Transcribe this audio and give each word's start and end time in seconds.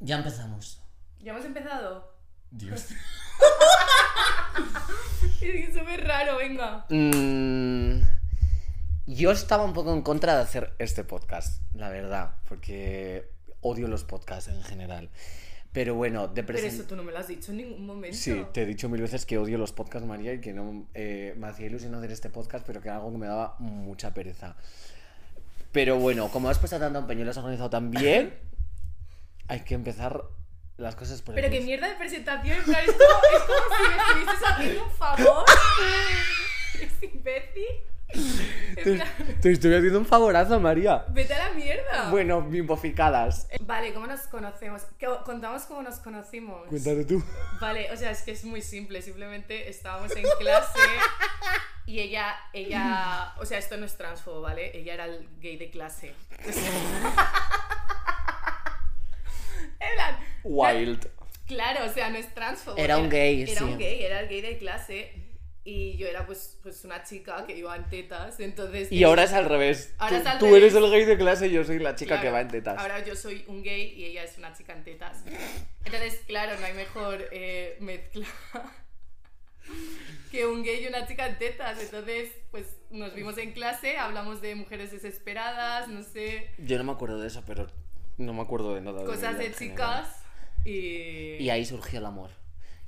Ya 0.00 0.16
empezamos. 0.16 0.82
¿Ya 1.20 1.32
hemos 1.32 1.44
empezado? 1.44 2.14
Dios. 2.50 2.88
Es 5.22 5.52
que 5.52 5.64
es 5.64 5.74
súper 5.74 6.06
raro, 6.06 6.38
venga. 6.38 6.86
Mm, 6.88 8.00
yo 9.06 9.30
estaba 9.30 9.64
un 9.64 9.72
poco 9.72 9.92
en 9.92 10.02
contra 10.02 10.34
de 10.34 10.42
hacer 10.42 10.72
este 10.78 11.04
podcast, 11.04 11.62
la 11.74 11.90
verdad, 11.90 12.36
porque 12.48 13.30
odio 13.60 13.86
los 13.86 14.04
podcasts 14.04 14.48
en 14.48 14.62
general. 14.62 15.10
Pero 15.72 15.94
bueno, 15.94 16.28
de 16.28 16.42
Pero 16.42 16.58
eso 16.58 16.84
tú 16.84 16.96
no 16.96 17.02
me 17.02 17.12
lo 17.12 17.18
has 17.18 17.28
dicho 17.28 17.50
en 17.50 17.58
ningún 17.58 17.84
momento. 17.84 18.16
Sí, 18.16 18.46
te 18.54 18.62
he 18.62 18.66
dicho 18.66 18.88
mil 18.88 19.02
veces 19.02 19.26
que 19.26 19.36
odio 19.36 19.58
los 19.58 19.72
podcasts, 19.72 20.08
María, 20.08 20.32
y 20.32 20.40
que 20.40 20.54
no 20.54 20.86
eh, 20.94 21.34
me 21.36 21.48
hacía 21.48 21.66
ilusión 21.66 21.94
hacer 21.94 22.12
este 22.12 22.30
podcast, 22.30 22.66
pero 22.66 22.80
que 22.80 22.88
era 22.88 22.96
algo 22.96 23.12
que 23.12 23.18
me 23.18 23.26
daba 23.26 23.56
mucha 23.58 24.14
pereza. 24.14 24.56
Pero 25.72 25.98
bueno, 25.98 26.30
como 26.30 26.48
has 26.48 26.58
puesto 26.58 26.78
tanto 26.78 26.98
empeño 26.98 27.20
y 27.20 27.24
lo 27.24 27.30
has 27.30 27.36
organizado 27.36 27.68
tan 27.68 27.90
bien, 27.90 28.34
hay 29.48 29.60
que 29.60 29.74
empezar 29.74 30.22
las 30.76 30.94
cosas 30.96 31.22
por 31.22 31.34
Pero 31.34 31.50
qué 31.50 31.60
mierda 31.60 31.88
de 31.88 31.94
presentación, 31.96 32.58
en 32.58 32.64
plan, 32.64 32.84
es 32.84 32.92
como, 32.92 33.02
es 33.36 33.42
como 33.42 33.76
si 33.76 33.88
me 33.88 33.96
estuvieses 34.02 34.48
haciendo 34.48 34.84
un 34.84 34.90
favor. 34.92 35.44
Es 36.76 37.02
imbécil. 37.02 37.64
En 38.08 38.74
Te, 38.84 38.94
plan, 38.94 39.08
te 39.40 39.50
estoy 39.52 39.74
haciendo 39.74 39.98
un 39.98 40.04
favorazo, 40.06 40.60
María. 40.60 41.06
vete 41.08 41.32
a 41.34 41.48
la 41.48 41.54
mierda. 41.54 42.10
Bueno, 42.10 42.42
bimboficadas. 42.42 43.48
Vale, 43.60 43.94
¿cómo 43.94 44.06
nos 44.06 44.20
conocemos? 44.28 44.82
¿Qué- 44.98 45.08
Contamos 45.24 45.62
cómo 45.62 45.82
nos 45.82 45.98
conocimos. 46.00 46.68
Cuéntame 46.68 47.04
tú. 47.04 47.24
Vale, 47.60 47.90
o 47.92 47.96
sea, 47.96 48.10
es 48.10 48.20
que 48.22 48.32
es 48.32 48.44
muy 48.44 48.60
simple. 48.60 49.00
Simplemente 49.00 49.70
estábamos 49.70 50.14
en 50.14 50.24
clase 50.38 50.78
y 51.86 52.00
ella, 52.00 52.36
ella, 52.52 53.32
o 53.38 53.46
sea, 53.46 53.56
esto 53.58 53.76
no 53.78 53.86
es 53.86 53.96
transfobo, 53.96 54.42
¿vale? 54.42 54.76
Ella 54.78 54.94
era 54.94 55.04
el 55.06 55.26
gay 55.40 55.56
de 55.56 55.70
clase. 55.70 56.14
En 59.78 59.94
plan, 59.94 60.16
Wild. 60.46 61.06
Claro, 61.46 61.84
o 61.84 61.92
sea, 61.92 62.10
no 62.10 62.16
es 62.18 62.32
transfobo. 62.34 62.76
Era 62.76 62.98
un 62.98 63.08
gay, 63.08 63.42
Era 63.42 63.58
sí. 63.58 63.64
un 63.64 63.78
gay, 63.78 64.02
era 64.02 64.20
el 64.20 64.28
gay 64.28 64.40
de 64.40 64.58
clase. 64.58 65.12
Y 65.68 65.96
yo 65.96 66.06
era 66.06 66.24
pues, 66.26 66.58
pues 66.62 66.84
una 66.84 67.02
chica 67.02 67.44
que 67.44 67.56
iba 67.56 67.74
en 67.74 67.88
tetas, 67.90 68.38
entonces... 68.38 68.90
Y 68.92 69.02
ahora 69.02 69.24
es 69.24 69.32
al 69.32 69.46
revés. 69.46 69.92
Ahora 69.98 70.16
tú 70.16 70.20
es 70.22 70.26
al 70.28 70.38
tú 70.38 70.44
revés. 70.46 70.62
eres 70.62 70.74
el 70.76 70.90
gay 70.92 71.04
de 71.04 71.16
clase 71.18 71.48
y 71.48 71.50
yo 71.50 71.64
soy 71.64 71.80
la 71.80 71.96
chica 71.96 72.14
Claro, 72.14 72.22
que 72.22 72.30
va 72.30 72.40
en 72.40 72.48
tetas. 72.48 72.78
Ahora 72.78 73.04
yo 73.04 73.16
soy 73.16 73.44
un 73.48 73.64
gay 73.64 73.92
y 73.96 74.04
ella 74.04 74.22
es 74.22 74.38
una 74.38 74.52
chica 74.52 74.74
en 74.74 74.84
tetas. 74.84 75.24
Entonces, 75.84 76.20
claro, 76.28 76.56
no 76.60 76.66
hay 76.66 76.72
mejor 76.72 77.28
eh, 77.32 77.76
mezcla 77.80 78.26
que 80.30 80.46
un 80.46 80.62
gay 80.62 80.84
y 80.84 80.86
una 80.86 81.06
chica 81.06 81.26
en 81.26 81.38
tetas. 81.38 81.80
Entonces, 81.82 82.30
pues 82.52 82.66
nos 82.90 83.12
vimos 83.14 83.36
en 83.38 83.52
clase, 83.52 83.98
hablamos 83.98 84.40
de 84.40 84.54
mujeres 84.54 84.92
desesperadas, 84.92 85.88
no 85.88 86.02
sé, 86.04 86.48
Yo 86.58 86.78
no 86.78 86.84
me 86.84 86.92
acuerdo 86.92 87.18
de 87.20 87.26
eso, 87.26 87.42
pero 87.46 87.66
no 88.18 88.32
me 88.32 88.42
acuerdo 88.42 88.74
de 88.74 88.82
nada. 88.82 89.00
mi 89.00 89.06
cosas 89.06 89.36
vida 89.36 89.48
de 89.48 89.52
general. 89.52 89.58
chicas. 90.04 90.22
Y... 90.66 91.36
Y 91.42 91.50
ahí 91.50 91.64
surgió 91.64 91.98
el 92.00 92.06
amor. 92.06 92.30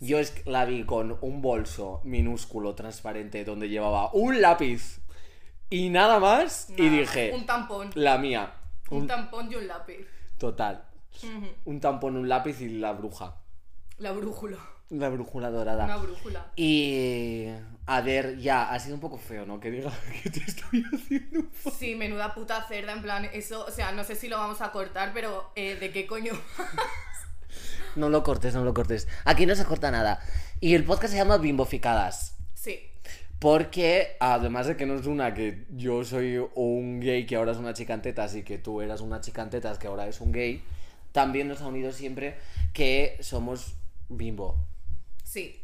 Yo 0.00 0.18
es- 0.18 0.46
la 0.46 0.64
vi 0.64 0.84
con 0.84 1.18
un 1.20 1.40
bolso 1.42 2.00
minúsculo, 2.04 2.74
transparente, 2.74 3.44
donde 3.44 3.68
llevaba 3.68 4.12
un 4.12 4.40
lápiz 4.40 5.00
y 5.70 5.88
nada 5.90 6.18
más. 6.18 6.70
y 6.76 6.88
dije, 6.88 7.32
Un 7.34 7.46
tampón. 7.46 7.90
la 7.94 8.18
mía. 8.18 8.52
Un 8.90 9.02
Un, 9.02 9.06
tampón 9.06 9.50
y 9.52 9.56
un 9.56 9.66
lápiz. 9.68 10.06
total. 10.38 10.84
Un 11.64 11.80
tampón, 11.80 12.16
un 12.16 12.28
lápiz 12.28 12.60
y 12.60 12.68
la 12.68 12.92
bruja. 12.92 13.36
La 13.98 14.12
brújula. 14.12 14.58
La 14.90 15.08
brújula 15.10 15.50
dorada. 15.50 15.84
Una 15.84 15.96
brújula. 15.96 16.52
Y. 16.56 17.46
A 17.86 18.00
ver, 18.00 18.38
ya, 18.38 18.70
ha 18.70 18.78
sido 18.78 18.94
un 18.94 19.00
poco 19.00 19.18
feo, 19.18 19.44
¿no? 19.44 19.58
Que 19.60 19.70
diga 19.70 19.90
que 20.22 20.30
te 20.30 20.40
estoy 20.40 20.84
haciendo 20.94 21.40
un 21.40 21.50
Sí, 21.78 21.94
menuda 21.94 22.32
puta 22.34 22.62
cerda, 22.68 22.92
en 22.92 23.02
plan, 23.02 23.24
eso, 23.32 23.64
o 23.66 23.70
sea, 23.70 23.92
no 23.92 24.04
sé 24.04 24.14
si 24.14 24.28
lo 24.28 24.38
vamos 24.38 24.60
a 24.62 24.70
cortar, 24.72 25.10
pero 25.12 25.50
eh, 25.56 25.74
¿de 25.76 25.90
qué 25.90 26.06
coño? 26.06 26.32
No 27.96 28.08
lo 28.08 28.22
cortes, 28.22 28.54
no 28.54 28.64
lo 28.64 28.74
cortes. 28.74 29.08
Aquí 29.24 29.46
no 29.46 29.54
se 29.54 29.64
corta 29.64 29.90
nada. 29.90 30.20
Y 30.60 30.74
el 30.74 30.84
podcast 30.84 31.12
se 31.12 31.18
llama 31.18 31.38
Bimboficadas. 31.38 32.36
sí, 32.54 32.80
Porque, 33.38 34.16
además 34.20 34.66
de 34.66 34.76
que 34.76 34.86
no 34.86 34.94
es 34.94 35.06
una 35.06 35.32
que 35.34 35.64
yo 35.70 36.04
soy 36.04 36.38
un 36.54 37.00
gay 37.00 37.24
que 37.26 37.36
ahora 37.36 37.52
es 37.52 37.58
una 37.58 37.72
chica 37.74 37.94
en 37.94 38.02
tetas 38.02 38.34
y 38.34 38.42
que 38.42 38.58
tú 38.58 38.80
eras 38.80 39.00
una 39.00 39.20
chica 39.20 39.42
en 39.42 39.50
tetas 39.50 39.78
que 39.78 39.86
ahora 39.86 40.06
es 40.08 40.20
un 40.20 40.32
gay, 40.32 40.62
también 41.12 41.48
nos 41.48 41.60
ha 41.62 41.66
unido 41.68 41.92
siempre 41.92 42.36
que 42.72 43.16
somos 43.20 43.74
bimbo. 44.08 44.56
sí. 45.24 45.62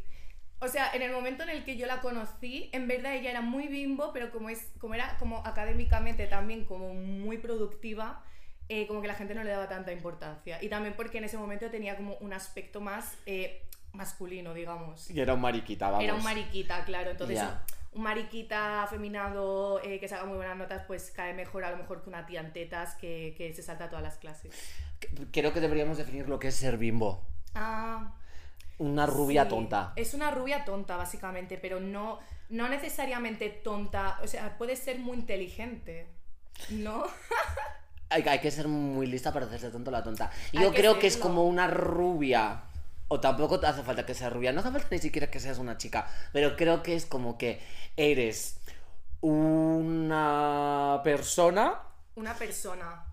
O 0.59 0.67
sea, 0.69 0.89
en 0.93 1.01
el 1.01 1.11
momento 1.11 1.43
en 1.43 1.49
el 1.49 1.63
que 1.65 1.75
yo 1.77 1.85
la 1.85 1.99
conocí, 1.99 2.69
en 2.71 2.87
verdad 2.87 3.13
ella 3.13 3.29
era 3.29 3.41
muy 3.41 3.67
bimbo, 3.67 4.11
pero 4.13 4.31
como, 4.31 4.49
es, 4.49 4.69
como 4.79 4.95
era 4.95 5.17
como 5.19 5.45
académicamente 5.45 6.25
también 6.27 6.63
como 6.65 6.93
muy 6.93 7.37
productiva, 7.37 8.23
eh, 8.69 8.87
como 8.87 9.01
que 9.01 9.07
la 9.07 9.15
gente 9.15 9.35
no 9.35 9.43
le 9.43 9.51
daba 9.51 9.67
tanta 9.69 9.91
importancia. 9.91 10.61
Y 10.63 10.69
también 10.69 10.95
porque 10.95 11.17
en 11.19 11.25
ese 11.25 11.37
momento 11.37 11.69
tenía 11.69 11.95
como 11.95 12.15
un 12.21 12.33
aspecto 12.33 12.81
más 12.81 13.15
eh, 13.25 13.61
masculino, 13.93 14.53
digamos. 14.53 15.09
Y 15.11 15.19
era 15.19 15.33
un 15.33 15.41
mariquita, 15.41 15.89
vamos. 15.89 16.03
Era 16.03 16.15
un 16.15 16.23
mariquita, 16.23 16.83
claro. 16.85 17.11
Entonces, 17.11 17.37
Ya. 17.37 17.63
un 17.93 18.03
mariquita 18.03 18.83
afeminado 18.83 19.81
eh, 19.83 19.99
que 19.99 20.07
saca 20.07 20.25
muy 20.25 20.37
buenas 20.37 20.57
notas, 20.57 20.83
pues 20.87 21.11
cae 21.11 21.33
mejor 21.33 21.63
a 21.63 21.71
lo 21.71 21.77
mejor 21.77 22.01
que 22.03 22.09
una 22.09 22.25
tía 22.25 22.41
en 22.41 22.51
tetas 22.53 22.95
que, 22.95 23.33
que 23.37 23.53
se 23.53 23.61
salta 23.63 23.87
todas 23.89 24.03
las 24.03 24.17
clases. 24.17 24.51
Creo 25.31 25.53
que 25.53 25.59
deberíamos 25.61 25.97
definir 25.97 26.27
lo 26.27 26.39
que 26.39 26.47
es 26.47 26.55
ser 26.55 26.77
bimbo. 26.77 27.21
Ah, 27.53 28.15
Una 28.79 29.05
rubia 29.05 29.43
sí. 29.43 29.49
tonta. 29.49 29.93
Es 29.95 30.13
una 30.13 30.31
rubia 30.31 30.65
tonta, 30.65 30.97
básicamente, 30.97 31.57
pero 31.57 31.79
no, 31.79 32.19
no 32.49 32.67
necesariamente 32.67 33.49
tonta. 33.49 34.19
O 34.23 34.27
sea, 34.27 34.57
puede 34.57 34.75
ser 34.75 34.99
muy 34.99 35.17
inteligente. 35.17 36.07
¿No? 36.71 37.03
Hay, 38.09 38.23
hay 38.23 38.39
que 38.39 38.51
ser 38.51 38.67
muy 38.67 39.07
lista 39.07 39.33
para 39.33 39.45
hacerse 39.45 39.69
tonto 39.69 39.91
la 39.91 40.03
tonta. 40.03 40.31
Y 40.51 40.61
yo 40.61 40.71
que 40.71 40.79
creo 40.79 40.99
que 40.99 41.07
es 41.07 41.13
serlo. 41.13 41.29
como 41.29 41.45
una 41.45 41.67
rubia. 41.67 42.63
O 43.07 43.19
tampoco 43.19 43.59
te 43.59 43.67
hace 43.67 43.83
falta 43.83 44.05
que 44.05 44.13
sea 44.13 44.29
rubia. 44.29 44.51
No 44.51 44.61
hace 44.61 44.71
falta 44.71 44.87
ni 44.91 44.99
siquiera 44.99 45.29
que 45.29 45.39
seas 45.39 45.57
una 45.57 45.77
chica. 45.77 46.07
Pero 46.33 46.55
creo 46.55 46.81
que 46.81 46.95
es 46.95 47.05
como 47.05 47.37
que 47.37 47.61
eres 47.97 48.57
una 49.21 51.01
persona. 51.03 51.81
Una 52.15 52.33
persona. 52.35 53.05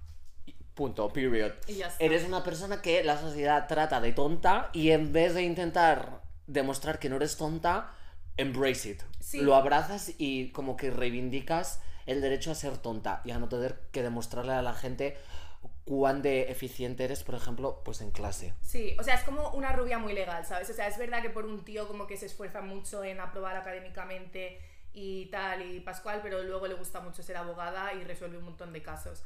Punto, 0.75 1.12
period. 1.12 1.52
Y 1.66 1.76
ya 1.76 1.88
está. 1.88 2.02
Eres 2.02 2.25
una 2.25 2.42
persona 2.42 2.81
que 2.81 3.04
la 3.04 3.19
sociedad 3.19 3.66
trata 3.69 4.00
de 4.00 4.12
tonta 4.12 4.70
y 4.72 4.91
en 4.91 5.12
vez 5.12 5.34
de 5.34 5.42
intentar 5.42 6.22
demostrar 6.47 6.98
que 6.98 7.08
no 7.08 7.16
eres 7.16 7.36
tonta, 7.36 7.92
embrace 8.36 8.91
it. 8.91 9.02
Sí. 9.20 9.41
Lo 9.41 9.54
abrazas 9.54 10.12
y 10.19 10.50
como 10.52 10.76
que 10.76 10.91
reivindicas 10.91 11.81
el 12.06 12.20
derecho 12.20 12.50
a 12.50 12.54
ser 12.54 12.78
tonta 12.78 13.20
y 13.24 13.30
a 13.30 13.38
no 13.38 13.48
tener 13.48 13.78
que 13.92 14.02
demostrarle 14.02 14.52
a 14.52 14.62
la 14.62 14.74
gente 14.74 15.16
cuán 15.84 16.22
de 16.22 16.50
eficiente 16.50 17.04
eres, 17.04 17.24
por 17.24 17.34
ejemplo, 17.34 17.82
pues 17.84 18.00
en 18.00 18.10
clase. 18.10 18.54
Sí, 18.60 18.96
o 18.98 19.02
sea, 19.02 19.14
es 19.14 19.24
como 19.24 19.50
una 19.50 19.72
rubia 19.72 19.98
muy 19.98 20.12
legal, 20.12 20.44
¿sabes? 20.46 20.70
O 20.70 20.72
sea, 20.72 20.86
es 20.86 20.98
verdad 20.98 21.22
que 21.22 21.30
por 21.30 21.44
un 21.44 21.64
tío 21.64 21.88
como 21.88 22.06
que 22.06 22.16
se 22.16 22.26
esfuerza 22.26 22.60
mucho 22.60 23.02
en 23.04 23.20
aprobar 23.20 23.56
académicamente 23.56 24.60
y 24.92 25.26
tal, 25.26 25.62
y 25.62 25.80
Pascual, 25.80 26.20
pero 26.22 26.42
luego 26.42 26.66
le 26.66 26.74
gusta 26.74 27.00
mucho 27.00 27.22
ser 27.22 27.36
abogada 27.36 27.94
y 27.94 28.04
resuelve 28.04 28.38
un 28.38 28.44
montón 28.44 28.72
de 28.72 28.82
casos. 28.82 29.24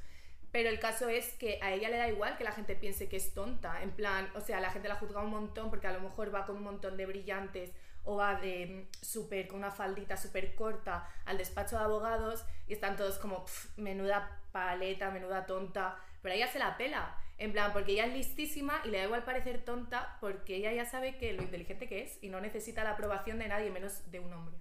Pero 0.53 0.71
el 0.71 0.79
caso 0.79 1.09
es 1.09 1.33
que 1.35 1.59
a 1.61 1.73
ella 1.73 1.91
le 1.91 1.99
da 1.99 2.09
igual 2.09 2.39
que 2.39 2.45
la 2.45 2.53
gente 2.53 2.77
piense 2.77 3.09
que 3.09 3.17
es 3.17 3.35
tonta, 3.35 3.83
en 3.83 3.91
plan, 3.91 4.31
o 4.35 4.41
sea, 4.41 4.61
la 4.61 4.71
gente 4.71 4.89
la 4.89 4.95
juzga 4.95 5.21
un 5.21 5.31
montón 5.31 5.69
porque 5.69 5.87
a 5.87 5.93
lo 5.93 6.01
mejor 6.01 6.35
va 6.35 6.47
con 6.47 6.57
un 6.57 6.63
montón 6.63 6.97
de 6.97 7.05
brillantes 7.05 7.73
o 8.07 8.17
va 8.17 8.37
de 8.37 8.67
mm, 8.67 9.05
súper, 9.05 9.47
con 9.49 9.59
una 9.59 9.71
faldita 9.71 10.17
súper 10.17 10.55
corta 10.55 11.09
al 11.27 11.39
despacho 11.39 11.77
de 11.79 11.85
abogados 11.85 12.45
y 12.67 12.73
están 12.73 12.97
todos 12.97 13.19
como, 13.19 13.45
"Pf, 13.45 13.79
menuda 13.81 14.41
paleta, 14.53 15.11
menuda 15.11 15.47
tonta, 15.47 15.97
pero 16.23 16.35
ella 16.35 16.51
se 16.51 16.59
la 16.59 16.77
pela, 16.79 17.17
en 17.39 17.53
plan, 17.53 17.73
porque 17.73 17.93
ella 17.93 18.07
es 18.07 18.15
listísima 18.15 18.81
y 18.85 18.89
le 18.89 18.99
da 18.99 19.05
igual 19.05 19.25
parecer 19.25 19.65
tonta 19.65 20.17
porque 20.21 20.57
ella 20.57 20.73
ya 20.73 20.87
sabe 20.87 21.19
que 21.19 21.35
lo 21.35 21.43
inteligente 21.43 21.87
que 21.89 22.03
es 22.03 22.19
y 22.23 22.29
no 22.29 22.41
necesita 22.41 22.83
la 22.83 22.93
aprobación 22.93 23.39
de 23.39 23.49
nadie, 23.49 23.71
menos 23.71 24.11
de 24.11 24.21
un 24.21 24.33
hombre. 24.33 24.57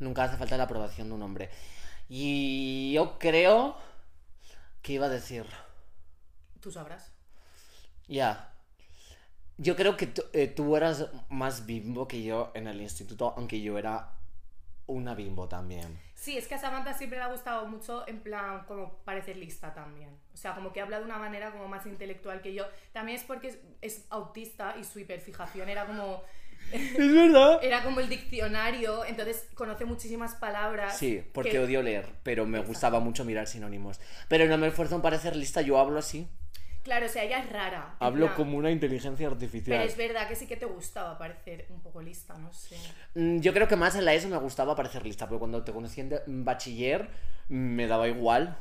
Nunca 0.00 0.24
hace 0.24 0.36
falta 0.36 0.56
la 0.56 0.64
aprobación 0.64 1.08
de 1.08 1.14
un 1.14 1.22
hombre. 1.22 1.50
Y 2.08 2.92
yo 2.94 3.18
creo 3.18 3.76
que 4.82 4.94
iba 4.94 5.06
a 5.06 5.10
decir... 5.10 5.46
Tú 6.60 6.72
sabrás. 6.72 7.12
Ya. 8.08 8.53
Yo 9.56 9.76
creo 9.76 9.96
que 9.96 10.08
tú, 10.08 10.22
eh, 10.32 10.48
tú 10.48 10.76
eras 10.76 11.06
más 11.28 11.64
bimbo 11.66 12.08
que 12.08 12.22
yo 12.22 12.50
en 12.54 12.66
el 12.66 12.80
instituto, 12.80 13.34
aunque 13.36 13.60
yo 13.60 13.78
era 13.78 14.10
una 14.86 15.14
bimbo 15.14 15.48
también. 15.48 15.98
Sí, 16.14 16.36
es 16.36 16.48
que 16.48 16.54
a 16.54 16.58
Samantha 16.58 16.92
siempre 16.94 17.18
le 17.18 17.24
ha 17.24 17.28
gustado 17.28 17.66
mucho, 17.66 18.06
en 18.08 18.20
plan, 18.20 18.64
como 18.66 18.98
parecer 19.04 19.36
lista 19.36 19.72
también. 19.74 20.10
O 20.32 20.36
sea, 20.36 20.54
como 20.54 20.72
que 20.72 20.80
habla 20.80 20.98
de 20.98 21.04
una 21.04 21.18
manera 21.18 21.52
como 21.52 21.68
más 21.68 21.86
intelectual 21.86 22.40
que 22.42 22.52
yo. 22.54 22.64
También 22.92 23.16
es 23.18 23.24
porque 23.24 23.48
es, 23.48 23.58
es 23.80 24.06
autista 24.10 24.74
y 24.80 24.84
su 24.84 24.98
hiperfijación 24.98 25.68
era 25.68 25.86
como... 25.86 26.22
Es 26.72 27.12
verdad. 27.12 27.62
Era 27.62 27.84
como 27.84 28.00
el 28.00 28.08
diccionario, 28.08 29.04
entonces 29.04 29.46
conoce 29.54 29.84
muchísimas 29.84 30.34
palabras. 30.34 30.96
Sí, 30.96 31.22
porque 31.32 31.50
que- 31.52 31.58
odio 31.60 31.82
leer, 31.82 32.08
pero 32.22 32.46
me 32.46 32.58
Exacto. 32.58 32.68
gustaba 32.72 33.00
mucho 33.00 33.24
mirar 33.24 33.46
sinónimos. 33.46 34.00
Pero 34.28 34.46
no 34.46 34.56
me 34.58 34.68
esfuerzo 34.68 34.96
en 34.96 35.02
parecer 35.02 35.36
lista, 35.36 35.60
yo 35.60 35.78
hablo 35.78 35.98
así. 35.98 36.26
Claro, 36.84 37.06
o 37.06 37.08
sea, 37.08 37.24
ella 37.24 37.38
es 37.38 37.50
rara. 37.50 37.96
Hablo 37.98 38.26
plan, 38.26 38.36
como 38.36 38.58
una 38.58 38.70
inteligencia 38.70 39.26
artificial. 39.26 39.78
Pero 39.78 39.90
es 39.90 39.96
verdad 39.96 40.28
que 40.28 40.36
sí 40.36 40.46
que 40.46 40.56
te 40.56 40.66
gustaba 40.66 41.16
parecer 41.16 41.66
un 41.70 41.80
poco 41.80 42.02
lista, 42.02 42.34
no 42.38 42.52
sé. 42.52 42.76
Mm, 43.14 43.40
Yo 43.40 43.54
creo 43.54 43.66
que 43.66 43.74
más 43.76 43.96
en 43.96 44.04
la 44.04 44.12
ESO 44.12 44.28
me 44.28 44.36
gustaba 44.36 44.76
parecer 44.76 45.02
lista, 45.02 45.26
pero 45.26 45.38
cuando 45.38 45.64
te 45.64 45.72
conocí 45.72 46.02
en 46.02 46.44
bachiller 46.44 47.08
mm, 47.48 47.54
me 47.54 47.86
daba 47.86 48.06
igual. 48.06 48.58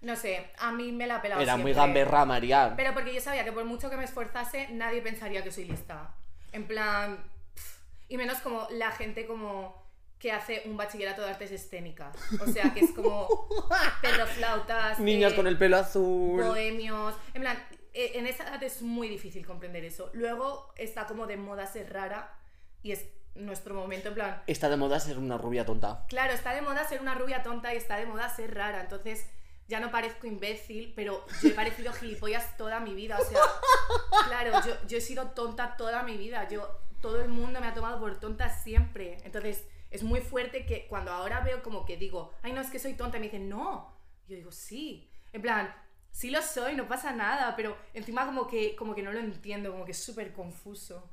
No 0.00 0.16
sé, 0.16 0.50
a 0.58 0.72
mí 0.72 0.92
me 0.92 1.06
la 1.06 1.16
ha 1.16 1.22
pelado 1.22 1.40
Era 1.42 1.56
muy 1.56 1.72
gamberra, 1.72 2.24
María. 2.24 2.74
Pero 2.76 2.94
porque 2.94 3.12
yo 3.12 3.20
sabía 3.20 3.44
que 3.44 3.52
por 3.52 3.64
mucho 3.64 3.90
que 3.90 3.96
me 3.96 4.04
esforzase, 4.04 4.68
nadie 4.72 5.02
pensaría 5.02 5.42
que 5.44 5.50
soy 5.50 5.64
lista. 5.64 6.14
En 6.52 6.66
plan. 6.66 7.18
pff, 7.54 7.78
Y 8.08 8.16
menos 8.16 8.38
como 8.38 8.66
la 8.70 8.90
gente 8.92 9.26
como 9.26 9.85
que 10.18 10.32
hace 10.32 10.62
un 10.64 10.76
bachillerato 10.76 11.22
de 11.22 11.30
artes 11.30 11.52
escénicas. 11.52 12.16
O 12.40 12.46
sea, 12.46 12.72
que 12.72 12.80
es 12.80 12.92
como 12.92 13.28
perroflautas. 14.02 14.98
Niñas 14.98 15.32
eh, 15.32 15.36
con 15.36 15.46
el 15.46 15.58
pelo 15.58 15.76
azul. 15.76 16.42
bohemios. 16.42 17.14
En 17.34 17.42
plan, 17.42 17.58
eh, 17.92 18.12
en 18.14 18.26
esa 18.26 18.44
edad 18.44 18.62
es 18.62 18.82
muy 18.82 19.08
difícil 19.08 19.46
comprender 19.46 19.84
eso. 19.84 20.10
Luego 20.14 20.72
está 20.76 21.06
como 21.06 21.26
de 21.26 21.36
moda 21.36 21.66
ser 21.66 21.92
rara 21.92 22.34
y 22.82 22.92
es 22.92 23.04
nuestro 23.34 23.74
momento, 23.74 24.08
en 24.08 24.14
plan. 24.14 24.42
Está 24.46 24.70
de 24.70 24.76
moda 24.76 24.98
ser 25.00 25.18
una 25.18 25.36
rubia 25.36 25.66
tonta. 25.66 26.06
Claro, 26.08 26.32
está 26.32 26.54
de 26.54 26.62
moda 26.62 26.86
ser 26.88 27.00
una 27.00 27.14
rubia 27.14 27.42
tonta 27.42 27.74
y 27.74 27.76
está 27.76 27.96
de 27.96 28.06
moda 28.06 28.34
ser 28.34 28.54
rara. 28.54 28.80
Entonces 28.80 29.26
ya 29.68 29.80
no 29.80 29.90
parezco 29.90 30.26
imbécil, 30.26 30.94
pero 30.96 31.26
yo 31.42 31.50
he 31.50 31.52
parecido 31.52 31.92
gilipollas 31.92 32.56
toda 32.56 32.80
mi 32.80 32.94
vida. 32.94 33.18
O 33.20 33.24
sea, 33.24 33.40
claro, 34.28 34.52
yo, 34.66 34.74
yo 34.88 34.96
he 34.96 35.02
sido 35.02 35.30
tonta 35.30 35.76
toda 35.76 36.02
mi 36.04 36.16
vida. 36.16 36.48
Yo, 36.48 36.80
todo 37.02 37.20
el 37.20 37.28
mundo 37.28 37.60
me 37.60 37.66
ha 37.66 37.74
tomado 37.74 38.00
por 38.00 38.18
tonta 38.18 38.48
siempre. 38.48 39.18
Entonces 39.24 39.64
es 39.96 40.02
muy 40.02 40.20
fuerte 40.20 40.64
que 40.64 40.86
cuando 40.86 41.10
ahora 41.10 41.40
veo 41.40 41.62
como 41.62 41.84
que 41.84 41.96
digo, 41.96 42.32
ay, 42.42 42.52
no, 42.52 42.60
es 42.60 42.70
que 42.70 42.78
soy 42.78 42.94
tonta, 42.94 43.18
me 43.18 43.24
dicen, 43.24 43.48
no. 43.48 43.92
Yo 44.28 44.36
digo, 44.36 44.52
sí. 44.52 45.10
En 45.32 45.42
plan, 45.42 45.74
sí 46.10 46.30
lo 46.30 46.40
soy, 46.42 46.76
no 46.76 46.86
pasa 46.86 47.12
nada, 47.12 47.54
pero 47.56 47.76
encima 47.94 48.26
como 48.26 48.46
que, 48.46 48.76
como 48.76 48.94
que 48.94 49.02
no 49.02 49.12
lo 49.12 49.20
entiendo, 49.20 49.72
como 49.72 49.84
que 49.84 49.92
es 49.92 49.98
súper 49.98 50.32
confuso. 50.32 51.08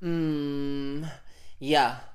Mm, 0.00 1.02
ya. 1.60 2.08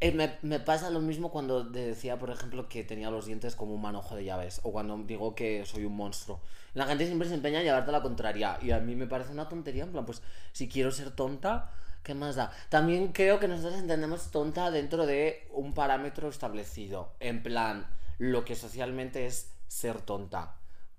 Eh, 0.00 0.12
me, 0.12 0.36
me 0.42 0.60
pasa 0.60 0.90
lo 0.90 1.00
mismo 1.00 1.30
cuando 1.30 1.64
decía, 1.64 2.18
por 2.18 2.30
ejemplo, 2.30 2.68
que 2.68 2.84
tenía 2.84 3.10
los 3.10 3.26
dientes 3.26 3.56
como 3.56 3.74
un 3.74 3.82
manojo 3.82 4.14
de 4.14 4.24
llaves. 4.24 4.60
O 4.62 4.72
cuando 4.72 4.96
digo 4.98 5.34
que 5.34 5.64
soy 5.64 5.84
un 5.84 5.96
monstruo. 5.96 6.40
La 6.74 6.86
gente 6.86 7.06
siempre 7.06 7.28
se 7.28 7.34
empeña 7.34 7.60
en 7.60 7.64
llevarte 7.64 7.92
la 7.92 8.02
contraria. 8.02 8.58
Y 8.60 8.72
a 8.72 8.80
mí 8.80 8.94
me 8.94 9.06
parece 9.06 9.32
una 9.32 9.48
tontería. 9.48 9.84
En 9.84 9.92
plan, 9.92 10.04
pues 10.04 10.22
si 10.52 10.68
quiero 10.68 10.90
ser 10.90 11.12
tonta, 11.12 11.72
¿qué 12.06 12.14
más 12.14 12.36
da? 12.36 12.52
También 12.68 13.08
creo 13.08 13.40
que 13.40 13.48
nosotros 13.48 13.80
entendemos 13.80 14.30
tonta 14.30 14.70
dentro 14.70 15.06
de 15.06 15.48
un 15.50 15.74
parámetro 15.74 16.28
establecido. 16.28 17.16
En 17.18 17.42
plan, 17.42 17.88
lo 18.18 18.44
que 18.44 18.54
socialmente 18.54 19.26
es 19.26 19.52
ser 19.66 20.00
tonta. 20.00 20.54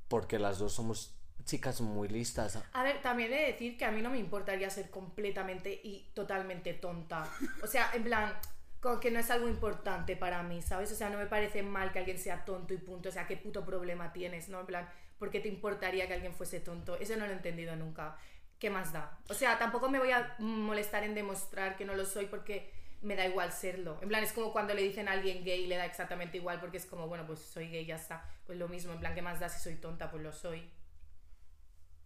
Porque 0.09 0.37
las 0.37 0.59
dos 0.59 0.73
somos 0.73 1.15
chicas 1.45 1.79
muy 1.79 2.09
listas. 2.09 2.61
A 2.73 2.83
ver, 2.83 3.01
también 3.01 3.31
he 3.31 3.37
de 3.37 3.51
decir 3.53 3.77
que 3.77 3.85
a 3.85 3.91
mí 3.91 4.01
no 4.01 4.09
me 4.09 4.17
importaría 4.17 4.69
ser 4.69 4.89
completamente 4.89 5.79
y 5.81 6.11
totalmente 6.13 6.73
tonta. 6.73 7.23
O 7.63 7.67
sea, 7.67 7.89
en 7.93 8.03
plan, 8.03 8.33
como 8.81 8.99
que 8.99 9.09
no 9.09 9.19
es 9.19 9.31
algo 9.31 9.47
importante 9.47 10.17
para 10.17 10.43
mí, 10.43 10.61
¿sabes? 10.61 10.91
O 10.91 10.95
sea, 10.95 11.09
no 11.09 11.17
me 11.17 11.27
parece 11.27 11.63
mal 11.63 11.93
que 11.93 11.99
alguien 11.99 12.19
sea 12.19 12.43
tonto 12.43 12.73
y 12.73 12.77
punto. 12.79 13.07
O 13.07 13.11
sea, 13.13 13.27
¿qué 13.27 13.37
puto 13.37 13.63
problema 13.65 14.11
tienes, 14.11 14.49
no? 14.49 14.59
En 14.59 14.65
plan, 14.65 14.89
¿por 15.17 15.29
qué 15.29 15.39
te 15.39 15.47
importaría 15.47 16.05
que 16.05 16.15
alguien 16.15 16.33
fuese 16.33 16.59
tonto? 16.59 16.97
Eso 16.97 17.15
no 17.15 17.25
lo 17.25 17.31
he 17.31 17.35
entendido 17.35 17.77
nunca. 17.77 18.17
¿Qué 18.59 18.69
más 18.69 18.91
da? 18.91 19.19
O 19.29 19.33
sea, 19.33 19.59
tampoco 19.59 19.89
me 19.89 19.99
voy 19.99 20.11
a 20.11 20.35
molestar 20.39 21.03
en 21.03 21.13
demostrar 21.13 21.77
que 21.77 21.85
no 21.85 21.93
lo 21.93 22.05
soy 22.05 22.25
porque 22.25 22.71
me 23.01 23.15
da 23.15 23.27
igual 23.27 23.51
serlo. 23.51 23.99
En 24.01 24.09
plan, 24.09 24.23
es 24.23 24.33
como 24.33 24.51
cuando 24.51 24.73
le 24.73 24.81
dicen 24.81 25.07
a 25.07 25.11
alguien 25.11 25.43
gay 25.43 25.63
y 25.63 25.67
le 25.67 25.77
da 25.77 25.85
exactamente 25.85 26.37
igual 26.37 26.59
porque 26.59 26.77
es 26.77 26.85
como, 26.85 27.07
bueno, 27.07 27.25
pues 27.27 27.39
soy 27.39 27.69
gay, 27.69 27.85
ya 27.85 27.95
está. 27.95 28.25
Pues 28.45 28.57
lo 28.57 28.67
mismo, 28.67 28.93
en 28.93 28.99
plan, 28.99 29.13
¿qué 29.13 29.21
más 29.21 29.39
da 29.39 29.49
si 29.49 29.59
soy 29.59 29.75
tonta? 29.75 30.09
Pues 30.09 30.23
lo 30.23 30.33
soy. 30.33 30.67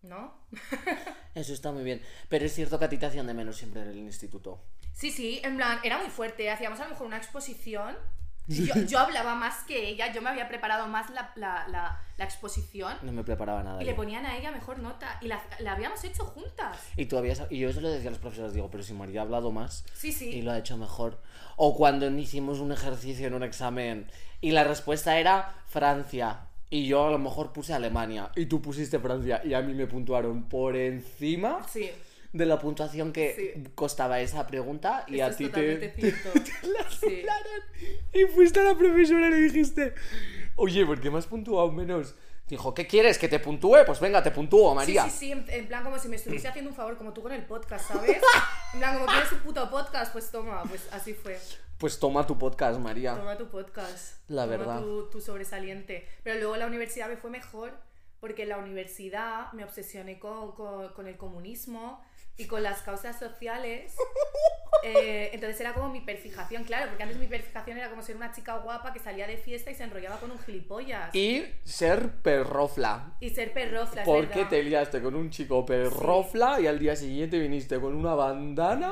¿No? 0.02 0.46
Eso 1.36 1.54
está 1.54 1.72
muy 1.72 1.84
bien. 1.84 2.02
Pero 2.28 2.46
es 2.46 2.54
cierto 2.54 2.78
que 2.80 2.86
a 2.86 2.90
ti 2.90 2.98
te 2.98 3.06
hacían 3.06 3.28
de 3.28 3.34
menos 3.34 3.58
siempre 3.58 3.82
en 3.82 3.90
el 3.90 3.98
instituto. 3.98 4.64
Sí, 4.94 5.12
sí, 5.12 5.40
en 5.44 5.56
plan, 5.56 5.80
era 5.84 6.00
muy 6.00 6.10
fuerte. 6.10 6.50
Hacíamos 6.50 6.80
a 6.80 6.86
lo 6.86 6.90
mejor 6.92 7.08
una 7.08 7.18
exposición. 7.18 7.96
Yo, 8.52 8.74
yo 8.88 9.00
hablaba 9.00 9.36
más 9.36 9.64
que 9.64 9.88
ella, 9.90 10.12
yo 10.14 10.22
me 10.22 10.30
había 10.30 10.48
preparado 10.48 10.88
más 10.88 11.10
la, 11.12 11.32
la, 11.36 11.68
la, 11.70 12.00
la 12.18 12.26
exposición 12.26 12.94
No 13.02 13.12
me 13.12 13.24
preparaba 13.24 13.64
nada. 13.64 13.82
y 13.82 13.86
yo. 13.86 13.92
le 13.92 13.96
ponían 13.96 14.26
a 14.26 14.38
ella 14.38 14.52
mejor 14.52 14.80
nota 14.80 15.18
y 15.22 15.28
la, 15.28 15.42
la 15.60 15.74
habíamos 15.74 16.04
hecho 16.04 16.26
juntas. 16.26 16.78
Y 16.98 17.06
tú 17.06 17.18
habías- 17.18 17.44
y 17.50 17.60
yo 17.60 17.70
eso 17.70 17.82
le 17.82 17.90
decía 17.90 18.10
a 18.10 18.12
los 18.12 18.20
profesores, 18.20 18.54
digo, 18.54 18.70
pero 18.70 18.84
si 18.84 18.94
María 18.94 19.22
ha 19.22 19.24
hablado 19.24 19.52
más 19.52 19.84
Sí, 19.94 20.12
sí. 20.12 20.30
y 20.30 20.42
lo 20.42 20.52
ha 20.52 20.58
hecho 20.58 20.78
mejor. 20.78 21.20
O 21.56 21.76
cuando 21.76 22.10
hicimos 22.10 22.60
un 22.60 22.72
ejercicio 22.72 23.28
en 23.28 23.34
un 23.34 23.44
examen 23.44 24.08
y 24.42 24.52
la 24.52 24.64
respuesta 24.64 25.18
era 25.20 25.54
Francia. 25.68 26.48
Y 26.70 26.88
yo 26.88 27.08
a 27.08 27.12
lo 27.12 27.20
mejor 27.20 27.52
puse 27.52 27.74
Alemania 27.74 28.32
y 28.36 28.46
tú 28.46 28.62
pusiste 28.62 28.98
Francia 29.00 29.42
y 29.44 29.54
a 29.54 29.62
mí 29.62 29.74
me 29.74 29.88
puntuaron 29.88 30.44
por 30.48 30.78
encima 30.78 31.60
Sí, 31.68 31.92
de 32.34 32.46
la 32.46 32.60
puntuación 32.60 33.12
que 33.12 33.54
Sí. 33.56 33.64
costaba 33.76 34.20
esa 34.22 34.48
pregunta 34.48 35.04
y 35.08 35.20
esto 35.20 35.34
a 35.34 35.38
ti 35.38 35.46
totalmente 35.46 35.88
te, 35.90 36.02
cierto. 36.02 36.30
la 36.64 36.90
Sí. 36.90 37.24
Y 38.14 38.26
fuiste 38.26 38.60
a 38.60 38.64
la 38.64 38.76
profesora 38.78 39.28
y 39.28 39.32
le 39.32 39.38
dijiste, 39.38 39.94
oye, 40.56 40.86
¿por 40.86 41.00
qué 41.02 41.10
me 41.12 41.18
has 41.18 41.28
puntuado 41.28 41.72
menos? 41.72 42.16
Dijo, 42.48 42.74
¿qué 42.74 42.86
quieres? 42.86 43.18
¿Que 43.18 43.30
te 43.30 43.40
puntúe? 43.40 43.78
Pues 43.86 44.00
venga, 44.02 44.22
te 44.22 44.32
puntúo, 44.32 44.76
María. 44.76 45.04
Sí, 45.06 45.10
sí, 45.10 45.18
sí, 45.18 45.32
en, 45.32 45.46
en 45.50 45.68
plan 45.68 45.84
como 45.86 45.98
si 46.00 46.10
me 46.10 46.18
estuviese 46.18 46.48
haciendo 46.50 46.70
un 46.72 46.76
favor, 46.76 46.98
como 46.98 47.14
tú 47.14 47.22
con 47.22 47.32
el 47.32 47.46
podcast, 47.46 47.88
¿sabes? 47.90 48.22
En 48.74 48.80
plan, 48.80 48.94
como 48.96 49.06
quieres 49.06 49.32
un 49.32 49.40
puto 49.40 49.70
podcast, 49.70 50.12
pues 50.12 50.30
toma, 50.32 50.62
pues 50.68 50.88
así 50.92 51.14
fue. 51.14 51.40
Pues 51.78 51.98
toma 51.98 52.28
tu 52.28 52.38
podcast, 52.38 52.78
María. 52.80 53.16
Toma 53.16 53.38
tu 53.38 53.48
podcast. 53.50 54.18
La 54.28 54.44
toma 54.44 54.58
verdad. 54.58 54.80
Tu, 54.82 55.10
tu 55.10 55.22
sobresaliente. 55.22 56.06
Pero 56.24 56.40
luego 56.40 56.58
la 56.58 56.68
universidad 56.68 57.08
me 57.10 57.16
fue 57.18 57.30
mejor 57.30 57.74
porque 58.20 58.44
en 58.44 58.50
la 58.50 58.58
universidad 58.58 59.52
me 59.54 59.64
obsesioné 59.64 60.20
con, 60.20 60.52
con- 60.52 60.90
con 60.90 61.08
el 61.08 61.18
comunismo 61.18 62.04
y 62.38 62.46
con 62.48 62.64
las 62.64 62.82
causas 62.82 63.18
sociales. 63.20 63.96
Eh, 64.84 65.30
entonces 65.34 65.62
era 65.62 65.74
como 65.76 65.90
mi 65.90 66.00
hiperfijación, 66.00 66.64
claro, 66.64 66.88
porque 66.88 67.04
antes 67.04 67.20
mi 67.20 67.26
hiperfijación 67.26 67.78
era 67.78 67.92
como 67.92 68.02
ser 68.02 68.16
una 68.16 68.32
chica 68.32 68.58
guapa 68.58 68.92
que 68.92 68.98
salía 69.00 69.28
de 69.28 69.38
fiesta 69.38 69.70
y 69.70 69.76
se 69.76 69.84
enrollaba 69.84 70.18
con 70.20 70.32
un 70.32 70.40
gilipollas. 70.40 71.14
Y 71.14 71.46
ser 71.64 72.10
perrofla. 72.24 73.14
Y 73.20 73.30
ser 73.30 73.54
perrofla, 73.54 74.04
Porque 74.04 74.38
verdad. 74.38 74.50
te 74.50 74.64
liaste 74.64 75.00
con 75.04 75.14
un 75.14 75.30
chico 75.30 75.64
perrofla 75.68 76.60
y 76.60 76.66
al 76.66 76.80
día 76.80 76.96
siguiente 76.96 77.38
viniste 77.38 77.80
con 77.80 77.94
una 77.96 78.16
bandana. 78.16 78.92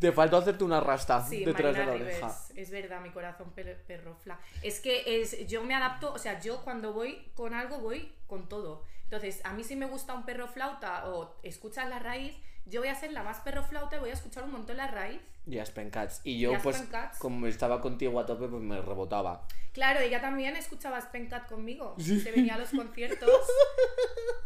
Te 0.00 0.12
faltó 0.12 0.38
hacerte 0.38 0.64
una 0.64 0.80
rasta 0.80 1.22
Sí, 1.22 1.44
detrás 1.44 1.76
Marina 1.76 1.92
de 1.92 1.98
la 1.98 2.04
oreja. 2.06 2.26
Rivers, 2.28 2.52
es 2.56 2.70
verdad, 2.70 3.00
mi 3.02 3.10
corazón 3.10 3.50
per- 3.50 3.82
perrofla. 3.82 4.40
Es 4.62 4.80
que 4.80 5.20
es, 5.20 5.46
yo 5.46 5.62
me 5.62 5.74
adapto, 5.74 6.10
o 6.14 6.18
sea, 6.18 6.40
yo 6.40 6.64
cuando 6.64 6.94
voy 6.94 7.30
con 7.34 7.52
algo 7.52 7.80
voy 7.80 8.14
con 8.26 8.48
todo. 8.48 8.84
Entonces, 9.04 9.42
a 9.44 9.52
mí 9.52 9.62
si 9.62 9.76
me 9.76 9.84
gusta 9.84 10.14
un 10.14 10.24
perro 10.24 10.48
flauta 10.48 11.06
o 11.10 11.34
escuchas 11.42 11.86
la 11.90 11.98
raíz, 11.98 12.34
yo 12.66 12.80
voy 12.80 12.88
a 12.88 12.94
ser 12.94 13.12
la 13.12 13.22
más 13.22 13.40
perro 13.40 13.62
flauta 13.62 13.96
y 13.96 14.00
voy 14.00 14.10
a 14.10 14.14
escuchar 14.14 14.44
un 14.44 14.52
montón 14.52 14.76
la 14.76 14.86
raíz. 14.86 15.20
Y 15.46 15.58
Aspen 15.58 15.90
Cats. 15.90 16.20
Y 16.24 16.38
yo, 16.38 16.52
Y 16.52 16.54
Aspen 16.54 16.72
pues, 16.72 16.82
Cats. 16.90 17.18
como 17.18 17.46
estaba 17.46 17.80
contigo 17.80 18.18
a 18.20 18.26
tope, 18.26 18.46
pues 18.48 18.62
me 18.62 18.80
rebotaba. 18.80 19.46
Claro, 19.72 20.00
ella 20.00 20.20
también 20.20 20.54
escuchaba 20.56 21.00
Spencat 21.00 21.48
conmigo. 21.48 21.96
Se 21.98 22.30
venía 22.30 22.54
a 22.54 22.58
los 22.58 22.70
conciertos. 22.70 23.30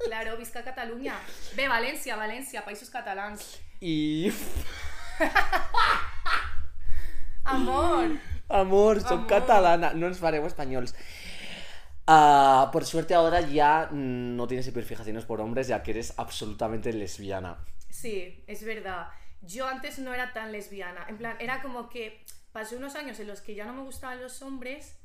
Claro, 0.07 0.37
Visca 0.37 0.63
Cataluña. 0.63 1.19
Ve, 1.57 1.67
Valencia, 1.67 2.15
Valencia, 2.15 2.65
Països 2.65 2.91
Catalans. 2.91 3.59
Y. 3.81 4.31
Amor. 7.45 8.11
Amor, 8.49 9.01
soc 9.01 9.13
Amor. 9.13 9.27
catalana. 9.27 9.93
No 9.95 10.07
ens 10.07 10.19
fareu 10.19 10.47
espanyols. 10.47 10.95
Ah, 12.07 12.71
por 12.73 12.85
suerte 12.85 13.15
ahora 13.15 13.41
ya 13.41 13.89
no 13.91 14.47
tienes 14.47 14.67
hiperfijaciones 14.69 15.25
por 15.25 15.41
hombres, 15.41 15.67
ya 15.69 15.83
que 15.83 15.91
eres 15.91 16.15
absolutamente 16.19 16.93
lesbiana. 16.93 17.59
Sí, 17.97 18.45
es 18.47 18.63
verdad. 18.63 19.09
Yo 19.41 19.67
antes 19.67 19.99
no 19.99 20.13
era 20.13 20.35
tan 20.35 20.53
lesbiana. 20.53 21.07
En 21.09 21.17
plan, 21.17 21.37
era 21.41 21.63
como 21.63 21.89
que 21.89 22.25
pasé 22.53 22.77
unos 22.77 22.95
años 22.95 23.19
en 23.21 23.27
los 23.27 23.41
que 23.41 23.55
ya 23.55 23.65
no 23.65 23.73
me 23.73 23.83
gustaban 23.83 24.21
los 24.21 24.43
hombres, 24.43 24.99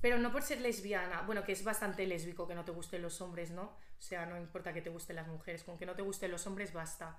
pero 0.00 0.18
no 0.18 0.32
por 0.32 0.42
ser 0.42 0.62
lesbiana. 0.62 1.22
Bueno, 1.22 1.44
que 1.44 1.52
es 1.52 1.62
bastante 1.62 2.06
lésbico 2.06 2.48
que 2.48 2.54
no 2.54 2.64
te 2.64 2.72
gusten 2.72 3.02
los 3.02 3.20
hombres, 3.20 3.50
¿no? 3.50 3.64
O 3.64 4.00
sea, 4.02 4.24
no 4.24 4.38
importa 4.38 4.72
que 4.72 4.80
te 4.80 4.88
gusten 4.88 5.16
las 5.16 5.28
mujeres, 5.28 5.62
con 5.62 5.76
que 5.76 5.84
no 5.84 5.94
te 5.94 6.00
gusten 6.00 6.30
los 6.30 6.46
hombres 6.46 6.72
basta. 6.72 7.18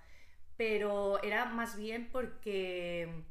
Pero 0.57 1.21
era 1.21 1.45
más 1.45 1.77
bien 1.77 2.09
porque 2.11 3.23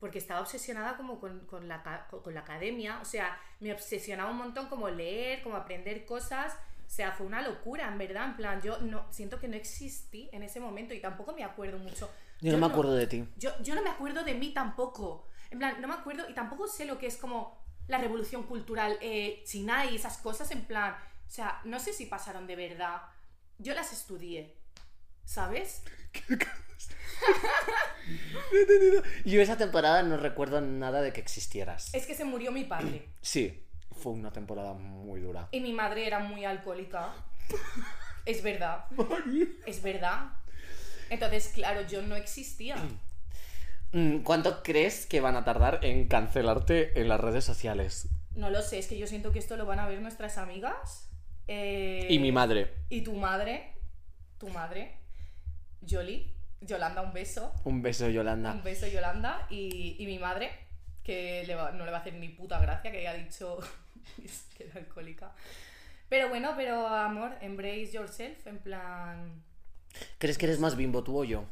porque 0.00 0.18
estaba 0.18 0.40
obsesionada 0.40 0.96
como 0.96 1.20
con, 1.20 1.46
con 1.46 1.68
la, 1.68 2.06
con 2.10 2.34
la 2.34 2.40
academia, 2.40 3.00
o 3.00 3.04
sea, 3.06 3.40
me 3.60 3.72
obsesionaba 3.72 4.30
un 4.30 4.36
montón 4.36 4.68
como 4.68 4.90
leer, 4.90 5.42
como 5.42 5.56
aprender 5.56 6.04
cosas, 6.04 6.54
o 6.86 6.90
sea, 6.90 7.12
fue 7.12 7.26
una 7.26 7.42
locura, 7.42 7.88
en 7.88 7.98
verdad, 7.98 8.26
en 8.26 8.36
plan, 8.36 8.62
yo 8.62 8.78
no, 8.78 9.06
siento 9.10 9.40
que 9.40 9.48
no 9.48 9.56
existí 9.56 10.28
en 10.32 10.42
ese 10.42 10.60
momento 10.60 10.94
y 10.94 11.00
tampoco 11.00 11.34
me 11.34 11.44
acuerdo 11.44 11.78
mucho. 11.78 12.10
Yo 12.40 12.52
no 12.52 12.58
me 12.58 12.66
acuerdo 12.66 12.94
de 12.94 13.06
ti. 13.06 13.26
Yo, 13.36 13.50
yo 13.62 13.74
no 13.74 13.82
me 13.82 13.90
acuerdo 13.90 14.22
de 14.22 14.34
mí 14.34 14.52
tampoco, 14.52 15.26
en 15.50 15.58
plan, 15.58 15.80
no 15.80 15.88
me 15.88 15.94
acuerdo 15.94 16.28
y 16.28 16.34
tampoco 16.34 16.68
sé 16.68 16.84
lo 16.84 16.98
que 16.98 17.06
es 17.06 17.16
como 17.16 17.58
la 17.88 17.98
revolución 17.98 18.44
cultural 18.44 18.98
eh, 19.00 19.42
china 19.44 19.86
y 19.86 19.96
esas 19.96 20.18
cosas 20.18 20.50
en 20.50 20.64
plan, 20.64 20.94
o 20.94 21.30
sea, 21.30 21.60
no 21.64 21.80
sé 21.80 21.92
si 21.92 22.06
pasaron 22.06 22.46
de 22.46 22.56
verdad. 22.56 23.02
Yo 23.58 23.74
las 23.74 23.92
estudié, 23.92 24.56
¿sabes? 25.24 25.82
Yo 29.24 29.40
esa 29.40 29.56
temporada 29.56 30.02
no 30.02 30.16
recuerdo 30.16 30.60
nada 30.60 31.02
de 31.02 31.12
que 31.12 31.20
existieras. 31.20 31.94
Es 31.94 32.06
que 32.06 32.14
se 32.14 32.24
murió 32.24 32.52
mi 32.52 32.64
padre 32.64 33.08
Sí, 33.20 33.65
fue 33.96 34.12
una 34.12 34.30
temporada 34.32 34.72
muy 34.74 35.20
dura. 35.20 35.48
y 35.52 35.60
mi 35.60 35.72
madre 35.72 36.06
era 36.06 36.18
muy 36.20 36.44
alcohólica. 36.44 37.12
Es 38.26 38.42
verdad. 38.42 38.86
Es 39.66 39.82
verdad. 39.82 40.30
Entonces, 41.10 41.52
claro, 41.54 41.82
yo 41.86 42.02
no 42.02 42.16
existía. 42.16 42.74
Mm, 43.92 44.18
¿Cuánto 44.24 44.64
crees 44.64 45.06
que 45.06 45.20
van 45.20 45.36
a 45.36 45.44
tardar 45.44 45.78
en 45.84 46.08
cancelarte 46.08 47.00
en 47.00 47.08
las 47.08 47.20
redes 47.20 47.44
sociales? 47.44 48.08
No 48.34 48.50
lo 48.50 48.62
sé, 48.62 48.80
es 48.80 48.88
que 48.88 48.98
yo 48.98 49.06
siento 49.06 49.30
que 49.30 49.38
esto 49.38 49.56
lo 49.56 49.64
van 49.64 49.78
a 49.78 49.86
ver 49.86 50.00
nuestras 50.02 50.38
amigas. 50.38 51.08
eh, 51.46 52.08
Y 52.10 52.18
mi 52.18 52.32
madre. 52.32 52.74
Y 52.88 53.02
tu 53.02 53.14
madre. 53.14 53.74
Tu 54.38 54.48
madre. 54.48 54.98
Yoli. 55.82 56.34
Yolanda, 56.60 57.02
un 57.02 57.12
beso. 57.12 57.52
Un 57.64 57.80
beso, 57.82 58.08
Yolanda. 58.08 58.50
Un 58.50 58.64
beso, 58.64 58.88
Yolanda. 58.88 59.46
Y, 59.50 59.94
y 60.00 60.06
mi 60.06 60.18
madre, 60.18 60.50
que 61.04 61.44
le 61.46 61.54
va- 61.54 61.70
no 61.70 61.84
le 61.84 61.92
va 61.92 61.98
a 61.98 62.00
hacer 62.00 62.14
ni 62.14 62.28
puta 62.30 62.58
gracia, 62.58 62.90
que 62.90 62.98
haya 63.06 63.14
dicho 63.14 63.58
que 64.56 64.64
era 64.64 64.80
alcohólica. 64.80 65.32
Pero 66.08 66.28
bueno, 66.28 66.52
pero 66.56 66.86
amor, 66.86 67.32
embrace 67.40 67.90
yourself, 67.92 68.46
en 68.46 68.58
plan... 68.58 69.42
¿Crees 70.18 70.38
que 70.38 70.46
eres 70.46 70.60
más 70.60 70.76
bimbo 70.76 71.02
tú 71.02 71.18
o 71.18 71.24
yo? 71.24 71.44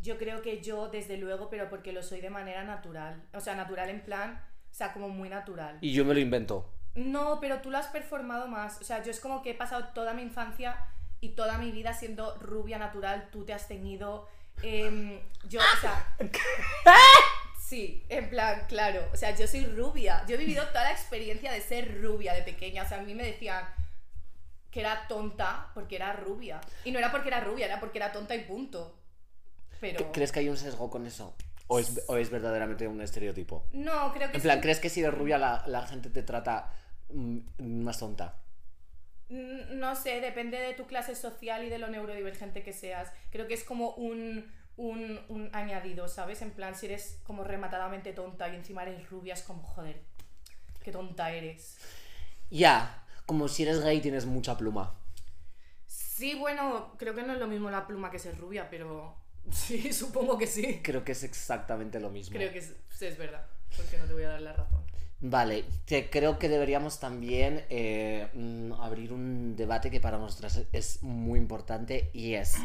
Yo 0.00 0.18
creo 0.18 0.42
que 0.42 0.60
yo, 0.62 0.88
desde 0.88 1.16
luego, 1.16 1.50
pero 1.50 1.68
porque 1.68 1.92
lo 1.92 2.02
soy 2.02 2.20
de 2.20 2.30
manera 2.30 2.62
natural. 2.64 3.22
O 3.32 3.40
sea, 3.40 3.56
natural 3.56 3.88
en 3.88 4.02
plan, 4.02 4.40
o 4.70 4.74
sea, 4.74 4.92
como 4.92 5.08
muy 5.08 5.28
natural. 5.28 5.78
Y 5.80 5.92
yo 5.92 6.04
me 6.04 6.14
lo 6.14 6.20
invento. 6.20 6.70
No, 6.94 7.40
pero 7.40 7.60
tú 7.60 7.70
lo 7.70 7.78
has 7.78 7.88
performado 7.88 8.46
más. 8.46 8.80
O 8.80 8.84
sea, 8.84 9.02
yo 9.02 9.10
es 9.10 9.20
como 9.20 9.42
que 9.42 9.50
he 9.50 9.54
pasado 9.54 9.88
toda 9.94 10.14
mi 10.14 10.22
infancia 10.22 10.76
y 11.20 11.30
toda 11.30 11.58
mi 11.58 11.72
vida 11.72 11.92
siendo 11.92 12.36
rubia 12.38 12.78
natural. 12.78 13.28
Tú 13.32 13.44
te 13.44 13.52
has 13.52 13.66
teñido. 13.66 14.28
em, 14.62 15.18
yo, 15.48 15.60
o 15.60 15.80
sea. 15.80 16.16
Sí, 17.66 18.04
en 18.08 18.30
plan, 18.30 18.64
claro. 18.68 19.08
O 19.12 19.16
sea, 19.16 19.34
yo 19.34 19.46
soy 19.48 19.66
rubia. 19.66 20.24
Yo 20.28 20.36
he 20.36 20.38
vivido 20.38 20.64
toda 20.68 20.84
la 20.84 20.92
experiencia 20.92 21.50
de 21.50 21.60
ser 21.60 22.00
rubia 22.00 22.32
de 22.32 22.42
pequeña. 22.42 22.84
O 22.84 22.88
sea, 22.88 22.98
a 22.98 23.02
mí 23.02 23.12
me 23.12 23.24
decían 23.24 23.64
que 24.70 24.80
era 24.80 25.08
tonta 25.08 25.70
porque 25.74 25.96
era 25.96 26.12
rubia. 26.12 26.60
Y 26.84 26.92
no 26.92 27.00
era 27.00 27.10
porque 27.10 27.26
era 27.28 27.40
rubia, 27.40 27.66
era 27.66 27.80
porque 27.80 27.98
era 27.98 28.12
tonta 28.12 28.36
y 28.36 28.44
punto. 28.44 28.96
Pero. 29.80 30.12
¿Crees 30.12 30.30
que 30.30 30.38
hay 30.40 30.48
un 30.48 30.56
sesgo 30.56 30.88
con 30.88 31.06
eso? 31.06 31.34
¿O 31.66 31.80
es, 31.80 32.02
o 32.06 32.16
es 32.16 32.30
verdaderamente 32.30 32.86
un 32.86 33.00
estereotipo? 33.00 33.66
No, 33.72 34.12
creo 34.12 34.30
que 34.30 34.36
En 34.36 34.40
sí. 34.42 34.46
plan, 34.46 34.60
¿crees 34.60 34.78
que 34.78 34.88
si 34.88 35.00
eres 35.00 35.12
rubia 35.14 35.36
la, 35.36 35.64
la 35.66 35.84
gente 35.88 36.08
te 36.10 36.22
trata 36.22 36.72
mm, 37.10 37.38
más 37.82 37.98
tonta? 37.98 38.36
Mm, 39.28 39.76
No 39.80 39.96
sé, 39.96 40.20
depende 40.20 40.60
de 40.60 40.74
tu 40.74 40.86
clase 40.86 41.16
social 41.16 41.64
y 41.64 41.68
de 41.68 41.78
lo 41.78 41.88
neurodivergente 41.88 42.62
que 42.62 42.72
seas. 42.72 43.10
Creo 43.30 43.48
que 43.48 43.54
es 43.54 43.64
como 43.64 43.90
un, 43.94 44.52
un, 44.76 45.20
un 45.28 45.50
añadido, 45.52 46.08
¿sabes? 46.08 46.42
En 46.42 46.50
plan, 46.50 46.74
si 46.74 46.86
eres 46.86 47.18
como 47.24 47.44
rematadamente 47.44 48.12
tonta 48.12 48.48
y 48.48 48.56
encima 48.56 48.82
eres 48.82 49.08
rubia, 49.08 49.34
es 49.34 49.42
como, 49.42 49.62
joder, 49.62 50.02
qué 50.82 50.92
tonta 50.92 51.30
eres. 51.30 51.76
Ya, 52.50 53.04
como 53.24 53.48
si 53.48 53.64
eres 53.64 53.82
gay 53.82 54.00
tienes 54.00 54.26
mucha 54.26 54.56
pluma. 54.56 54.94
Sí, 55.86 56.34
bueno, 56.34 56.94
creo 56.98 57.14
que 57.14 57.22
no 57.22 57.32
es 57.32 57.38
lo 57.38 57.46
mismo 57.46 57.70
la 57.70 57.86
pluma 57.86 58.10
que 58.10 58.18
ser 58.18 58.38
rubia, 58.38 58.68
pero 58.70 59.16
sí, 59.50 59.92
supongo 59.92 60.38
que 60.38 60.46
sí. 60.46 60.80
Creo 60.82 61.04
que 61.04 61.12
es 61.12 61.24
exactamente 61.24 62.00
lo 62.00 62.10
mismo. 62.10 62.36
Creo 62.36 62.52
que 62.52 62.58
es, 62.58 62.74
sí, 62.90 63.06
es 63.06 63.18
verdad, 63.18 63.44
porque 63.76 63.98
no 63.98 64.04
te 64.04 64.12
voy 64.12 64.24
a 64.24 64.30
dar 64.30 64.42
la 64.42 64.52
razón. 64.52 64.84
Vale, 65.20 65.64
creo 66.10 66.38
que 66.38 66.48
deberíamos 66.50 67.00
también 67.00 67.64
eh, 67.70 68.28
mm, 68.34 68.74
abrir 68.74 69.14
un 69.14 69.56
debate 69.56 69.90
que 69.90 69.98
para 69.98 70.18
nosotras 70.18 70.62
es 70.72 71.02
muy 71.02 71.38
importante 71.38 72.10
y 72.12 72.34
es 72.34 72.56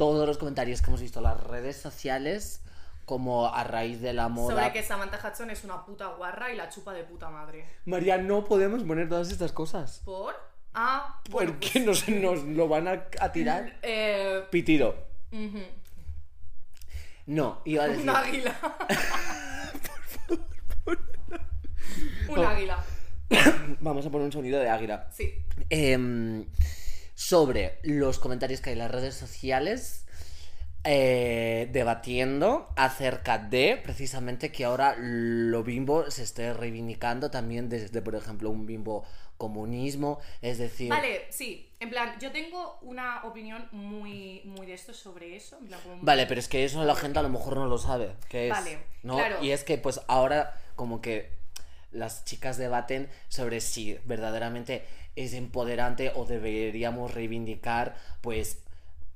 todos 0.00 0.26
los 0.26 0.38
comentarios 0.38 0.80
que 0.80 0.86
hemos 0.86 1.02
visto 1.02 1.18
en 1.18 1.24
las 1.24 1.38
redes 1.44 1.76
sociales 1.76 2.62
como 3.04 3.52
a 3.52 3.64
raíz 3.64 4.00
de 4.00 4.14
la 4.14 4.30
moda. 4.30 4.54
Sobre 4.54 4.72
que 4.72 4.82
Samantha 4.82 5.20
Hudson 5.22 5.50
es 5.50 5.62
una 5.62 5.84
puta 5.84 6.06
guarra 6.06 6.50
y 6.50 6.56
la 6.56 6.70
chupa 6.70 6.94
de 6.94 7.04
puta 7.04 7.28
madre. 7.28 7.66
María, 7.84 8.16
no 8.16 8.46
podemos 8.46 8.82
poner 8.84 9.10
todas 9.10 9.30
estas 9.30 9.52
cosas. 9.52 10.00
¿Por? 10.06 10.34
Ah, 10.72 11.20
bueno, 11.28 11.52
Porque 11.52 11.80
nos, 11.80 12.08
nos 12.08 12.44
lo 12.44 12.66
van 12.66 12.88
a, 12.88 13.04
a 13.20 13.30
tirar. 13.30 13.76
eh, 13.82 14.42
Pitido. 14.50 14.94
No, 17.26 17.60
iba 17.66 17.84
a 17.84 17.88
decir. 17.88 18.08
Un 18.10 18.16
águila. 18.16 18.58
Un 22.26 22.38
águila. 22.46 22.84
Vamos 23.80 24.06
a 24.06 24.10
poner 24.10 24.24
un 24.24 24.32
sonido 24.32 24.60
de 24.60 24.70
águila. 24.70 25.10
Sí. 25.12 25.44
Em, 25.68 26.46
sobre 27.20 27.78
los 27.82 28.18
comentarios 28.18 28.62
que 28.62 28.70
hay 28.70 28.72
en 28.72 28.78
las 28.78 28.90
redes 28.90 29.14
sociales 29.14 30.06
eh, 30.84 31.68
debatiendo 31.70 32.72
acerca 32.76 33.36
de 33.36 33.78
precisamente 33.84 34.50
que 34.50 34.64
ahora 34.64 34.96
lo 34.98 35.62
bimbo 35.62 36.10
se 36.10 36.22
esté 36.22 36.54
reivindicando 36.54 37.30
también 37.30 37.68
desde, 37.68 38.00
por 38.00 38.14
ejemplo, 38.14 38.48
un 38.48 38.64
bimbo 38.64 39.04
comunismo, 39.36 40.18
es 40.40 40.56
decir... 40.56 40.88
Vale, 40.88 41.26
sí. 41.28 41.68
En 41.78 41.90
plan, 41.90 42.18
yo 42.18 42.32
tengo 42.32 42.78
una 42.80 43.22
opinión 43.24 43.68
muy, 43.70 44.40
muy 44.46 44.66
de 44.66 44.72
esto 44.72 44.94
sobre 44.94 45.36
eso. 45.36 45.58
en 45.58 45.66
plan, 45.66 45.80
como 45.82 45.96
muy- 45.96 46.06
Vale, 46.06 46.24
pero 46.26 46.40
es 46.40 46.48
que 46.48 46.64
eso 46.64 46.82
la 46.84 46.94
gente 46.94 47.18
a 47.18 47.22
lo 47.22 47.28
mejor 47.28 47.56
no 47.56 47.66
lo 47.66 47.76
sabe. 47.76 48.12
Que 48.30 48.46
es, 48.48 48.50
Vale, 48.50 48.78
¿no? 49.02 49.16
claro. 49.16 49.44
Y 49.44 49.50
es 49.50 49.62
que 49.62 49.76
pues 49.76 50.00
ahora 50.08 50.58
como 50.74 51.02
que 51.02 51.38
las 51.92 52.24
chicas 52.24 52.56
debaten 52.56 53.10
sobre 53.28 53.60
si 53.60 53.98
verdaderamente 54.04 54.84
es 55.16 55.34
empoderante 55.34 56.12
o 56.14 56.24
deberíamos 56.24 57.14
reivindicar 57.14 57.96
pues 58.20 58.62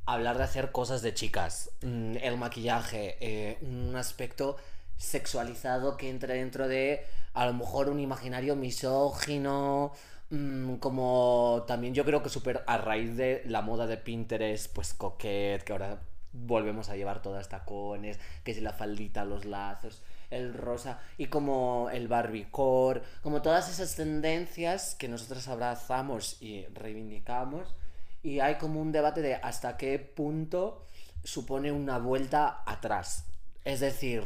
hablar 0.06 0.38
de 0.38 0.44
hacer 0.44 0.72
cosas 0.72 1.02
de 1.02 1.14
chicas. 1.14 1.70
Mm, 1.82 2.16
El 2.22 2.36
maquillaje, 2.38 3.16
eh, 3.20 3.58
un 3.62 3.96
aspecto 3.96 4.56
sexualizado 4.96 5.96
que 5.96 6.08
entre 6.10 6.34
dentro 6.34 6.68
de 6.68 7.04
a 7.34 7.46
lo 7.46 7.54
mejor 7.54 7.88
un 7.90 8.00
imaginario 8.00 8.56
misógino, 8.56 9.92
mm, 10.30 10.76
como 10.76 11.64
también 11.66 11.94
yo 11.94 12.04
creo 12.04 12.22
que 12.22 12.28
súper 12.28 12.62
a 12.66 12.78
raíz 12.78 13.16
de 13.16 13.42
la 13.46 13.62
moda 13.62 13.86
de 13.86 13.96
Pinterest, 13.96 14.72
pues 14.72 14.94
coquette, 14.94 15.64
que 15.64 15.72
ahora 15.72 16.00
volvemos 16.32 16.88
a 16.88 16.96
llevar 16.96 17.22
todas 17.22 17.48
tacones, 17.48 18.18
que 18.44 18.54
si 18.54 18.60
la 18.60 18.72
faldita, 18.72 19.24
los 19.24 19.44
lazos, 19.44 20.02
el 20.34 20.54
rosa, 20.54 21.00
y 21.16 21.26
como 21.26 21.88
el 21.90 22.08
barbicore, 22.08 23.02
como 23.22 23.42
todas 23.42 23.70
esas 23.70 23.94
tendencias 23.96 24.94
que 24.94 25.08
nosotros 25.08 25.46
abrazamos 25.48 26.40
y 26.40 26.66
reivindicamos, 26.66 27.74
y 28.22 28.40
hay 28.40 28.56
como 28.56 28.80
un 28.80 28.92
debate 28.92 29.22
de 29.22 29.34
hasta 29.34 29.76
qué 29.76 29.98
punto 29.98 30.86
supone 31.22 31.72
una 31.72 31.98
vuelta 31.98 32.62
atrás. 32.66 33.26
Es 33.64 33.80
decir, 33.80 34.22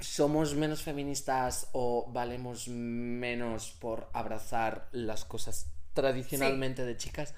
¿somos 0.00 0.54
menos 0.54 0.82
feministas 0.82 1.68
o 1.72 2.10
valemos 2.10 2.68
menos 2.68 3.72
por 3.78 4.08
abrazar 4.12 4.88
las 4.92 5.24
cosas 5.24 5.70
tradicionalmente 5.94 6.84
de 6.84 6.96
chicas? 6.96 7.34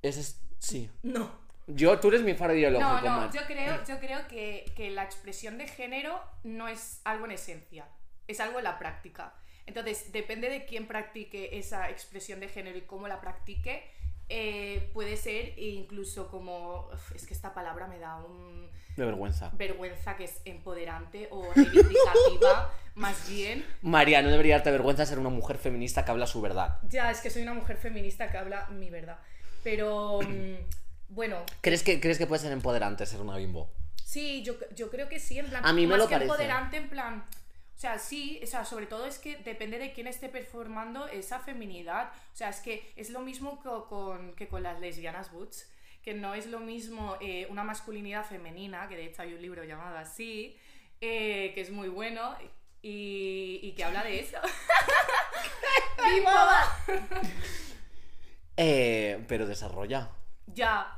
Ese 0.00 0.20
es... 0.20 0.38
Sí. 0.58 0.90
No. 1.02 1.41
Yo, 1.74 1.98
tú 2.00 2.08
eres 2.08 2.22
mi 2.22 2.34
faro 2.34 2.54
ideológico, 2.54 2.90
No, 2.90 3.00
no, 3.00 3.16
Mar. 3.22 3.30
yo 3.32 3.40
creo, 3.46 3.84
yo 3.86 3.98
creo 3.98 4.26
que, 4.28 4.72
que 4.76 4.90
la 4.90 5.02
expresión 5.04 5.58
de 5.58 5.66
género 5.66 6.20
no 6.44 6.68
es 6.68 7.00
algo 7.04 7.24
en 7.26 7.32
esencia, 7.32 7.86
es 8.28 8.40
algo 8.40 8.58
en 8.58 8.64
la 8.64 8.78
práctica. 8.78 9.34
Entonces, 9.66 10.10
depende 10.12 10.48
de 10.48 10.64
quién 10.64 10.86
practique 10.86 11.58
esa 11.58 11.88
expresión 11.90 12.40
de 12.40 12.48
género 12.48 12.76
y 12.78 12.82
cómo 12.82 13.06
la 13.08 13.20
practique, 13.20 13.84
eh, 14.28 14.90
puede 14.94 15.16
ser 15.16 15.58
incluso 15.58 16.28
como. 16.28 16.88
Es 17.14 17.26
que 17.26 17.34
esta 17.34 17.52
palabra 17.52 17.86
me 17.86 17.98
da 17.98 18.16
un 18.16 18.70
De 18.96 19.04
vergüenza. 19.04 19.50
vergüenza 19.54 20.16
que 20.16 20.24
es 20.24 20.40
empoderante 20.44 21.28
o 21.30 21.52
reivindicativa, 21.54 22.72
más 22.94 23.28
bien. 23.28 23.64
María, 23.82 24.22
no 24.22 24.30
debería 24.30 24.54
darte 24.56 24.70
vergüenza 24.70 25.04
ser 25.06 25.18
una 25.18 25.28
mujer 25.28 25.58
feminista 25.58 26.04
que 26.04 26.10
habla 26.12 26.26
su 26.26 26.40
verdad. 26.40 26.78
Ya, 26.88 27.10
es 27.10 27.20
que 27.20 27.30
soy 27.30 27.42
una 27.42 27.54
mujer 27.54 27.76
feminista 27.76 28.30
que 28.30 28.38
habla 28.38 28.68
mi 28.70 28.90
verdad. 28.90 29.18
Pero. 29.62 30.20
Bueno, 31.14 31.44
¿Crees 31.60 31.82
que, 31.82 32.00
¿Crees 32.00 32.16
que 32.18 32.26
puede 32.26 32.40
ser 32.40 32.52
empoderante 32.52 33.04
ser 33.06 33.20
una 33.20 33.36
bimbo? 33.36 33.70
Sí, 34.02 34.42
yo, 34.42 34.54
yo 34.74 34.90
creo 34.90 35.08
que 35.08 35.18
sí, 35.20 35.38
en 35.38 35.46
plan. 35.46 35.64
A 35.64 35.72
mí 35.72 35.82
me 35.82 35.88
más 35.88 35.98
lo 35.98 36.08
que 36.08 36.14
parece. 36.14 36.30
empoderante, 36.30 36.76
en 36.78 36.88
plan. 36.88 37.24
O 37.76 37.78
sea, 37.82 37.98
sí, 37.98 38.40
o 38.42 38.46
sea, 38.46 38.64
sobre 38.64 38.86
todo 38.86 39.06
es 39.06 39.18
que 39.18 39.36
depende 39.38 39.78
de 39.78 39.92
quién 39.92 40.06
esté 40.06 40.28
performando 40.28 41.08
esa 41.08 41.38
feminidad. 41.40 42.10
O 42.32 42.36
sea, 42.36 42.48
es 42.48 42.60
que 42.60 42.92
es 42.96 43.10
lo 43.10 43.20
mismo 43.20 43.60
co- 43.62 43.86
con, 43.88 44.34
que 44.34 44.48
con 44.48 44.62
las 44.62 44.80
lesbianas 44.80 45.32
boots, 45.32 45.68
que 46.02 46.14
no 46.14 46.34
es 46.34 46.46
lo 46.46 46.60
mismo 46.60 47.16
eh, 47.20 47.46
una 47.50 47.64
masculinidad 47.64 48.24
femenina, 48.24 48.88
que 48.88 48.96
de 48.96 49.06
hecho 49.06 49.22
hay 49.22 49.34
un 49.34 49.42
libro 49.42 49.64
llamado 49.64 49.98
así, 49.98 50.56
eh, 51.00 51.52
que 51.54 51.60
es 51.60 51.70
muy 51.70 51.88
bueno 51.88 52.34
y, 52.82 53.60
y 53.62 53.72
que 53.72 53.84
habla 53.84 54.02
de 54.04 54.20
eso. 54.20 54.38
¡Viva! 56.08 56.76
Eh, 58.56 59.24
pero 59.28 59.46
desarrolla. 59.46 60.10
Ya. 60.46 60.96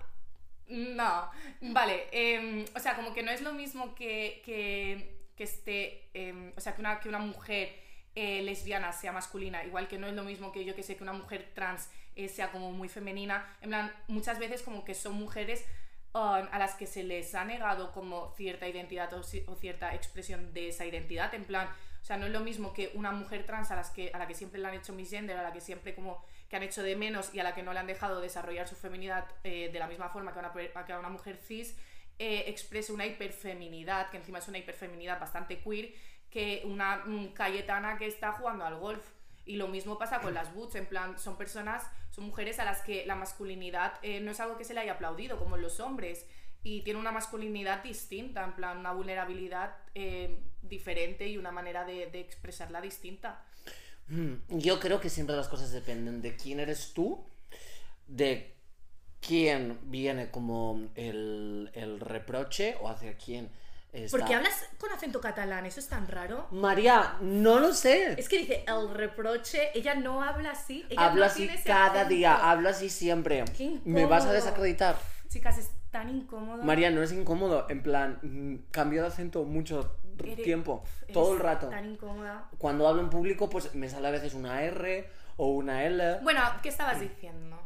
No. 0.75 1.31
Vale. 1.61 2.07
em, 2.13 2.65
o 2.75 2.81
sea, 2.81 2.97
como 2.97 3.15
que 3.15 3.23
no 3.23 3.31
es 3.31 3.41
lo 3.43 3.53
mismo 3.53 3.95
que, 3.95 4.43
que, 4.45 5.17
que 5.37 5.45
esté. 5.45 6.09
em, 6.15 6.53
o 6.57 6.61
sea, 6.61 6.75
que 6.75 6.81
una, 6.81 6.99
que 7.01 7.09
una 7.09 7.19
mujer 7.21 7.75
eh, 8.17 8.43
lesbiana 8.43 8.93
sea 8.93 9.13
masculina, 9.13 9.65
igual 9.65 9.89
que 9.89 9.99
no 9.99 10.07
es 10.07 10.15
lo 10.15 10.25
mismo 10.25 10.53
que 10.53 10.65
yo 10.65 10.75
que 10.75 10.83
sé 10.83 10.97
que 10.97 11.03
una 11.03 11.13
mujer 11.13 11.51
trans 11.55 11.89
eh, 12.17 12.29
sea 12.29 12.51
como 12.53 12.73
muy 12.73 12.89
femenina. 12.89 13.47
En 13.61 13.71
plan, 13.71 13.93
muchas 14.09 14.39
veces 14.39 14.63
como 14.63 14.85
que 14.85 14.95
son 14.95 15.15
mujeres 15.15 15.65
um, 16.13 16.21
a 16.53 16.59
las 16.59 16.75
que 16.75 16.87
se 16.87 17.03
les 17.05 17.35
ha 17.35 17.45
negado 17.45 17.93
como 17.93 18.33
cierta 18.37 18.69
identidad 18.69 19.13
o, 19.15 19.21
ci- 19.23 19.45
o 19.47 19.55
cierta 19.57 19.95
expresión 19.95 20.53
de 20.55 20.69
esa 20.69 20.87
identidad. 20.87 21.33
En 21.35 21.45
plan, 21.45 21.69
o 22.03 22.05
sea, 22.05 22.17
no 22.17 22.27
es 22.27 22.33
lo 22.33 22.41
mismo 22.41 22.73
que 22.73 22.91
una 22.95 23.13
mujer 23.13 23.45
trans 23.47 23.71
a, 23.71 23.77
las 23.77 23.91
que, 23.91 24.11
a 24.13 24.19
la 24.19 24.27
que 24.29 24.35
siempre 24.35 24.61
le 24.61 24.69
han 24.69 24.75
hecho 24.75 24.93
misgender, 24.93 25.37
a 25.37 25.43
la 25.43 25.53
que 25.53 25.61
siempre 25.61 25.95
como 25.95 26.25
que 26.49 26.57
han 26.57 26.63
hecho 26.63 26.83
de 26.83 26.97
menos 26.97 27.35
y 27.35 27.41
a 27.41 27.45
la 27.45 27.55
que 27.55 27.63
no 27.63 27.73
le 27.73 27.81
han 27.81 27.87
dejado 27.87 28.21
desarrollar 28.21 28.69
su 28.69 28.77
feminidad 28.77 29.27
eh, 29.45 29.71
de 29.73 29.79
la 29.79 29.87
misma 29.87 30.09
forma 30.09 30.33
que 30.33 30.41
a 30.41 30.43
una, 30.43 30.85
que 30.85 30.93
una 30.95 31.09
mujer 31.09 31.37
cis, 31.37 31.77
eh, 32.19 32.45
exprese 32.47 32.93
una 32.93 33.07
hiperfeminidad, 33.07 34.11
que 34.11 34.19
encima 34.19 34.39
es 34.39 34.47
una 34.47 34.59
hiperfeminidad 34.59 35.19
bastante 35.19 35.59
queer, 35.61 35.93
que 36.31 36.63
una 36.65 36.97
mm, 37.05 37.33
Cayetana 37.33 37.97
que 37.97 38.07
está 38.07 38.33
jugando 38.33 38.65
al 38.65 38.77
golf. 38.77 39.05
Y 39.47 39.57
lo 39.57 39.69
mismo 39.69 39.99
pasa 39.99 40.21
con 40.21 40.33
las 40.33 40.55
boots, 40.55 40.77
en 40.77 40.87
plan, 40.87 41.19
son 41.19 41.37
personas, 41.37 41.91
son 42.11 42.25
mujeres 42.25 42.59
a 42.61 42.65
las 42.65 42.81
que 42.81 43.05
la 43.05 43.15
masculinidad 43.15 43.99
eh, 44.03 44.21
no 44.21 44.31
es 44.31 44.41
algo 44.41 44.57
que 44.57 44.65
se 44.65 44.73
le 44.73 44.81
haya 44.81 44.93
aplaudido, 44.93 45.39
como 45.39 45.59
los 45.59 45.81
hombres, 45.81 46.27
y 46.63 46.81
tiene 46.81 46.99
una 46.99 47.13
masculinidad 47.13 47.83
distinta, 47.83 48.43
en 48.43 48.55
plan, 48.55 48.79
una 48.79 48.93
vulnerabilidad 48.93 49.77
eh, 49.95 50.41
diferente 50.63 51.29
y 51.29 51.37
una 51.37 51.53
manera 51.53 51.85
de, 51.85 52.07
de 52.07 52.21
expresarla 52.21 52.81
distinta. 52.81 53.45
Mm, 54.09 54.59
Yo 54.59 54.81
creo 54.81 55.01
que 55.01 55.09
siempre 55.11 55.35
las 55.37 55.49
cosas 55.49 55.73
dependen 55.73 56.21
de 56.23 56.37
quién 56.37 56.61
eres 56.61 56.93
tú, 56.93 57.25
de 58.07 58.55
quién 59.21 59.79
viene 59.85 60.31
como 60.31 60.89
el, 60.95 61.71
el 61.75 62.01
reproche 62.01 62.77
o 62.81 62.89
hacia 62.89 63.17
quién 63.17 63.51
está. 63.93 64.19
¿Por 64.19 64.27
qué 64.27 64.35
hablas 64.35 64.67
con 64.79 64.91
acento 64.93 65.21
catalán? 65.21 65.65
Eso 65.65 65.81
es 65.81 65.89
tan 65.89 66.07
raro. 66.07 66.47
María, 66.51 67.17
no 67.23 67.61
lo 67.61 67.73
sé. 67.73 68.13
Es 68.19 68.29
que 68.29 68.39
dice 68.39 68.65
el 68.67 68.91
reproche, 68.93 69.71
ella 69.75 69.95
no 69.95 70.23
habla 70.23 70.51
así. 70.51 70.85
Ella 70.91 71.15
no 71.15 71.25
así 71.25 71.39
tiene 71.39 71.55
ese 71.55 71.65
cada 71.65 71.87
acento. 72.03 72.09
día, 72.11 72.51
hablo 72.51 72.69
así 72.69 72.91
siempre. 72.91 73.45
Qué 73.57 73.81
¿Me 73.85 74.05
vas 74.05 74.27
a 74.27 74.33
desacreditar? 74.33 74.97
Chicas, 75.29 75.59
es 75.59 75.71
tan 75.91 76.11
incómodo. 76.11 76.63
María, 76.63 76.91
no 76.91 77.03
es 77.03 77.13
incómodo, 77.13 77.67
en 77.71 77.83
plan, 77.83 78.19
mm, 78.23 78.71
cambio 78.71 79.03
de 79.03 79.09
acento 79.09 79.45
mucho 79.45 79.97
Eres- 80.19 80.43
tiempo, 80.45 80.85
eres 81.03 81.13
todo 81.15 81.35
el 81.35 81.41
rato. 81.41 81.69
Tan 81.69 81.85
incómoda. 81.93 82.49
Cuando 82.59 82.87
hablo 82.89 83.03
en 83.03 83.11
público, 83.11 83.49
pues 83.51 83.75
me 83.75 83.89
sale 83.89 84.09
a 84.09 84.11
veces 84.11 84.35
una 84.35 84.63
R 84.63 85.09
o 85.37 85.49
una 85.49 85.85
L. 85.85 86.19
Bueno, 86.23 86.41
¿qué 86.63 86.69
estabas 86.69 87.01
diciendo? 87.01 87.59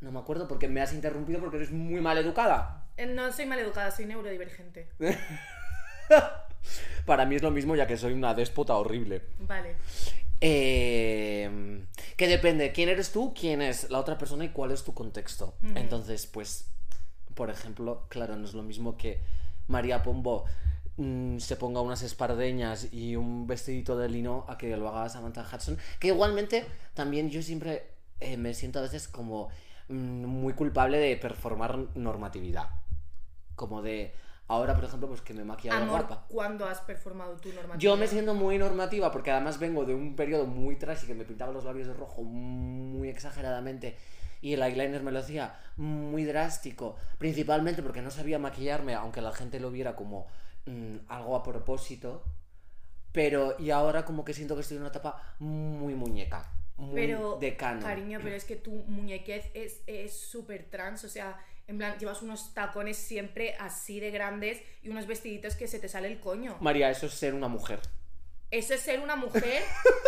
No 0.00 0.12
me 0.12 0.18
acuerdo 0.20 0.46
porque 0.46 0.68
me 0.68 0.80
has 0.80 0.92
interrumpido 0.92 1.40
porque 1.40 1.56
eres 1.56 1.70
muy 1.72 2.00
mal 2.00 2.16
educada. 2.18 2.86
Eh, 2.96 3.06
No 3.06 3.30
soy 3.32 3.46
maleducada, 3.46 3.90
soy 3.90 4.06
neurodivergente. 4.06 4.88
Para 7.06 7.24
mí 7.24 7.36
es 7.36 7.42
lo 7.42 7.50
mismo 7.50 7.74
ya 7.76 7.86
que 7.86 7.96
soy 7.96 8.12
una 8.12 8.34
déspota 8.34 8.74
horrible. 8.76 9.22
Vale. 9.40 9.76
Eh, 10.40 11.84
que 12.16 12.28
depende, 12.28 12.72
quién 12.72 12.88
eres 12.88 13.10
tú, 13.12 13.34
quién 13.34 13.62
es 13.62 13.90
la 13.90 13.98
otra 13.98 14.18
persona 14.18 14.44
y 14.44 14.50
cuál 14.50 14.70
es 14.72 14.84
tu 14.84 14.94
contexto. 14.94 15.54
Entonces, 15.74 16.26
pues, 16.26 16.70
por 17.34 17.50
ejemplo, 17.50 18.06
claro, 18.08 18.36
no 18.36 18.44
es 18.46 18.54
lo 18.54 18.62
mismo 18.62 18.96
que 18.96 19.20
María 19.68 20.02
Pombo 20.02 20.44
mm, 20.98 21.38
se 21.38 21.56
ponga 21.56 21.80
unas 21.80 22.02
espardeñas 22.02 22.92
y 22.92 23.16
un 23.16 23.46
vestidito 23.46 23.96
de 23.96 24.08
lino 24.08 24.44
a 24.48 24.58
que 24.58 24.76
lo 24.76 24.88
haga 24.88 25.08
Samantha 25.08 25.46
Hudson. 25.50 25.78
Que 25.98 26.08
igualmente 26.08 26.66
también 26.94 27.30
yo 27.30 27.40
siempre 27.42 27.90
eh, 28.20 28.36
me 28.36 28.52
siento 28.52 28.78
a 28.80 28.82
veces 28.82 29.08
como 29.08 29.48
mm, 29.88 30.26
muy 30.26 30.52
culpable 30.52 30.98
de 30.98 31.16
performar 31.16 31.78
normatividad. 31.94 32.68
Como 33.54 33.80
de, 33.80 34.12
ahora 34.46 34.74
por 34.74 34.84
ejemplo, 34.84 35.08
pues 35.08 35.22
que 35.22 35.32
me 35.32 35.42
he 35.42 35.44
maquillado 35.44 35.82
Amor, 35.82 36.06
guapa. 36.06 36.26
¿cuándo 36.28 36.66
has 36.66 36.80
performado 36.82 37.36
tu 37.36 37.48
normativa? 37.48 37.78
Yo 37.78 37.96
me 37.96 38.06
siento 38.06 38.34
muy 38.34 38.58
normativa 38.58 39.10
porque 39.10 39.30
además 39.30 39.58
vengo 39.58 39.84
de 39.84 39.94
un 39.94 40.14
periodo 40.14 40.46
muy 40.46 40.76
trash 40.76 41.04
y 41.04 41.06
que 41.06 41.14
me 41.14 41.24
pintaba 41.24 41.52
los 41.52 41.64
labios 41.64 41.88
de 41.88 41.94
rojo 41.94 42.22
muy 42.22 43.08
exageradamente 43.08 43.96
y 44.40 44.54
el 44.54 44.62
eyeliner 44.62 45.02
me 45.02 45.12
lo 45.12 45.18
hacía 45.18 45.58
muy 45.76 46.24
drástico, 46.24 46.96
principalmente 47.18 47.82
porque 47.82 48.02
no 48.02 48.10
sabía 48.10 48.38
maquillarme, 48.38 48.94
aunque 48.94 49.20
la 49.20 49.32
gente 49.32 49.60
lo 49.60 49.70
viera 49.70 49.96
como 49.96 50.26
mm, 50.68 50.96
algo 51.08 51.36
a 51.36 51.42
propósito. 51.42 52.22
Pero 53.12 53.56
y 53.58 53.70
ahora 53.70 54.04
como 54.04 54.24
que 54.24 54.34
siento 54.34 54.54
que 54.54 54.60
estoy 54.60 54.76
en 54.76 54.82
una 54.82 54.90
etapa 54.90 55.34
muy 55.38 55.94
muñeca, 55.94 56.52
muy 56.76 56.94
Pero, 56.94 57.38
decano. 57.40 57.80
cariño, 57.80 58.20
pero 58.22 58.36
es 58.36 58.44
que 58.44 58.56
tu 58.56 58.70
muñequez 58.86 59.46
es 59.54 59.80
es 59.86 60.12
súper 60.18 60.64
trans, 60.70 61.02
o 61.04 61.08
sea, 61.08 61.38
en 61.66 61.78
plan, 61.78 61.98
llevas 61.98 62.22
unos 62.22 62.54
tacones 62.54 62.96
siempre 62.96 63.54
así 63.58 63.98
de 64.00 64.10
grandes 64.10 64.60
y 64.82 64.88
unos 64.90 65.06
vestiditos 65.06 65.54
que 65.56 65.66
se 65.68 65.78
te 65.78 65.88
sale 65.88 66.08
el 66.08 66.20
coño. 66.20 66.56
María, 66.60 66.90
eso 66.90 67.06
es 67.06 67.12
ser 67.14 67.34
una 67.34 67.48
mujer. 67.48 67.80
Eso 68.50 68.74
es 68.74 68.80
ser 68.80 69.00
una 69.00 69.16
mujer. 69.16 69.62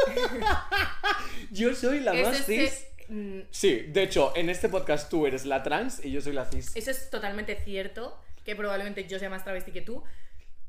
Yo 1.50 1.74
soy 1.74 2.00
la 2.00 2.14
eso 2.14 2.30
más 2.30 2.40
es 2.40 2.46
cis. 2.46 2.70
ser- 2.70 3.10
mm, 3.14 3.40
Sí, 3.50 3.80
de 3.88 4.02
hecho, 4.02 4.32
en 4.36 4.50
este 4.50 4.68
podcast 4.68 5.10
tú 5.10 5.26
eres 5.26 5.44
la 5.44 5.62
trans 5.62 6.04
y 6.04 6.10
yo 6.12 6.20
soy 6.20 6.32
la 6.32 6.44
cis. 6.46 6.74
Eso 6.76 6.90
es 6.90 7.10
totalmente 7.10 7.56
cierto, 7.64 8.18
que 8.44 8.54
probablemente 8.56 9.06
yo 9.06 9.18
sea 9.18 9.28
más 9.30 9.44
travesti 9.44 9.72
que 9.72 9.80
tú, 9.82 10.02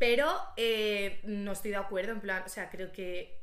pero 0.01 0.33
eh, 0.57 1.19
no 1.25 1.51
estoy 1.51 1.69
de 1.69 1.77
acuerdo, 1.77 2.11
en 2.11 2.21
plan, 2.21 2.41
o 2.43 2.49
sea, 2.49 2.71
creo 2.71 2.91
que... 2.91 3.37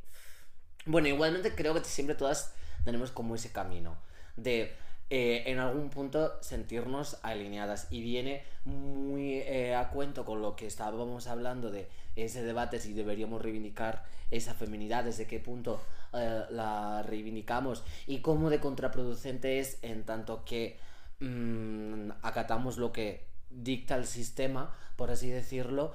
Bueno, 0.87 1.07
igualmente 1.07 1.55
creo 1.55 1.73
que 1.73 1.85
siempre 1.85 2.17
todas 2.17 2.53
tenemos 2.85 3.13
como 3.13 3.37
ese 3.37 3.53
camino 3.53 3.97
de 4.35 4.75
eh, 5.09 5.45
en 5.47 5.61
algún 5.61 5.89
punto 5.89 6.37
sentirnos 6.43 7.19
alineadas. 7.23 7.87
Y 7.91 8.03
viene 8.03 8.43
muy 8.65 9.35
eh, 9.35 9.77
a 9.77 9.91
cuento 9.91 10.25
con 10.25 10.43
lo 10.43 10.57
que 10.57 10.67
estábamos 10.67 11.29
hablando 11.29 11.71
de 11.71 11.89
ese 12.17 12.43
debate 12.43 12.81
si 12.81 12.93
deberíamos 12.93 13.41
reivindicar 13.41 14.05
esa 14.33 14.53
feminidad, 14.53 15.05
desde 15.05 15.29
qué 15.29 15.39
punto 15.39 15.81
la 16.11 17.05
reivindicamos 17.07 17.85
y 18.09 18.19
cómo 18.19 18.51
de 18.51 18.59
contraproducente 18.59 19.61
es 19.61 19.79
en 19.83 20.03
tanto 20.03 20.45
que 20.45 20.77
mm, 21.21 22.11
acatamos 22.23 22.79
lo 22.79 22.91
que 22.91 23.29
dicta 23.49 23.95
el 23.95 24.07
sistema, 24.07 24.75
por 24.97 25.13
así 25.13 25.31
decirlo, 25.31 25.95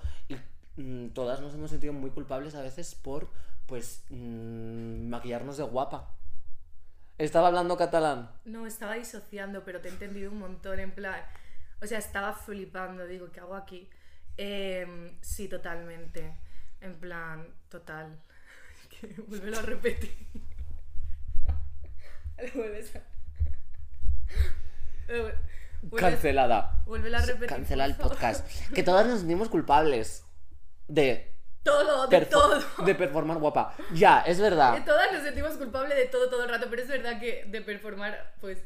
mm, 0.77 1.07
todas 1.09 1.41
nos 1.41 1.53
hemos 1.53 1.69
sentido 1.71 1.93
muy 1.93 2.11
culpables 2.11 2.55
a 2.55 2.61
veces 2.61 2.95
por, 2.95 3.29
pues, 3.65 4.03
mm, 4.09 5.07
maquillarnos 5.09 5.57
de 5.57 5.63
guapa. 5.63 6.09
Estaba 7.17 7.47
hablando 7.47 7.77
catalán. 7.77 8.31
No, 8.45 8.65
estaba 8.65 8.95
disociando, 8.95 9.63
pero 9.63 9.81
te 9.81 9.89
he 9.89 9.91
entendido 9.91 10.31
un 10.31 10.39
montón, 10.39 10.79
en 10.79 10.91
plan... 10.91 11.21
O 11.81 11.85
sea, 11.85 11.99
estaba 11.99 12.33
flipando, 12.33 13.05
digo, 13.05 13.29
¿qué 13.31 13.41
hago 13.41 13.55
aquí? 13.55 13.89
Em, 14.37 15.11
sí, 15.21 15.47
totalmente. 15.49 16.33
En 16.81 16.95
plan, 16.95 17.45
total. 17.69 18.17
Vuelve 19.27 19.57
a 19.57 19.61
repetir. 19.61 20.11
Lo 22.37 22.53
vuelves 22.61 22.95
a... 22.95 22.99
Lo 25.11 25.27
vu- 25.27 25.33
vuelves- 25.83 25.99
Cancelada. 26.11 26.83
Vuelve 26.85 27.15
a 27.15 27.25
repetir. 27.25 27.47
Cancela 27.47 27.85
el 27.85 27.95
podcast. 27.95 28.47
Que 28.73 28.83
todas 28.83 29.05
nos 29.07 29.19
sentimos 29.19 29.49
culpables 29.49 30.25
de, 30.87 31.31
Todo, 31.63 32.07
de 32.07 32.21
todo. 32.25 32.59
de 32.85 32.95
performar 32.95 33.37
guapa. 33.37 33.75
Ya, 33.93 34.21
es 34.21 34.39
verdad. 34.39 34.83
todas 34.85 35.11
nos 35.11 35.23
sentimos 35.23 35.53
culpables 35.57 35.97
de 35.97 36.05
todo 36.05 36.29
todo 36.29 36.43
el 36.43 36.49
rato, 36.49 36.67
pero 36.69 36.81
es 36.81 36.87
verdad 36.87 37.19
que 37.19 37.45
de 37.47 37.61
performar, 37.61 38.35
pues... 38.41 38.59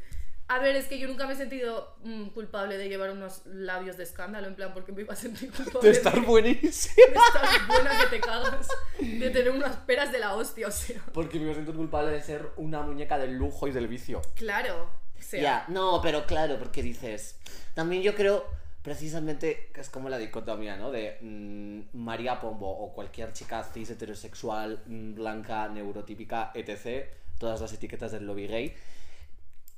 A 0.50 0.60
ver, 0.60 0.78
es 0.78 0.86
que 0.88 0.98
yo 0.98 1.10
nunca 1.10 1.28
me 1.28 1.34
he 1.34 1.36
sentido 1.36 1.98
mm, 2.06 2.28
culpable 2.28 2.78
de 2.78 2.88
llevar 2.88 3.12
unos 3.12 3.46
labios 3.48 3.98
de 3.98 4.04
escándalo, 4.04 4.48
en 4.48 4.56
plan, 4.56 4.74
porque 4.74 4.94
me 4.94 5.02
iba 5.02 5.12
a 5.12 5.18
sentir 5.18 5.52
culpable 5.52 5.90
De 5.90 5.90
estar 5.98 6.18
buenísima. 6.22 6.96
de 7.06 7.14
estar 7.16 7.68
buena 7.68 7.92
que 8.00 8.08
te 8.16 8.22
cagas, 8.22 8.68
de 8.98 9.30
tener 9.30 9.52
unas 9.52 9.76
peras 9.76 10.10
de 10.14 10.20
la 10.20 10.36
hostia, 10.36 10.68
o 10.70 10.72
sea... 10.72 11.02
Porque 11.14 11.38
me 11.38 11.54
siento 11.54 11.74
culpable 11.74 12.12
de 12.12 12.22
ser 12.22 12.48
una 12.56 12.82
muñeca 12.82 13.18
del 13.18 13.34
lujo 13.34 13.68
y 13.68 13.72
del 13.72 13.90
vicio. 13.90 14.22
Claro, 14.36 14.90
o 15.20 15.22
sea... 15.22 15.42
Ya, 15.42 15.66
no, 15.68 16.00
pero 16.02 16.26
claro, 16.26 16.58
porque 16.58 16.82
dices. 16.82 17.38
También 17.74 18.02
yo 18.02 18.16
creo, 18.16 18.46
precisamente, 18.88 19.70
es 19.76 19.90
como 19.90 20.08
la 20.08 20.18
dicotomía, 20.18 20.78
¿no? 20.78 20.92
De 20.92 21.18
mm, 21.20 21.98
María 21.98 22.40
Pombo 22.40 22.70
o 22.70 22.94
cualquier 22.94 23.34
chica 23.34 23.62
cis 23.62 23.90
heterosexual, 23.90 24.82
mm, 24.86 25.14
blanca, 25.14 25.68
neurotípica, 25.68 26.54
etc. 26.54 27.06
Todas 27.38 27.60
las 27.60 27.74
etiquetas 27.74 28.14
del 28.14 28.26
lobby 28.26 28.48
gay. 28.48 28.74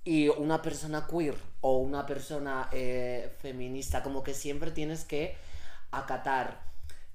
Y 0.04 0.28
una 0.28 0.62
persona 0.62 1.08
queer 1.08 1.34
o 1.62 1.80
una 1.80 2.06
persona 2.06 2.70
eh, 2.72 3.34
feminista, 3.40 4.04
como 4.04 4.22
que 4.22 4.36
siempre 4.36 4.70
tienes 4.70 5.06
que 5.06 5.36
acatar 5.90 6.62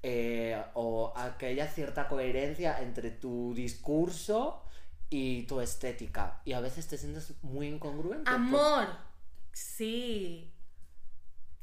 eh, 0.03 0.61
o 0.73 1.13
a 1.15 1.37
que 1.37 1.45
haya 1.45 1.65
cierta 1.65 2.09
coherencia 2.09 2.81
entre 2.81 3.09
tu 3.09 3.53
discurso 3.55 4.63
y 5.09 5.43
tu 5.43 5.61
estética. 5.61 6.41
Y 6.43 6.51
a 6.51 6.59
veces 6.59 6.87
te 6.87 6.97
sientes 6.97 7.35
muy 7.41 7.67
incongruente. 7.67 8.29
Amor, 8.29 8.89
sí. 9.53 10.51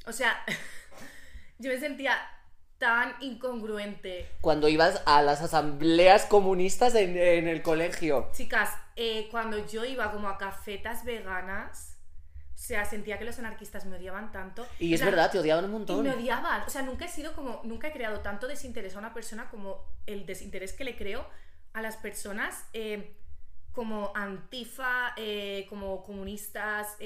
O 0.07 0.13
sea, 0.13 0.43
yo 1.59 1.71
me 1.71 1.79
sentía 1.79 2.17
tan 2.79 3.15
incongruente. 3.21 4.29
Cuando 4.41 4.69
ibas 4.69 5.03
a 5.07 5.23
las 5.23 5.41
asambleas 5.41 6.27
comunistas 6.27 6.95
en, 6.97 7.17
en 7.17 7.47
el 7.49 7.63
colegio. 7.63 8.29
Chicas, 8.33 8.71
eh, 8.97 9.29
cuando 9.31 9.65
yo 9.67 9.85
iba 9.85 10.11
como 10.11 10.29
a 10.29 10.37
cafetas 10.37 11.05
veganas, 11.05 11.97
o 12.55 12.59
sea, 12.59 12.85
sentía 12.85 13.19
que 13.19 13.25
los 13.25 13.39
anarquistas 13.39 13.87
me 13.87 13.97
odiaban 13.97 14.33
tanto. 14.33 14.67
Y 14.81 14.93
O 14.93 14.95
es 14.95 15.01
sea, 15.01 15.11
verdad, 15.11 15.31
te 15.31 15.39
odiaban 15.39 15.65
un 15.67 15.71
Y 15.71 15.75
montón. 15.75 16.03
me 16.03 16.11
odiaban. 16.13 16.63
O 16.63 16.71
sea, 16.71 16.83
nunca 16.83 17.05
he 17.05 17.09
sido 17.09 17.35
como. 17.35 17.61
Nunca 17.65 17.89
he 17.89 17.93
creado 17.93 18.21
tanto 18.21 18.49
desinterés 18.49 18.97
a 18.97 18.99
una 18.99 19.15
persona 19.15 19.49
como 19.49 19.85
el 20.07 20.27
desinterés 20.27 20.73
que 20.73 20.83
le 20.85 20.97
creo 20.97 21.25
a 21.75 21.83
las 21.83 21.97
personas 21.97 22.65
eh, 22.73 23.17
como 23.73 24.13
antifa, 24.17 25.15
eh, 25.17 25.67
como 25.69 26.03
comunistas, 26.03 26.97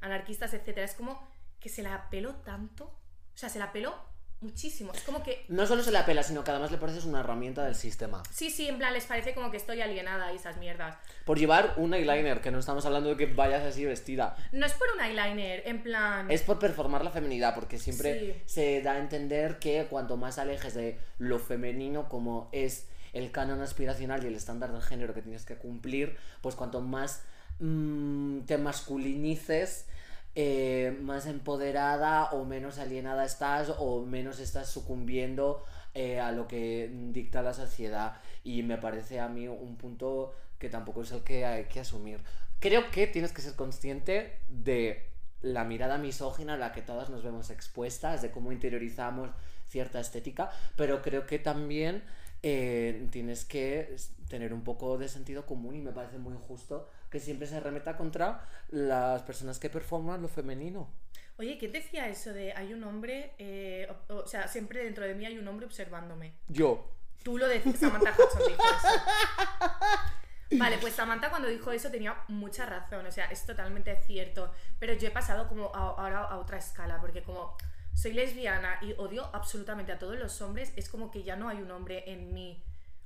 anarquistas, 0.00 0.52
etcétera. 0.52 0.84
Es 0.84 0.94
como 0.94 1.30
que 1.62 1.68
se 1.68 1.82
la 1.82 2.08
peló 2.10 2.34
tanto. 2.36 2.84
O 2.86 3.36
sea, 3.38 3.48
se 3.48 3.58
la 3.58 3.72
peló 3.72 3.94
muchísimo. 4.40 4.92
Es 4.92 5.02
como 5.02 5.22
que. 5.22 5.44
No 5.48 5.66
solo 5.66 5.82
se 5.84 5.92
la 5.92 6.04
pela, 6.04 6.22
sino 6.24 6.42
que 6.42 6.50
además 6.50 6.72
le 6.72 6.78
pareces 6.78 7.04
una 7.04 7.20
herramienta 7.20 7.64
del 7.64 7.76
sistema. 7.76 8.22
Sí, 8.30 8.50
sí, 8.50 8.66
en 8.68 8.76
plan, 8.78 8.92
les 8.92 9.04
parece 9.06 9.34
como 9.34 9.50
que 9.52 9.56
estoy 9.56 9.80
alienada 9.80 10.32
y 10.32 10.36
esas 10.36 10.56
mierdas. 10.56 10.96
Por 11.24 11.38
llevar 11.38 11.74
un 11.76 11.94
eyeliner, 11.94 12.40
que 12.40 12.50
no 12.50 12.58
estamos 12.58 12.84
hablando 12.84 13.10
de 13.10 13.16
que 13.16 13.32
vayas 13.32 13.62
así 13.62 13.84
vestida. 13.84 14.36
No 14.50 14.66
es 14.66 14.72
por 14.74 14.88
un 14.94 15.00
eyeliner, 15.00 15.62
en 15.66 15.82
plan. 15.84 16.28
Es 16.30 16.42
por 16.42 16.58
performar 16.58 17.04
la 17.04 17.10
feminidad, 17.12 17.54
porque 17.54 17.78
siempre 17.78 18.42
Sí. 18.46 18.52
se 18.54 18.82
da 18.82 18.94
a 18.94 18.98
entender 18.98 19.60
que 19.60 19.86
cuanto 19.88 20.16
más 20.16 20.38
alejes 20.38 20.74
de 20.74 20.98
lo 21.18 21.38
femenino, 21.38 22.08
como 22.08 22.48
es 22.52 22.88
el 23.12 23.30
canon 23.30 23.60
aspiracional 23.60 24.24
y 24.24 24.26
el 24.26 24.34
estándar 24.34 24.72
de 24.72 24.80
género 24.80 25.14
que 25.14 25.22
tienes 25.22 25.44
que 25.44 25.56
cumplir, 25.56 26.16
pues 26.40 26.56
cuanto 26.56 26.80
más 26.80 27.22
mm, 27.60 28.40
te 28.46 28.58
masculinices, 28.58 29.86
eh, 30.34 30.96
más 31.02 31.26
empoderada 31.26 32.30
o 32.30 32.44
menos 32.44 32.78
alienada 32.78 33.24
estás 33.24 33.72
o 33.78 34.02
menos 34.04 34.40
estás 34.40 34.68
sucumbiendo 34.68 35.64
eh, 35.94 36.20
a 36.20 36.32
lo 36.32 36.48
que 36.48 36.90
dicta 37.12 37.42
la 37.42 37.54
sociedad. 37.54 38.16
Y 38.44 38.62
me 38.62 38.78
parece 38.78 39.20
a 39.20 39.28
mí 39.28 39.48
un 39.48 39.76
punto 39.76 40.34
que 40.58 40.68
tampoco 40.68 41.02
es 41.02 41.12
el 41.12 41.22
que 41.22 41.44
hay 41.44 41.64
que 41.64 41.80
asumir. 41.80 42.20
Creo 42.60 42.90
que 42.90 43.06
tienes 43.06 43.32
que 43.32 43.42
ser 43.42 43.54
consciente 43.54 44.38
de 44.48 45.06
la 45.42 45.64
mirada 45.64 45.98
misógina 45.98 46.54
a 46.54 46.56
la 46.56 46.72
que 46.72 46.82
todas 46.82 47.10
nos 47.10 47.22
vemos 47.22 47.50
expuestas, 47.50 48.22
de 48.22 48.30
cómo 48.30 48.52
interiorizamos 48.52 49.30
cierta 49.68 50.00
estética, 50.00 50.50
pero 50.76 51.02
creo 51.02 51.26
que 51.26 51.38
también 51.38 52.02
eh, 52.42 53.08
tienes 53.10 53.44
que 53.44 53.96
tener 54.28 54.54
un 54.54 54.62
poco 54.62 54.98
de 54.98 55.08
sentido 55.08 55.44
común 55.44 55.74
y 55.74 55.80
me 55.80 55.92
parece 55.92 56.18
muy 56.18 56.34
injusto 56.34 56.88
que 57.12 57.20
siempre 57.20 57.46
se 57.46 57.60
remeta 57.60 57.96
contra 57.96 58.48
las 58.70 59.22
personas 59.22 59.58
que 59.60 59.70
performan 59.70 60.20
lo 60.22 60.28
femenino. 60.28 60.90
Oye, 61.38 61.58
¿quién 61.58 61.70
decía 61.72 62.08
eso 62.08 62.32
de 62.32 62.52
hay 62.54 62.72
un 62.72 62.82
hombre, 62.84 63.34
eh, 63.38 63.86
o, 64.08 64.14
o 64.16 64.26
sea, 64.26 64.48
siempre 64.48 64.82
dentro 64.82 65.04
de 65.04 65.14
mí 65.14 65.26
hay 65.26 65.38
un 65.38 65.46
hombre 65.46 65.66
observándome? 65.66 66.32
Yo. 66.48 66.88
Tú 67.22 67.38
lo 67.38 67.46
decías, 67.46 67.78
Samantha 67.78 68.10
Hudson 68.18 68.42
dijo 68.48 68.62
eso. 68.62 70.58
Vale, 70.58 70.76
pues 70.78 70.94
Samantha 70.94 71.30
cuando 71.30 71.48
dijo 71.48 71.70
eso 71.72 71.90
tenía 71.90 72.16
mucha 72.28 72.66
razón, 72.66 73.06
o 73.06 73.10
sea, 73.12 73.26
es 73.26 73.46
totalmente 73.46 73.96
cierto. 74.06 74.52
Pero 74.78 74.92
yo 74.94 75.08
he 75.08 75.10
pasado 75.10 75.48
como 75.48 75.66
a- 75.74 75.94
ahora 75.96 76.24
a 76.24 76.38
otra 76.38 76.58
escala, 76.58 77.00
porque 77.00 77.22
como 77.22 77.56
soy 77.94 78.12
lesbiana 78.12 78.78
y 78.82 78.92
odio 78.98 79.28
absolutamente 79.34 79.92
a 79.92 79.98
todos 79.98 80.18
los 80.18 80.40
hombres, 80.42 80.72
es 80.76 80.88
como 80.90 81.10
que 81.10 81.22
ya 81.22 81.36
no 81.36 81.48
hay 81.48 81.58
un 81.62 81.70
hombre 81.70 82.04
en 82.10 82.32
mí 82.34 82.62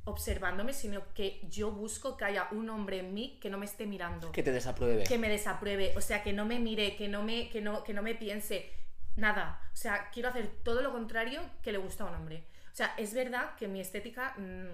observándome, 0.07 0.73
sino 0.73 1.03
que 1.15 1.41
yo 1.51 1.71
busco 1.71 2.17
que 2.17 2.25
haya 2.25 2.49
un 2.53 2.71
hombre 2.71 3.01
en 3.01 3.13
mí 3.13 3.39
que 3.41 3.51
no 3.51 3.59
me 3.59 3.67
esté 3.67 3.87
mirando 3.87 4.33
Que 4.33 4.43
te 4.43 4.53
desapruebe. 4.53 5.05
que 5.05 5.19
me 5.19 5.29
desapruebe, 5.29 5.93
o 5.97 6.01
sea, 6.01 6.23
que 6.23 6.33
no 6.33 6.45
me 6.47 6.59
mire, 6.59 6.97
que 6.97 7.09
no 7.09 7.23
me, 7.23 7.49
que 7.51 7.61
no, 7.61 7.83
que 7.85 7.93
no 7.93 8.03
me 8.03 8.15
piense 8.15 8.71
nada. 9.17 9.61
O 9.73 9.77
sea, 9.77 10.11
quiero 10.13 10.29
hacer 10.29 10.49
todo 10.63 10.81
lo 10.81 10.93
contrario 10.93 11.41
que 11.63 11.73
le 11.73 11.79
gusta 11.79 12.05
a 12.05 12.07
un 12.09 12.15
hombre. 12.15 12.45
O 12.73 12.77
sea, 12.77 12.95
es 12.99 13.15
verdad 13.15 13.57
que 13.57 13.67
mi 13.69 13.81
estética 13.81 14.35
mm, 14.39 14.69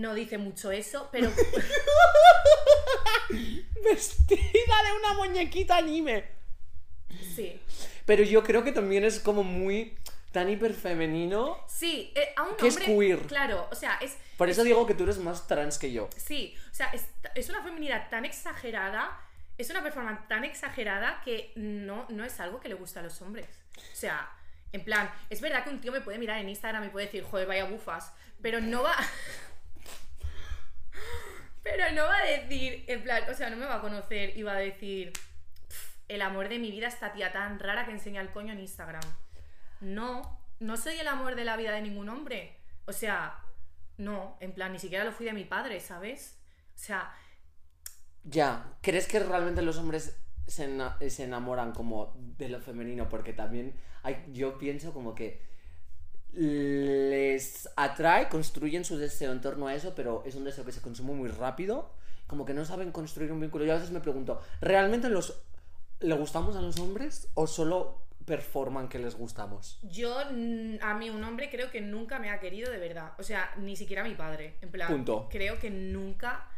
no 0.00 0.14
dice 0.14 0.38
mucho 0.38 0.70
eso, 0.70 1.08
pero 1.10 1.30
Vestida 3.84 4.38
de 4.84 4.92
una 4.98 5.14
muñequita 5.14 5.76
anime. 5.78 6.24
sí. 7.34 7.60
Pero 8.04 8.24
yo 8.24 8.42
creo 8.42 8.64
que 8.64 8.72
también 8.72 9.04
es 9.04 9.20
como 9.20 9.44
muy 9.44 9.96
tan 10.32 10.48
hiperfemenino. 10.50 11.58
Sí, 11.68 12.12
eh, 12.14 12.32
a 12.36 12.42
un 12.42 12.56
Que 12.56 12.68
es 12.68 12.76
hombre. 12.76 12.96
queer. 12.96 13.18
Claro, 13.26 13.68
o 13.70 13.74
sea, 13.74 13.98
es. 14.00 14.16
Por 14.36 14.48
eso 14.48 14.64
digo 14.64 14.86
que 14.86 14.94
tú 14.94 15.04
eres 15.04 15.18
más 15.18 15.46
trans 15.46 15.78
que 15.78 15.92
yo. 15.92 16.08
Sí, 16.16 16.56
o 16.70 16.74
sea, 16.74 16.86
es, 16.88 17.06
es 17.34 17.48
una 17.50 17.62
feminidad 17.62 18.08
tan 18.10 18.24
exagerada, 18.24 19.18
es 19.58 19.70
una 19.70 19.82
performance 19.82 20.26
tan 20.28 20.44
exagerada 20.44 21.20
que 21.24 21.52
no, 21.56 22.06
no 22.08 22.24
es 22.24 22.40
algo 22.40 22.60
que 22.60 22.68
le 22.68 22.74
gusta 22.74 23.00
a 23.00 23.02
los 23.02 23.20
hombres. 23.22 23.48
O 23.76 23.96
sea, 23.96 24.30
en 24.72 24.84
plan, 24.84 25.10
es 25.30 25.40
verdad 25.40 25.64
que 25.64 25.70
un 25.70 25.80
tío 25.80 25.92
me 25.92 26.00
puede 26.00 26.18
mirar 26.18 26.38
en 26.40 26.48
Instagram 26.48 26.84
y 26.84 26.88
puede 26.88 27.06
decir, 27.06 27.24
joder, 27.24 27.46
vaya 27.46 27.64
bufas, 27.66 28.12
pero 28.40 28.60
no 28.60 28.82
va. 28.82 28.96
pero 31.62 31.90
no 31.92 32.04
va 32.04 32.16
a 32.16 32.24
decir, 32.24 32.84
en 32.88 33.02
plan, 33.02 33.22
o 33.30 33.34
sea, 33.34 33.50
no 33.50 33.56
me 33.56 33.66
va 33.66 33.76
a 33.76 33.80
conocer 33.80 34.36
y 34.36 34.42
va 34.42 34.52
a 34.52 34.56
decir, 34.58 35.12
"Pf, 35.68 35.92
el 36.08 36.22
amor 36.22 36.48
de 36.48 36.58
mi 36.58 36.70
vida, 36.70 36.88
esta 36.88 37.12
tía 37.12 37.32
tan 37.32 37.58
rara 37.58 37.84
que 37.84 37.92
enseña 37.92 38.20
el 38.20 38.30
coño 38.30 38.52
en 38.52 38.60
Instagram. 38.60 39.02
No, 39.82 40.40
no 40.60 40.76
soy 40.78 40.98
el 40.98 41.08
amor 41.08 41.34
de 41.36 41.44
la 41.44 41.56
vida 41.56 41.72
de 41.72 41.82
ningún 41.82 42.08
hombre. 42.08 42.58
O 42.86 42.92
sea, 42.92 43.38
no, 43.98 44.36
en 44.40 44.52
plan, 44.54 44.72
ni 44.72 44.78
siquiera 44.78 45.04
lo 45.04 45.12
fui 45.12 45.26
de 45.26 45.34
mi 45.34 45.44
padre, 45.44 45.80
¿sabes? 45.80 46.38
O 46.74 46.78
sea, 46.78 47.14
Ya, 48.24 48.76
¿crees 48.82 49.08
que 49.08 49.18
realmente 49.20 49.62
los 49.62 49.78
hombres 49.78 50.16
se, 50.46 50.68
se 51.10 51.24
enamoran 51.24 51.72
como 51.72 52.14
de 52.38 52.48
lo 52.48 52.60
femenino? 52.60 53.08
Porque 53.08 53.32
también 53.32 53.74
yo 54.32 54.58
pienso 54.58 54.92
como 54.92 55.14
que 55.14 55.42
les 56.32 57.68
atrae, 57.76 58.28
construyen 58.28 58.84
su 58.84 58.98
deseo 58.98 59.32
en 59.32 59.40
torno 59.40 59.66
a 59.68 59.74
eso, 59.74 59.94
pero 59.94 60.22
es 60.26 60.34
un 60.36 60.44
deseo 60.44 60.64
que 60.64 60.72
se 60.72 60.82
consume 60.82 61.12
muy 61.14 61.28
rápido, 61.30 61.92
como 62.26 62.44
que 62.46 62.54
no 62.54 62.64
saben 62.64 62.92
construir 62.92 63.32
un 63.32 63.40
vínculo. 63.40 63.64
Yo 63.64 63.72
a 63.72 63.76
veces 63.76 63.90
me 63.92 64.00
pregunto, 64.00 64.40
¿realmente 64.60 65.08
los 65.10 65.42
le 66.00 66.14
gustamos 66.16 66.56
a 66.56 66.62
los 66.62 66.78
hombres 66.80 67.30
o 67.34 67.46
solo 67.46 68.01
performan 68.24 68.88
que 68.88 68.98
les 68.98 69.14
gustamos? 69.16 69.78
yo, 69.82 70.18
a 70.18 70.94
mí 70.94 71.10
un 71.10 71.24
hombre 71.24 71.50
creo 71.50 71.70
que 71.70 71.80
nunca 71.80 72.18
me 72.18 72.30
ha 72.30 72.38
querido 72.40 72.70
de 72.70 72.78
verdad. 72.78 73.12
O 73.18 73.22
sea, 73.22 73.52
ni 73.58 73.76
siquiera 73.76 74.04
mi 74.04 74.14
padre. 74.14 74.56
En 74.60 74.70
plan, 74.70 74.88
Punto. 74.88 75.28
creo 75.30 75.58
que 75.58 75.70
nunca... 75.70 76.48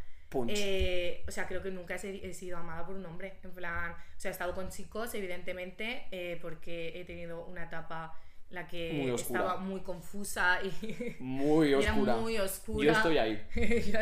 Eh, 0.48 1.24
o 1.28 1.30
sea, 1.30 1.46
creo 1.46 1.62
que 1.62 1.70
nunca 1.70 1.94
he, 1.94 2.34
sido 2.34 2.58
amada 2.58 2.84
por 2.84 2.96
un 2.96 3.06
hombre. 3.06 3.38
En 3.44 3.52
plan, 3.52 3.92
o 3.92 3.96
sea, 4.20 4.30
he 4.30 4.32
estado 4.32 4.52
con 4.52 4.68
chicos, 4.68 5.14
evidentemente, 5.14 6.08
eh, 6.10 6.40
porque 6.42 7.00
he 7.00 7.04
tenido 7.04 7.44
una 7.44 7.64
etapa 7.66 8.18
en 8.50 8.56
la 8.56 8.66
que 8.66 8.94
Muy 8.94 9.10
oscura. 9.12 9.40
estaba 9.40 9.56
muy 9.60 9.80
confusa 9.82 10.58
y, 10.60 11.14
muy 11.20 11.68
y 11.68 11.74
era 11.80 11.92
oscura. 11.92 12.16
muy 12.16 12.38
oscura. 12.38 12.84
Yo 12.86 12.92
estoy 12.92 13.18
ahí. 13.18 13.46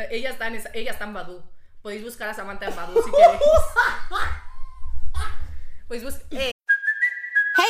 ella, 0.09 0.31
está 0.31 0.47
en 0.47 0.55
esa- 0.55 0.71
ella 0.73 0.91
está 0.91 1.05
en 1.05 1.13
Badu. 1.13 1.43
Podéis 1.83 2.03
buscar 2.03 2.29
a 2.29 2.33
Samantha 2.33 2.67
en 2.67 2.75
Badu 2.75 2.99
si 2.99 3.11
queréis. 3.11 3.41
Bus- 6.03 6.25
eh, 6.31 6.52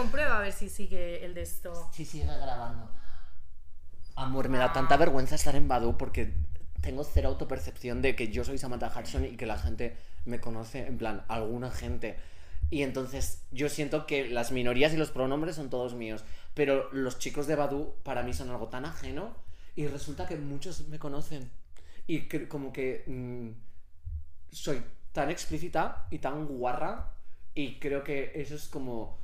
Comprueba 0.00 0.38
a 0.38 0.40
ver 0.40 0.52
si 0.52 0.68
sigue 0.68 1.24
el 1.24 1.34
de 1.34 1.42
esto. 1.42 1.90
Sí, 1.92 2.04
sigue 2.04 2.24
grabando. 2.24 2.90
Amor, 4.16 4.48
me 4.48 4.58
da 4.58 4.72
tanta 4.72 4.96
vergüenza 4.96 5.34
estar 5.34 5.54
en 5.56 5.68
Badu 5.68 5.96
porque 5.98 6.32
tengo 6.80 7.04
cero 7.04 7.28
autopercepción 7.28 8.00
de 8.00 8.16
que 8.16 8.28
yo 8.28 8.44
soy 8.44 8.56
Samantha 8.56 8.92
Hudson 8.96 9.26
y 9.26 9.36
que 9.36 9.44
la 9.46 9.58
gente 9.58 9.96
me 10.24 10.40
conoce, 10.40 10.86
en 10.86 10.96
plan, 10.96 11.24
alguna 11.28 11.70
gente. 11.70 12.16
Y 12.70 12.82
entonces 12.82 13.42
yo 13.50 13.68
siento 13.68 14.06
que 14.06 14.28
las 14.28 14.52
minorías 14.52 14.94
y 14.94 14.96
los 14.96 15.10
pronombres 15.10 15.56
son 15.56 15.68
todos 15.68 15.94
míos, 15.94 16.24
pero 16.54 16.90
los 16.92 17.18
chicos 17.18 17.46
de 17.46 17.56
Badu 17.56 17.94
para 18.02 18.22
mí 18.22 18.32
son 18.32 18.48
algo 18.50 18.68
tan 18.68 18.86
ajeno 18.86 19.36
y 19.76 19.86
resulta 19.86 20.26
que 20.26 20.36
muchos 20.36 20.88
me 20.88 20.98
conocen. 20.98 21.50
Y 22.06 22.22
que, 22.22 22.48
como 22.48 22.72
que 22.72 23.04
mm, 23.06 23.50
soy 24.50 24.82
tan 25.12 25.30
explícita 25.30 26.06
y 26.10 26.18
tan 26.18 26.46
guarra 26.46 27.12
y 27.54 27.78
creo 27.78 28.02
que 28.02 28.32
eso 28.34 28.54
es 28.54 28.68
como 28.68 29.20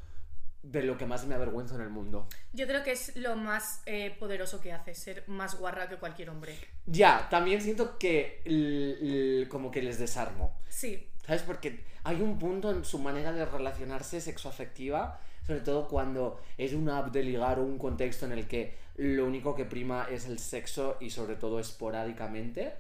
de 0.63 0.83
lo 0.83 0.99
que 0.99 1.07
más 1.07 1.27
me 1.27 1.35
avergüenzo 1.35 1.77
en 1.77 1.83
el 1.83 1.91
mundo. 1.91 2.29
Yo 2.53 2.67
creo 2.67 2.83
que 2.83 2.93
es 2.93 3.15
lo 3.17 3.37
más 3.37 3.83
eh, 3.87 4.15
poderoso 4.19 4.61
que 4.61 4.73
hace, 4.73 4.95
ser 4.95 5.25
más 5.29 5.59
guarra 5.59 5.89
que 5.89 5.97
cualquier 5.97 6.31
hombre. 6.31 6.57
Ya, 6.87 7.29
también 7.31 7.61
siento 7.61 7.99
que 7.99 8.43
l- 8.45 9.39
l- 9.41 9.49
como 9.49 9.71
que 9.71 9.83
les 9.83 9.99
desarmo. 9.99 10.59
Sí, 10.69 11.09
¿Sabes? 11.27 11.43
Porque 11.43 11.81
hay 12.05 12.21
un 12.21 12.39
punto 12.39 12.71
en 12.71 12.85
su 12.85 12.99
manera 13.01 13.33
de 13.33 13.45
relacionarse 13.45 14.21
sexoafectiva, 14.21 15.21
sobre 15.45 15.61
todo 15.61 15.89
cuando 15.89 16.41
es 16.57 16.73
una 16.73 16.99
app 16.99 17.13
de 17.13 17.25
ligar 17.25 17.59
o 17.59 17.63
un 17.65 17.79
contexto 17.79 18.27
en 18.27 18.33
el 18.33 18.47
que 18.47 18.75
lo 18.97 19.27
único 19.27 19.55
que 19.57 19.65
prima 19.65 20.07
es 20.11 20.27
el 20.27 20.39
sexo 20.39 20.97
y 21.01 21.11
sobre 21.11 21.35
todo 21.37 21.59
esporádicamente, 21.61 22.75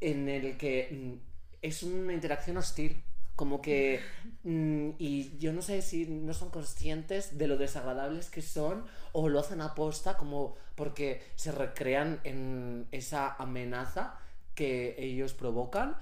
en 0.00 0.28
el 0.28 0.56
que 0.56 0.88
mm, 0.90 1.12
es 1.60 1.82
una 1.82 2.12
interacción 2.12 2.56
hostil. 2.56 3.02
Como 3.42 3.60
que. 3.60 3.98
mm, 4.44 4.90
y 4.98 5.36
yo 5.38 5.52
no 5.52 5.62
sé 5.62 5.82
si 5.82 6.06
no 6.06 6.32
son 6.32 6.50
conscientes 6.50 7.38
de 7.38 7.48
lo 7.48 7.56
desagradables 7.56 8.30
que 8.30 8.40
son 8.40 8.84
o 9.10 9.28
lo 9.28 9.40
hacen 9.40 9.60
aposta 9.60 10.16
como 10.16 10.54
porque 10.76 11.20
se 11.34 11.50
recrean 11.50 12.20
en 12.22 12.86
esa 12.92 13.34
amenaza 13.34 14.14
que 14.54 14.94
ellos 14.96 15.34
provocan, 15.34 15.96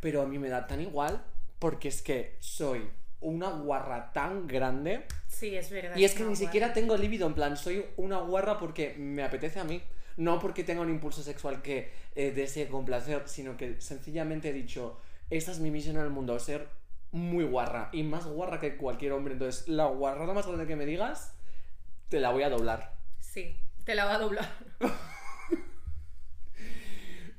pero 0.00 0.22
a 0.22 0.26
mí 0.26 0.38
me 0.38 0.48
da 0.48 0.66
tan 0.66 0.80
igual 0.80 1.22
porque 1.58 1.88
es 1.88 2.00
que 2.00 2.38
soy 2.40 2.88
una 3.20 3.50
guarra 3.50 4.12
tan 4.14 4.46
grande 4.46 5.04
Sí, 5.28 5.54
es 5.54 5.68
verdad. 5.68 5.94
y 5.94 6.04
es 6.04 6.12
que 6.14 6.20
ni 6.20 6.28
guarra. 6.30 6.36
siquiera 6.38 6.72
tengo 6.72 6.96
líbido, 6.96 7.26
en 7.26 7.34
plan, 7.34 7.54
soy 7.58 7.84
una 7.98 8.16
guarra 8.20 8.58
porque 8.58 8.94
me 8.96 9.22
apetece 9.22 9.60
a 9.60 9.64
mí. 9.64 9.82
No 10.16 10.38
porque 10.38 10.64
tenga 10.64 10.80
un 10.80 10.88
impulso 10.88 11.22
sexual 11.22 11.60
que 11.60 11.90
eh, 12.14 12.32
desee 12.32 12.66
complacer, 12.68 13.24
sino 13.26 13.58
que 13.58 13.78
sencillamente 13.80 14.48
he 14.48 14.52
dicho, 14.54 14.98
esta 15.30 15.52
es 15.52 15.60
mi 15.60 15.70
misión 15.70 15.96
en 15.96 16.02
el 16.02 16.10
mundo, 16.10 16.38
ser 16.38 16.68
muy 17.12 17.44
guarra 17.44 17.88
y 17.92 18.02
más 18.02 18.26
guarra 18.26 18.60
que 18.60 18.76
cualquier 18.76 19.12
hombre. 19.12 19.34
Entonces, 19.34 19.68
la 19.68 19.86
guarrada 19.86 20.32
más 20.34 20.46
grande 20.46 20.66
que 20.66 20.76
me 20.76 20.86
digas, 20.86 21.34
te 22.08 22.20
la 22.20 22.30
voy 22.30 22.42
a 22.42 22.50
doblar. 22.50 22.96
Sí, 23.20 23.56
te 23.84 23.94
la 23.94 24.04
va 24.04 24.14
a 24.16 24.18
doblar. 24.18 24.48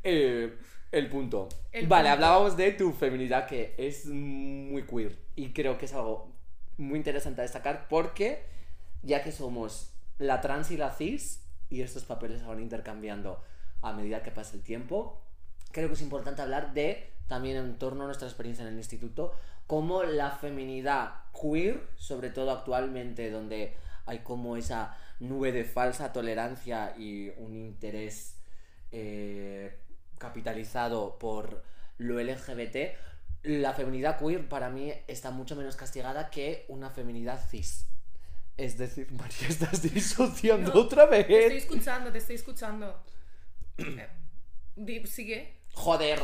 Eh, 0.03 0.57
el 0.91 1.09
punto. 1.09 1.47
El 1.71 1.85
vale, 1.85 2.09
punto. 2.09 2.13
hablábamos 2.13 2.57
de 2.57 2.71
tu 2.71 2.91
feminidad 2.91 3.45
que 3.45 3.75
es 3.77 4.07
muy 4.07 4.81
queer 4.87 5.15
y 5.35 5.53
creo 5.53 5.77
que 5.77 5.85
es 5.85 5.93
algo 5.93 6.33
muy 6.77 6.97
interesante 6.97 7.41
a 7.41 7.43
destacar 7.43 7.87
porque 7.87 8.43
ya 9.03 9.23
que 9.23 9.31
somos 9.31 9.93
la 10.17 10.41
trans 10.41 10.71
y 10.71 10.77
la 10.77 10.91
cis 10.91 11.45
y 11.69 11.81
estos 11.81 12.03
papeles 12.03 12.39
se 12.39 12.47
van 12.47 12.59
intercambiando 12.59 13.43
a 13.81 13.93
medida 13.93 14.23
que 14.23 14.31
pasa 14.31 14.55
el 14.55 14.63
tiempo, 14.63 15.21
creo 15.71 15.87
que 15.87 15.93
es 15.93 16.01
importante 16.01 16.41
hablar 16.41 16.73
de 16.73 17.11
también 17.31 17.55
en 17.55 17.77
torno 17.77 18.03
a 18.03 18.07
nuestra 18.07 18.27
experiencia 18.27 18.63
en 18.63 18.73
el 18.73 18.77
instituto 18.77 19.31
como 19.65 20.03
la 20.03 20.31
feminidad 20.31 21.13
queer, 21.31 21.87
sobre 21.95 22.29
todo 22.29 22.51
actualmente 22.51 23.31
donde 23.31 23.73
hay 24.05 24.19
como 24.19 24.57
esa 24.57 24.97
nube 25.21 25.53
de 25.53 25.63
falsa 25.63 26.11
tolerancia 26.11 26.93
y 26.97 27.29
un 27.37 27.55
interés 27.55 28.35
eh, 28.91 29.79
capitalizado 30.17 31.17
por 31.17 31.63
lo 31.99 32.19
LGBT, 32.19 32.97
la 33.43 33.71
feminidad 33.73 34.19
queer 34.19 34.49
para 34.49 34.69
mí 34.69 34.91
está 35.07 35.31
mucho 35.31 35.55
menos 35.55 35.77
castigada 35.77 36.29
que 36.29 36.65
una 36.67 36.89
feminidad 36.89 37.39
cis. 37.49 37.87
Es 38.57 38.77
decir, 38.77 39.09
María, 39.13 39.47
estás 39.47 39.81
disociando 39.81 40.73
No, 40.73 40.81
otra 40.81 41.09
Te 41.09 41.21
estoy 41.21 41.35
vez. 41.35 41.63
escuchando, 41.63 42.11
te 42.11 42.17
estoy 42.17 42.35
escuchando. 42.35 43.01
Eh, 44.77 45.05
Sigue. 45.05 45.61
Joder, 45.73 46.19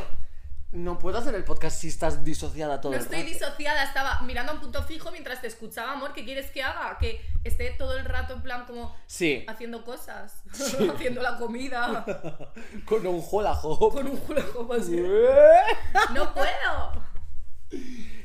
no 0.70 0.98
puedo 0.98 1.16
hacer 1.18 1.34
el 1.34 1.44
podcast 1.44 1.80
si 1.80 1.88
estás 1.88 2.24
disociada 2.24 2.80
todo 2.80 2.92
No 2.92 2.98
el 2.98 3.02
estoy 3.04 3.20
rato. 3.22 3.30
disociada, 3.32 3.84
estaba 3.84 4.20
mirando 4.20 4.52
a 4.52 4.54
un 4.56 4.60
punto 4.60 4.82
fijo 4.82 5.10
mientras 5.10 5.40
te 5.40 5.46
escuchaba, 5.46 5.92
amor. 5.92 6.12
¿Qué 6.12 6.24
quieres 6.26 6.50
que 6.50 6.62
haga? 6.62 6.98
Que 6.98 7.20
esté 7.44 7.70
todo 7.78 7.96
el 7.96 8.04
rato 8.04 8.34
en 8.34 8.42
plan 8.42 8.66
como 8.66 8.94
Sí, 9.06 9.44
haciendo 9.48 9.82
cosas, 9.84 10.42
haciendo 10.94 11.22
la 11.22 11.38
comida, 11.38 12.04
con 12.84 13.06
un 13.06 13.24
hula 13.30 13.54
hoop. 13.54 13.92
con 13.94 14.06
un 14.08 14.20
hula 14.28 14.44
hoop 14.54 14.72
así. 14.72 14.96
¡No 16.14 16.34
puedo! 16.34 17.02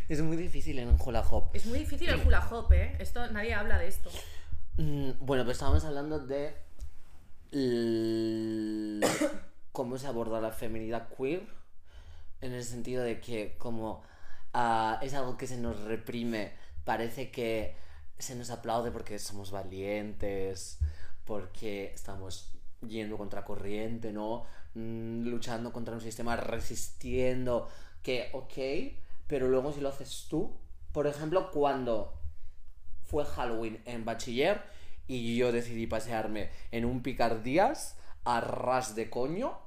Es 0.10 0.22
muy 0.22 0.36
difícil 0.36 0.80
en 0.80 0.90
un 0.90 0.98
hula 1.04 1.22
hoop. 1.22 1.50
Es 1.56 1.66
muy 1.66 1.80
difícil 1.80 2.10
el 2.10 2.28
hula 2.28 2.42
hoop, 2.42 2.72
¿eh? 2.74 2.98
Esto, 3.00 3.26
nadie 3.32 3.54
habla 3.54 3.78
de 3.78 3.88
esto. 3.88 4.10
Mm, 4.78 5.12
Bueno, 5.20 5.46
pues 5.46 5.56
estábamos 5.56 5.86
hablando 5.86 6.20
de 6.20 6.58
l- 7.52 9.08
cómo 9.72 9.98
se 9.98 10.08
aborda 10.08 10.42
la 10.42 10.52
feminidad 10.52 11.08
queer 11.18 11.44
en 12.44 12.54
el 12.54 12.64
sentido 12.64 13.04
de 13.04 13.20
que 13.20 13.56
como 13.58 14.04
ah, 14.54 15.00
es 15.02 15.14
algo 15.14 15.38
que 15.38 15.48
se 15.48 15.58
nos 15.58 15.80
reprime, 15.82 16.52
parece 16.84 17.32
que 17.32 17.76
se 18.20 18.36
nos 18.36 18.50
aplaude 18.50 18.92
porque 18.92 19.18
somos 19.18 19.52
valientes, 19.52 20.78
porque 21.26 21.92
estamos 21.94 22.52
yendo 22.88 23.18
contra 23.18 23.46
corriente, 23.46 24.12
¿no? 24.12 24.46
Mm, 24.76 25.24
luchando 25.28 25.72
contra 25.72 25.94
un 25.94 26.02
sistema, 26.02 26.36
resistiendo, 26.36 27.70
que 28.02 28.30
ok, 28.34 28.98
pero 29.28 29.48
luego 29.48 29.72
si 29.72 29.82
lo 29.82 29.90
haces 29.90 30.28
tú, 30.30 30.52
por 30.92 31.08
ejemplo, 31.08 31.50
cuando 31.52 32.14
fue 33.06 33.26
Halloween 33.26 33.82
en 33.86 34.06
bachiller 34.06 34.62
y 35.08 35.36
yo 35.38 35.52
decidí 35.52 35.88
pasearme 35.88 36.50
en 36.72 36.86
un 36.86 37.02
picardías 37.02 37.98
a 38.26 38.42
ras 38.42 38.96
de 38.96 39.10
coño 39.10 39.63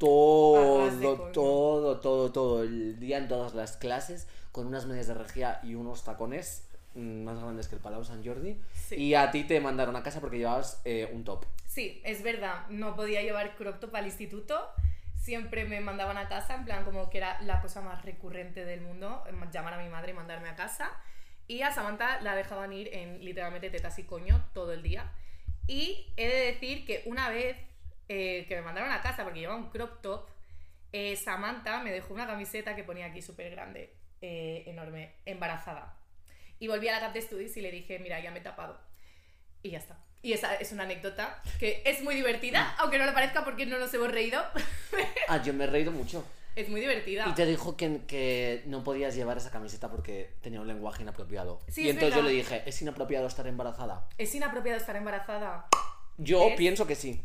todo, 0.00 1.30
todo, 1.32 2.00
todo, 2.00 2.32
todo 2.32 2.62
el 2.62 2.98
día 2.98 3.18
en 3.18 3.28
todas 3.28 3.54
las 3.54 3.76
clases 3.76 4.26
con 4.50 4.66
unas 4.66 4.86
medias 4.86 5.06
de 5.06 5.14
regía 5.14 5.60
y 5.62 5.74
unos 5.74 6.02
tacones 6.04 6.66
mm, 6.94 7.22
más 7.24 7.38
grandes 7.38 7.68
que 7.68 7.76
el 7.76 7.80
Palau 7.82 8.02
San 8.04 8.24
Jordi 8.24 8.58
Sí. 8.74 8.96
y 8.96 9.14
a 9.14 9.30
ti 9.30 9.44
te 9.44 9.60
mandaron 9.60 9.94
a 9.96 10.02
casa 10.02 10.20
porque 10.20 10.38
llevabas 10.38 10.80
eh, 10.84 11.08
un 11.12 11.22
top. 11.24 11.44
Sí, 11.66 12.00
es 12.04 12.22
verdad. 12.22 12.66
No 12.70 12.96
podía 12.96 13.22
llevar 13.22 13.54
crop 13.54 13.78
top 13.78 13.94
al 13.94 14.06
instituto. 14.06 14.58
Siempre 15.14 15.66
me 15.66 15.80
mandaban 15.80 16.16
a 16.16 16.28
casa, 16.28 16.54
en 16.54 16.64
plan 16.64 16.84
como 16.84 17.10
que 17.10 17.18
era 17.18 17.40
la 17.42 17.60
cosa 17.60 17.80
más 17.82 18.02
recurrente 18.04 18.64
del 18.64 18.80
mundo, 18.80 19.22
em, 19.28 19.38
llamar 19.52 19.74
a 19.74 19.78
mi 19.82 19.88
madre 19.88 20.10
y 20.12 20.14
mandarme 20.14 20.48
a 20.48 20.56
casa. 20.56 20.90
Y 21.46 21.62
a 21.62 21.72
Samantha 21.72 22.20
la 22.22 22.34
dejaban 22.34 22.72
ir 22.72 22.88
en 22.92 23.24
literalmente 23.24 23.70
tetas 23.70 23.98
y 23.98 24.04
coño 24.04 24.44
todo 24.54 24.72
el 24.72 24.82
día. 24.82 25.12
Y 25.68 26.06
he 26.16 26.26
de 26.26 26.46
decir 26.52 26.84
que 26.86 27.02
una 27.06 27.28
vez 27.28 27.56
eh, 28.12 28.44
que 28.48 28.56
me 28.56 28.62
mandaron 28.62 28.90
a 28.90 29.00
casa 29.00 29.22
porque 29.22 29.38
llevaba 29.38 29.60
un 29.60 29.70
crop 29.70 30.02
top, 30.02 30.26
eh, 30.90 31.14
Samantha 31.14 31.80
me 31.80 31.92
dejó 31.92 32.12
una 32.12 32.26
camiseta 32.26 32.74
que 32.74 32.82
ponía 32.82 33.06
aquí 33.06 33.22
súper 33.22 33.52
grande, 33.52 33.94
eh, 34.20 34.64
enorme, 34.66 35.12
embarazada. 35.26 35.94
Y 36.58 36.66
volví 36.66 36.88
a 36.88 36.92
la 36.94 36.98
Cap 36.98 37.12
de 37.12 37.22
Studies 37.22 37.56
y 37.56 37.60
le 37.60 37.70
dije, 37.70 38.00
mira, 38.00 38.18
ya 38.18 38.32
me 38.32 38.40
he 38.40 38.42
tapado. 38.42 38.80
Y 39.62 39.70
ya 39.70 39.78
está. 39.78 39.96
Y 40.22 40.32
esa 40.32 40.56
es 40.56 40.72
una 40.72 40.82
anécdota 40.82 41.40
que 41.60 41.84
es 41.86 42.02
muy 42.02 42.16
divertida, 42.16 42.74
aunque 42.78 42.98
no 42.98 43.06
lo 43.06 43.14
parezca 43.14 43.44
porque 43.44 43.64
no 43.64 43.78
nos 43.78 43.94
hemos 43.94 44.10
reído. 44.10 44.42
Ah, 45.28 45.40
yo 45.40 45.54
me 45.54 45.62
he 45.62 45.66
reído 45.68 45.92
mucho. 45.92 46.26
es 46.56 46.68
muy 46.68 46.80
divertida. 46.80 47.28
Y 47.28 47.34
te 47.34 47.46
dijo 47.46 47.76
que, 47.76 48.00
que 48.08 48.64
no 48.66 48.82
podías 48.82 49.14
llevar 49.14 49.36
esa 49.36 49.52
camiseta 49.52 49.88
porque 49.88 50.34
tenía 50.40 50.60
un 50.60 50.66
lenguaje 50.66 51.02
inapropiado. 51.04 51.60
Sí, 51.68 51.82
y 51.82 51.84
es 51.84 51.90
entonces 51.94 52.16
yo 52.16 52.22
verdad. 52.22 52.30
le 52.32 52.36
dije, 52.36 52.62
¿es 52.66 52.82
inapropiado 52.82 53.28
estar 53.28 53.46
embarazada? 53.46 54.08
Es 54.18 54.34
inapropiado 54.34 54.78
estar 54.78 54.96
embarazada. 54.96 55.68
Yo 56.18 56.46
¿Ves? 56.46 56.56
pienso 56.56 56.88
que 56.88 56.96
sí. 56.96 57.24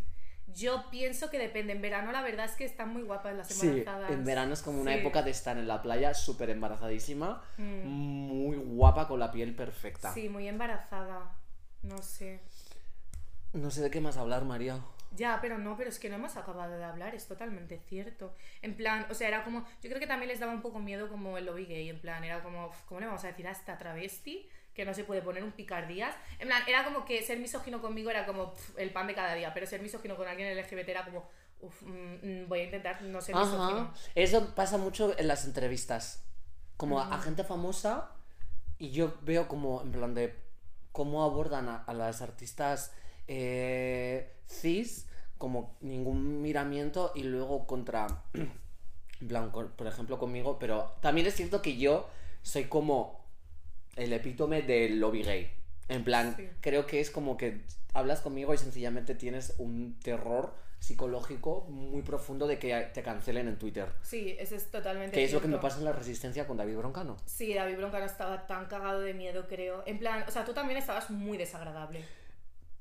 Yo 0.56 0.86
pienso 0.90 1.30
que 1.30 1.38
depende. 1.38 1.74
En 1.74 1.82
verano 1.82 2.12
la 2.12 2.22
verdad 2.22 2.46
es 2.46 2.54
que 2.54 2.64
están 2.66 2.90
muy 2.94 3.04
guapas 3.04 3.36
las 3.36 3.48
Sí, 3.48 3.68
embarazadas. 3.68 4.12
en 4.12 4.24
verano 4.24 4.54
es 4.54 4.62
como 4.62 4.82
una 4.82 4.94
Sí. 4.94 5.00
época 5.00 5.22
de 5.22 5.32
estar 5.32 5.58
en 5.58 5.68
la 5.68 5.82
playa 5.82 6.14
súper 6.14 6.50
embarazadísima, 6.50 7.44
Mm. 7.58 7.86
muy 7.88 8.58
guapa 8.58 9.08
con 9.08 9.20
la 9.20 9.32
piel 9.32 9.54
perfecta. 9.56 10.14
Sí, 10.14 10.30
muy 10.30 10.48
embarazada. 10.48 11.36
No 11.84 11.98
sé. 12.02 12.40
No 13.54 13.70
sé 13.72 13.82
de 13.82 13.92
qué 13.92 14.02
más 14.02 14.18
hablar, 14.18 14.46
María. 14.46 14.80
Ya, 15.12 15.40
pero 15.42 15.58
no, 15.58 15.78
pero 15.78 15.90
es 15.90 15.98
que 16.00 16.10
no 16.10 16.16
hemos 16.16 16.36
acabado 16.36 16.78
de 16.78 16.84
hablar, 16.84 17.16
es 17.16 17.26
totalmente 17.28 17.80
cierto. 17.88 18.34
En 18.62 18.76
plan, 18.76 19.06
o 19.10 19.14
sea, 19.14 19.30
era 19.30 19.44
como, 19.46 19.62
yo 19.82 19.90
creo 19.90 20.00
que 20.00 20.08
también 20.08 20.28
les 20.30 20.40
daba 20.42 20.52
un 20.52 20.62
poco 20.62 20.80
miedo 20.80 21.08
como 21.08 21.38
el 21.38 21.46
lobby 21.46 21.66
gay, 21.66 21.88
en 21.90 22.02
plan, 22.02 22.24
era 22.26 22.44
como, 22.44 22.68
"Uf, 22.68 22.82
¿cómo 22.86 23.00
le 23.00 23.06
vamos 23.06 23.24
a 23.24 23.28
decir 23.28 23.48
a 23.48 23.52
esta 23.52 23.78
travesti 23.78 24.50
que 24.76 24.86
no 24.86 24.94
se 24.94 25.04
puede 25.06 25.22
poner 25.22 25.44
un 25.44 25.52
picardías? 25.54 26.14
En 26.40 26.48
plan, 26.48 26.62
era 26.68 26.84
como 26.84 27.06
que 27.06 27.24
ser 27.24 27.40
misógino 27.40 27.82
conmigo 27.82 28.10
era 28.12 28.26
como 28.26 28.54
"Pf, 28.54 28.74
el 28.82 28.92
pan 28.92 29.08
de 29.08 29.16
cada 29.16 29.34
día, 29.34 29.54
pero 29.54 29.66
ser 29.66 29.82
misógino 29.82 30.16
con 30.18 30.28
alguien 30.28 30.50
LGBT 30.58 30.90
era 30.92 31.06
como, 31.06 31.28
"Uf, 31.62 31.82
mm, 31.84 32.44
mm, 32.44 32.48
voy 32.50 32.60
a 32.60 32.64
intentar 32.66 33.02
no 33.02 33.22
ser 33.22 33.36
misógino. 33.36 33.94
Eso 34.14 34.54
pasa 34.54 34.78
mucho 34.78 35.18
en 35.18 35.28
las 35.28 35.46
entrevistas. 35.46 36.24
Como 36.78 37.00
a, 37.00 37.16
a 37.16 37.20
gente 37.22 37.44
famosa, 37.46 38.12
y 38.78 38.92
yo 38.92 39.16
veo 39.22 39.48
como, 39.48 39.82
en 39.82 39.92
plan 39.94 40.14
de, 40.14 40.36
cómo 40.92 41.24
abordan 41.24 41.70
a, 41.70 41.78
a 41.84 41.94
las 41.94 42.22
artistas 42.22 42.94
eh, 43.28 44.36
cis, 44.48 45.08
como 45.38 45.78
ningún 45.82 46.42
miramiento, 46.42 47.12
y 47.16 47.24
luego 47.24 47.66
contra, 47.66 48.08
con- 49.52 49.72
por 49.72 49.88
ejemplo, 49.88 50.20
conmigo, 50.20 50.60
pero 50.60 50.96
también 51.02 51.28
es 51.28 51.36
cierto 51.36 51.62
que 51.62 51.78
yo 51.78 52.10
soy 52.42 52.66
como 52.66 53.25
el 53.96 54.14
epítome 54.14 54.62
del 54.62 55.00
lobby 55.00 55.24
gay. 55.24 55.52
En 55.88 56.04
plan, 56.04 56.36
Sí. 56.38 56.50
creo 56.62 56.86
que 56.86 57.00
es 57.00 57.12
como 57.12 57.38
que 57.38 57.62
hablas 57.94 58.22
conmigo 58.22 58.54
y 58.54 58.58
sencillamente 58.58 59.16
tienes 59.16 59.54
un 59.58 59.98
terror 60.04 60.54
psicológico 60.80 61.62
muy 61.70 62.02
profundo 62.02 62.46
de 62.48 62.60
que 62.60 62.90
te 62.94 63.02
cancelen 63.02 63.48
en 63.48 63.58
Twitter. 63.58 63.88
Sí, 64.02 64.36
eso 64.40 64.56
es 64.56 64.70
totalmente 64.70 65.16
Que 65.16 65.24
es 65.24 65.34
lo 65.34 65.42
que 65.42 65.48
me 65.48 65.58
pasa 65.58 65.80
en 65.80 65.86
la 65.86 65.94
resistencia 65.94 66.46
con 66.46 66.58
David 66.58 66.78
Broncano. 66.78 67.18
Sí, 67.26 67.54
David 67.54 67.78
Broncano 67.78 68.06
estaba 68.06 68.46
tan 68.46 68.66
cagado 68.66 69.00
de 69.00 69.14
miedo, 69.14 69.48
creo. 69.48 69.84
En 69.86 69.98
plan, 70.00 70.24
o 70.28 70.32
sea, 70.32 70.46
tú 70.46 70.54
también 70.54 70.78
estabas 70.78 71.10
muy 71.10 71.38
desagradable. 71.38 72.04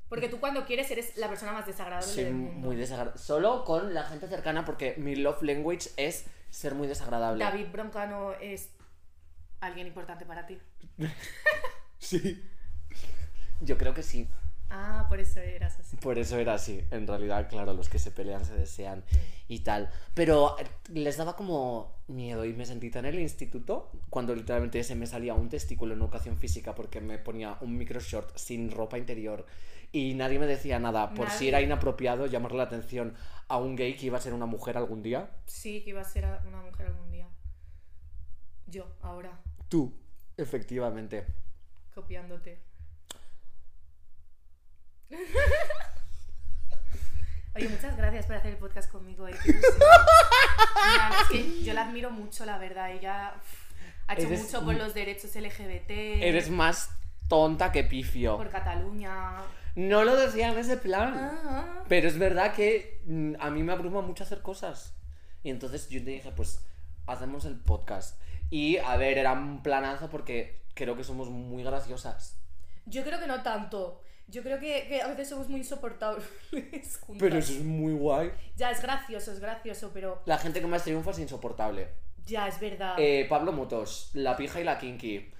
Porque 0.08 0.28
tú 0.28 0.38
cuando 0.38 0.66
quieres 0.66 0.90
eres 0.90 1.16
la 1.16 1.28
persona 1.28 1.52
más 1.52 1.66
desagradable 1.66 2.14
del 2.24 2.34
mundo. 2.34 2.66
muy 2.68 2.76
desagradable. 2.76 3.18
Solo 3.18 3.64
con 3.64 3.94
la 3.94 4.02
gente 4.04 4.28
cercana 4.28 4.64
porque 4.64 4.94
mi 4.98 5.16
love 5.16 5.42
language 5.42 5.88
es 5.96 6.26
ser 6.50 6.74
muy 6.74 6.86
desagradable. 6.86 7.42
David 7.42 7.68
Broncano 7.72 8.32
es 8.34 8.68
alguien 9.66 9.86
importante 9.86 10.24
para 10.24 10.46
ti. 10.46 10.58
Sí. 11.98 12.38
Yo 13.62 13.78
creo 13.78 13.94
que 13.94 14.02
sí. 14.02 14.28
Ah, 14.68 15.06
por 15.08 15.20
eso 15.20 15.40
eras 15.40 15.78
así. 15.78 15.96
Por 15.96 16.18
eso 16.18 16.36
era 16.38 16.54
así. 16.54 16.84
En 16.90 17.06
realidad, 17.06 17.48
claro, 17.48 17.72
los 17.72 17.88
que 17.88 17.98
se 17.98 18.10
pelean 18.10 18.44
se 18.44 18.54
desean 18.54 19.04
y 19.48 19.60
tal. 19.60 19.90
Pero 20.12 20.58
eh, 20.58 20.66
les 20.88 21.16
daba 21.16 21.34
como 21.34 21.96
miedo 22.08 22.44
y 22.44 22.52
me 22.52 22.66
sentí 22.66 22.90
tan 22.90 23.06
en 23.06 23.14
el 23.14 23.20
instituto 23.20 23.90
cuando 24.10 24.34
literalmente 24.34 24.82
se 24.84 24.94
me 24.94 25.06
salía 25.06 25.32
un 25.32 25.48
testículo 25.48 25.94
en 25.94 26.00
educación 26.00 26.36
física 26.36 26.74
porque 26.74 27.00
me 27.00 27.18
ponía 27.18 27.56
un 27.60 27.78
micro 27.78 28.00
short 28.00 28.36
sin 28.36 28.70
ropa 28.70 28.98
interior 28.98 29.46
y 29.92 30.14
nadie 30.14 30.38
me 30.38 30.46
decía 30.46 30.78
nada 30.80 31.14
por 31.14 31.30
si 31.30 31.48
era 31.48 31.62
inapropiado 31.62 32.26
llamarle 32.26 32.58
la 32.58 32.64
atención 32.64 33.14
a 33.46 33.58
un 33.58 33.76
gay 33.76 33.96
que 33.96 34.06
iba 34.06 34.18
a 34.18 34.20
ser 34.20 34.34
una 34.34 34.46
mujer 34.46 34.76
algún 34.76 35.02
día. 35.02 35.30
Sí, 35.46 35.82
que 35.84 35.90
iba 35.90 36.00
a 36.00 36.04
ser 36.04 36.26
una 36.46 36.60
mujer 36.62 36.86
algún 36.86 37.10
día. 37.12 37.28
Yo, 38.66 38.88
ahora, 39.02 39.38
Tú, 39.74 39.92
efectivamente. 40.36 41.26
copiándote. 41.92 42.62
Oye, 47.56 47.68
muchas 47.68 47.96
gracias 47.96 48.26
por 48.26 48.36
hacer 48.36 48.52
el 48.52 48.58
podcast 48.58 48.88
conmigo. 48.88 49.26
eh. 49.26 49.34
Mira, 49.44 51.10
es 51.22 51.28
que 51.28 51.64
yo 51.64 51.74
la 51.74 51.88
admiro 51.88 52.12
mucho, 52.12 52.44
la 52.44 52.58
verdad. 52.58 52.92
Ella 52.92 53.34
uf, 53.36 53.72
ha 54.06 54.12
hecho 54.14 54.28
Eres 54.28 54.44
mucho 54.44 54.64
por 54.64 54.76
los 54.76 54.94
derechos 54.94 55.34
LGBT. 55.34 55.90
Eres 56.22 56.50
más 56.50 56.90
tonta 57.26 57.72
que 57.72 57.82
pifio. 57.82 58.36
Por 58.36 58.50
Cataluña. 58.50 59.38
No 59.74 60.04
lo 60.04 60.14
decía 60.14 60.52
en 60.52 60.58
ese 60.58 60.76
plan. 60.76 61.14
Ah, 61.16 61.82
Pero 61.88 62.06
es 62.06 62.16
verdad 62.16 62.54
que 62.54 63.02
mm, 63.06 63.34
a 63.40 63.50
mí 63.50 63.64
me 63.64 63.72
abruma 63.72 64.02
mucho 64.02 64.22
hacer 64.22 64.40
cosas. 64.40 64.94
Y 65.42 65.50
entonces 65.50 65.88
yo 65.88 65.98
te 66.04 66.10
dije, 66.10 66.30
pues 66.30 66.60
hacemos 67.08 67.44
el 67.44 67.56
podcast. 67.58 68.20
Y 68.50 68.76
a 68.78 68.96
ver, 68.96 69.18
era 69.18 69.32
un 69.32 69.62
planazo 69.62 70.08
porque 70.10 70.60
creo 70.74 70.96
que 70.96 71.04
somos 71.04 71.28
muy 71.30 71.62
graciosas. 71.62 72.38
Yo 72.86 73.02
creo 73.04 73.18
que 73.18 73.26
no 73.26 73.42
tanto. 73.42 74.00
Yo 74.26 74.42
creo 74.42 74.58
que, 74.58 74.86
que 74.88 75.02
a 75.02 75.08
veces 75.08 75.28
somos 75.28 75.48
muy 75.48 75.60
insoportables 75.60 76.24
juntas. 77.00 77.16
Pero 77.20 77.36
eso 77.38 77.52
es 77.52 77.62
muy 77.62 77.92
guay. 77.92 78.32
Ya, 78.56 78.70
es 78.70 78.80
gracioso, 78.80 79.32
es 79.32 79.40
gracioso, 79.40 79.90
pero 79.92 80.22
La 80.26 80.38
gente 80.38 80.60
que 80.60 80.66
más 80.66 80.82
triunfa 80.84 81.10
es 81.10 81.18
insoportable. 81.18 81.88
ya, 82.26 82.48
es 82.48 82.58
verdad. 82.60 82.94
Eh, 82.98 83.26
Pablo 83.28 83.52
Motos, 83.52 84.10
La 84.14 84.36
Pija 84.36 84.60
y 84.60 84.64
la 84.64 84.78
Kinky. 84.78 85.30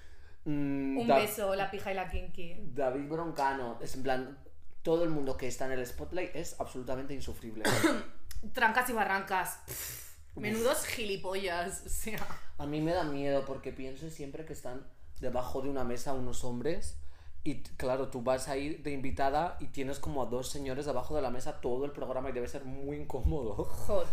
Mm, 0.45 0.99
Un 0.99 1.07
Da- 1.07 1.17
beso, 1.19 1.55
la 1.55 1.71
pija 1.71 1.93
y 1.93 1.95
la 1.95 2.11
kinky. 2.11 2.57
David 2.75 3.09
Broncano. 3.09 3.79
Es 3.81 3.95
en 3.95 4.03
plan, 4.03 4.39
todo 4.83 5.03
el 5.05 5.09
mundo 5.09 5.39
que 5.39 5.47
está 5.49 5.65
en 5.65 5.73
el 5.73 5.87
spotlight 5.87 6.37
es 6.37 6.61
absolutamente 6.61 7.15
insufrible. 7.15 7.63
Trancas 8.53 8.91
y 8.91 8.93
barrancas. 8.93 9.61
Pff, 9.67 10.04
menudos 10.37 10.85
gilipollas. 10.87 11.83
O 11.87 11.89
sea. 11.89 12.27
A 12.59 12.67
mí 12.67 12.81
me 12.81 12.93
da 12.93 13.05
miedo 13.05 13.45
porque 13.45 13.73
pienso 13.73 14.11
siempre 14.11 14.45
que 14.45 14.53
están 14.53 14.87
debajo 15.21 15.63
de 15.63 15.69
una 15.69 15.85
mesa 15.85 16.13
unos 16.13 16.45
hombres 16.45 16.99
y 17.47 17.63
claro, 17.63 18.09
tú 18.09 18.23
vas 18.23 18.49
a 18.49 18.57
ir 18.57 18.83
de 18.83 18.93
invitada 18.93 19.59
y 19.61 19.67
tienes 19.67 19.99
como 19.99 20.23
a 20.23 20.27
dos 20.27 20.49
señores 20.49 20.87
debajo 20.87 21.15
de 21.15 21.21
la 21.21 21.31
mesa 21.31 21.61
todo 21.61 21.85
el 21.85 21.93
programa 21.93 22.31
y 22.31 22.33
debe 22.33 22.49
ser 22.49 22.65
muy 22.65 22.97
incómodo. 22.97 23.65
Hot. 23.65 24.09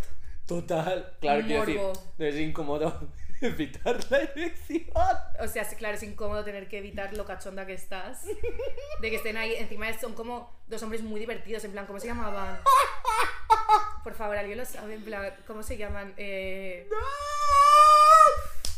Total. 0.46 1.16
Claro, 1.22 1.48
decir, 1.48 1.80
debe 2.18 2.32
ser 2.34 2.42
incómodo 2.42 2.94
evitar 3.48 3.98
la 4.10 4.18
elección. 4.20 4.86
O 5.40 5.48
sea, 5.48 5.64
sí, 5.66 5.76
claro, 5.76 5.96
es 5.96 6.04
incómodo 6.04 6.44
tener 6.44 6.68
que 6.68 6.78
evitar 6.78 7.14
lo 7.16 7.26
cachonda 7.26 7.66
que 7.66 7.74
estás. 7.74 8.24
De 8.26 9.10
que 9.10 9.16
estén 9.16 9.38
ahí. 9.38 9.56
Encima 9.56 9.92
son 10.00 10.14
como 10.14 10.52
dos 10.68 10.82
hombres 10.84 11.02
muy 11.02 11.20
divertidos. 11.20 11.64
En 11.64 11.72
plan, 11.72 11.86
¿cómo 11.86 12.00
se 12.00 12.08
llamaban? 12.08 12.60
Por 14.04 14.14
favor, 14.16 14.38
alguien 14.38 14.58
lo 14.58 14.66
sabe. 14.66 14.96
En 14.96 15.04
plan, 15.04 15.34
¿cómo 15.48 15.64
se 15.64 15.78
llaman? 15.78 16.14
Eh, 16.18 16.88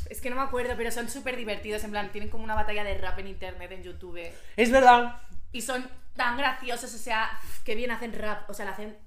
Es 0.09 0.21
que 0.21 0.29
no 0.29 0.35
me 0.35 0.41
acuerdo, 0.43 0.75
pero 0.77 0.91
son 0.91 1.09
súper 1.09 1.35
divertidos. 1.37 1.83
En 1.83 1.91
plan, 1.91 2.11
tienen 2.11 2.29
como 2.29 2.43
una 2.43 2.55
batalla 2.55 2.83
de 2.83 2.97
rap 2.97 3.17
en 3.19 3.27
internet, 3.27 3.71
en 3.71 3.83
YouTube. 3.83 4.19
Es 4.55 4.71
verdad. 4.71 5.21
Y 5.51 5.61
son 5.61 5.89
tan 6.15 6.37
graciosos, 6.37 6.93
o 6.93 6.97
sea, 6.97 7.29
que 7.63 7.75
bien 7.75 7.91
hacen 7.91 8.13
rap. 8.13 8.49
O 8.49 8.53
sea, 8.53 8.65
lo 8.65 8.71
hacen 8.71 8.97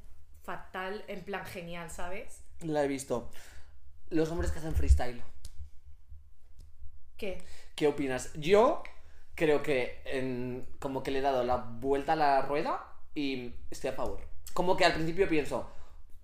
fatal, 0.42 1.04
en 1.08 1.22
plan 1.24 1.44
genial, 1.44 1.90
¿sabes? 1.90 2.40
La 2.60 2.84
he 2.84 2.88
visto. 2.88 3.30
Los 4.10 4.30
hombres 4.30 4.52
que 4.52 4.58
hacen 4.60 4.74
freestyle. 4.74 5.22
¿Qué? 7.16 7.38
¿Qué 7.74 7.86
opinas? 7.86 8.32
Yo 8.34 8.82
creo 9.34 9.62
que 9.62 10.00
en- 10.04 10.66
como 10.78 11.02
que 11.02 11.10
le 11.10 11.18
he 11.18 11.22
dado 11.22 11.44
la 11.44 11.56
vuelta 11.56 12.12
a 12.12 12.16
la 12.16 12.42
rueda 12.42 12.92
y 13.14 13.52
estoy 13.70 13.90
a 13.90 13.94
favor. 13.94 14.20
Como 14.54 14.76
que 14.76 14.84
al 14.84 14.94
principio 14.94 15.28
pienso, 15.28 15.70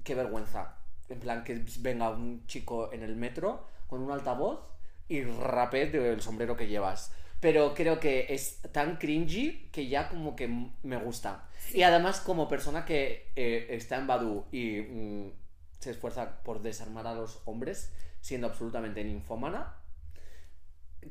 qué 0.04 0.14
vergüenza. 0.14 0.76
En 1.08 1.20
plan, 1.20 1.44
que 1.44 1.62
venga 1.80 2.10
un 2.10 2.46
chico 2.46 2.92
en 2.92 3.02
el 3.02 3.16
metro 3.16 3.66
con 3.86 4.00
un 4.00 4.10
altavoz 4.10 4.60
y 5.08 5.22
rapé 5.24 5.86
del 5.86 6.22
sombrero 6.22 6.56
que 6.56 6.68
llevas. 6.68 7.12
Pero 7.40 7.74
creo 7.74 7.98
que 8.00 8.26
es 8.30 8.60
tan 8.72 8.96
cringy 8.96 9.68
que 9.72 9.88
ya 9.88 10.08
como 10.08 10.36
que 10.36 10.48
me 10.82 10.96
gusta. 10.96 11.48
Y 11.74 11.82
además 11.82 12.20
como 12.20 12.48
persona 12.48 12.84
que 12.84 13.30
eh, 13.36 13.66
está 13.70 13.96
en 13.96 14.06
Badu 14.06 14.46
y 14.52 14.80
mm, 14.80 15.32
se 15.80 15.90
esfuerza 15.90 16.42
por 16.44 16.62
desarmar 16.62 17.06
a 17.06 17.14
los 17.14 17.40
hombres, 17.44 17.92
siendo 18.20 18.46
absolutamente 18.46 19.02
ninfómana, 19.04 19.74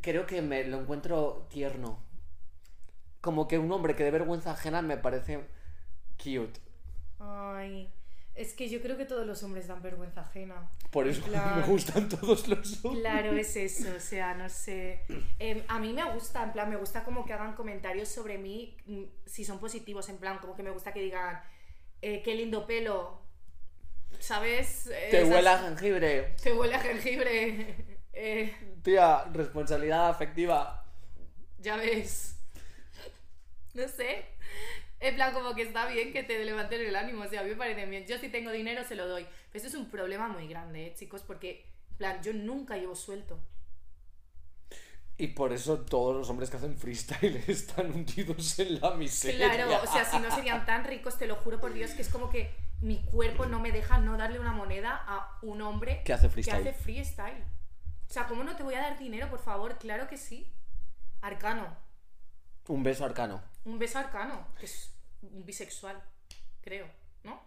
creo 0.01 0.25
que 0.25 0.41
me 0.41 0.63
lo 0.63 0.79
encuentro 0.81 1.47
tierno. 1.49 2.03
Como 3.21 3.47
que 3.47 3.57
un 3.59 3.71
hombre 3.71 3.95
que 3.95 4.03
de 4.03 4.11
vergüenza 4.11 4.51
ajena 4.51 4.81
me 4.81 4.97
parece 4.97 5.45
cute. 6.17 6.59
Ay, 7.19 7.91
es 8.33 8.53
que 8.53 8.67
yo 8.69 8.81
creo 8.81 8.97
que 8.97 9.05
todos 9.05 9.27
los 9.27 9.43
hombres 9.43 9.67
dan 9.67 9.81
vergüenza 9.83 10.21
ajena. 10.21 10.69
Por 10.89 11.07
eso 11.07 11.21
plan- 11.25 11.59
me 11.61 11.67
gustan 11.67 12.09
todos 12.09 12.47
los 12.47 12.83
hombres. 12.83 13.01
Claro, 13.03 13.33
es 13.33 13.55
eso, 13.55 13.89
o 13.95 13.99
sea, 13.99 14.33
no 14.33 14.49
sé. 14.49 15.01
Em, 15.37 15.61
a 15.67 15.77
mí 15.79 15.93
me 15.93 16.03
gusta, 16.13 16.43
en 16.43 16.51
plan, 16.51 16.69
me 16.69 16.77
gusta 16.77 17.03
como 17.03 17.25
que 17.25 17.33
hagan 17.33 17.53
comentarios 17.53 18.07
sobre 18.09 18.37
mí, 18.39 18.75
mm, 18.87 19.03
si 19.25 19.45
son 19.45 19.59
positivos, 19.59 20.09
en 20.09 20.17
plan, 20.17 20.39
como 20.39 20.55
que 20.55 20.63
me 20.63 20.71
gusta 20.71 20.91
que 20.93 21.01
digan, 21.01 21.39
eh, 22.01 22.23
qué 22.23 22.33
lindo 22.33 22.65
pelo, 22.65 23.21
¿sabes? 24.19 24.87
Eh, 24.87 25.09
Te 25.11 25.21
esas- 25.21 25.29
huele 25.35 25.49
a 25.49 25.57
jengibre. 25.59 26.35
Te 26.41 26.53
huele 26.53 26.75
a 26.75 26.79
jengibre. 26.79 27.75
Eh, 28.13 28.53
Tía, 28.83 29.25
responsabilidad 29.31 30.09
afectiva. 30.09 30.85
ya 31.59 31.75
ves. 31.77 32.37
No 33.73 33.87
sé. 33.87 34.25
En 34.99 35.15
plan, 35.15 35.33
como 35.33 35.55
que 35.55 35.63
está 35.63 35.87
bien 35.87 36.13
que 36.13 36.23
te 36.23 36.43
levanten 36.43 36.81
el 36.81 36.95
ánimo, 36.95 37.23
o 37.23 37.27
sea, 37.27 37.41
a 37.41 37.43
mí 37.43 37.49
me 37.51 37.55
parece 37.55 37.85
bien. 37.85 38.05
Yo 38.05 38.19
si 38.19 38.29
tengo 38.29 38.51
dinero 38.51 38.83
se 38.83 38.95
lo 38.95 39.07
doy. 39.07 39.23
Pero 39.23 39.65
esto 39.65 39.67
es 39.69 39.75
un 39.75 39.89
problema 39.89 40.27
muy 40.27 40.47
grande, 40.47 40.87
¿eh, 40.87 40.93
chicos, 40.95 41.23
porque, 41.25 41.65
en 41.91 41.97
plan, 41.97 42.21
yo 42.21 42.33
nunca 42.33 42.77
llevo 42.77 42.95
suelto. 42.95 43.39
Y 45.17 45.27
por 45.27 45.53
eso 45.53 45.81
todos 45.81 46.15
los 46.15 46.29
hombres 46.29 46.49
que 46.49 46.57
hacen 46.57 46.77
freestyle 46.77 47.43
están 47.47 47.91
hundidos 47.91 48.59
en 48.59 48.81
la 48.81 48.91
miseria. 48.95 49.51
Claro, 49.51 49.81
o 49.83 49.87
sea, 49.91 50.05
si 50.05 50.19
no 50.19 50.33
serían 50.33 50.65
tan 50.65 50.83
ricos, 50.83 51.17
te 51.17 51.27
lo 51.27 51.35
juro 51.35 51.59
por 51.59 51.73
Dios, 51.73 51.91
que 51.91 52.01
es 52.01 52.09
como 52.09 52.29
que 52.29 52.53
mi 52.81 53.03
cuerpo 53.05 53.45
no 53.45 53.59
me 53.59 53.71
deja 53.71 53.99
no 53.99 54.17
darle 54.17 54.39
una 54.39 54.51
moneda 54.51 55.03
a 55.07 55.37
un 55.43 55.61
hombre 55.61 56.01
Que 56.03 56.13
hace 56.13 56.29
freestyle. 56.29 56.63
Que 56.63 56.69
hace 56.69 56.79
freestyle. 56.79 57.43
O 58.11 58.13
sea, 58.13 58.27
¿cómo 58.27 58.43
no 58.43 58.57
te 58.57 58.63
voy 58.63 58.73
a 58.73 58.81
dar 58.81 58.99
dinero, 58.99 59.29
por 59.29 59.39
favor? 59.39 59.77
Claro 59.77 60.05
que 60.09 60.17
sí. 60.17 60.51
Arcano. 61.21 61.77
Un 62.67 62.83
beso 62.83 63.05
arcano. 63.05 63.41
Un 63.63 63.79
beso 63.79 63.99
arcano, 63.99 64.49
que 64.59 64.65
es 64.65 64.93
un 65.21 65.45
bisexual, 65.45 66.03
creo, 66.61 66.87
¿no? 67.23 67.41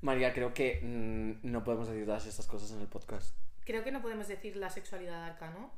María, 0.00 0.32
creo 0.32 0.54
que 0.54 0.80
mm, 0.82 1.46
no 1.46 1.62
podemos 1.62 1.88
decir 1.88 2.06
todas 2.06 2.24
estas 2.24 2.46
cosas 2.46 2.70
en 2.70 2.80
el 2.80 2.88
podcast. 2.88 3.36
Creo 3.66 3.84
que 3.84 3.92
no 3.92 4.00
podemos 4.00 4.28
decir 4.28 4.56
la 4.56 4.70
sexualidad 4.70 5.26
de 5.26 5.30
arcano. 5.32 5.70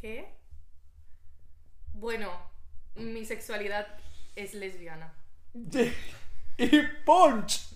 ¿Qué? 0.00 0.32
Bueno, 1.94 2.30
mi 2.94 3.24
sexualidad 3.24 3.88
es 4.36 4.54
lesbiana. 4.54 5.12
y 6.58 6.82
punch. 7.04 7.74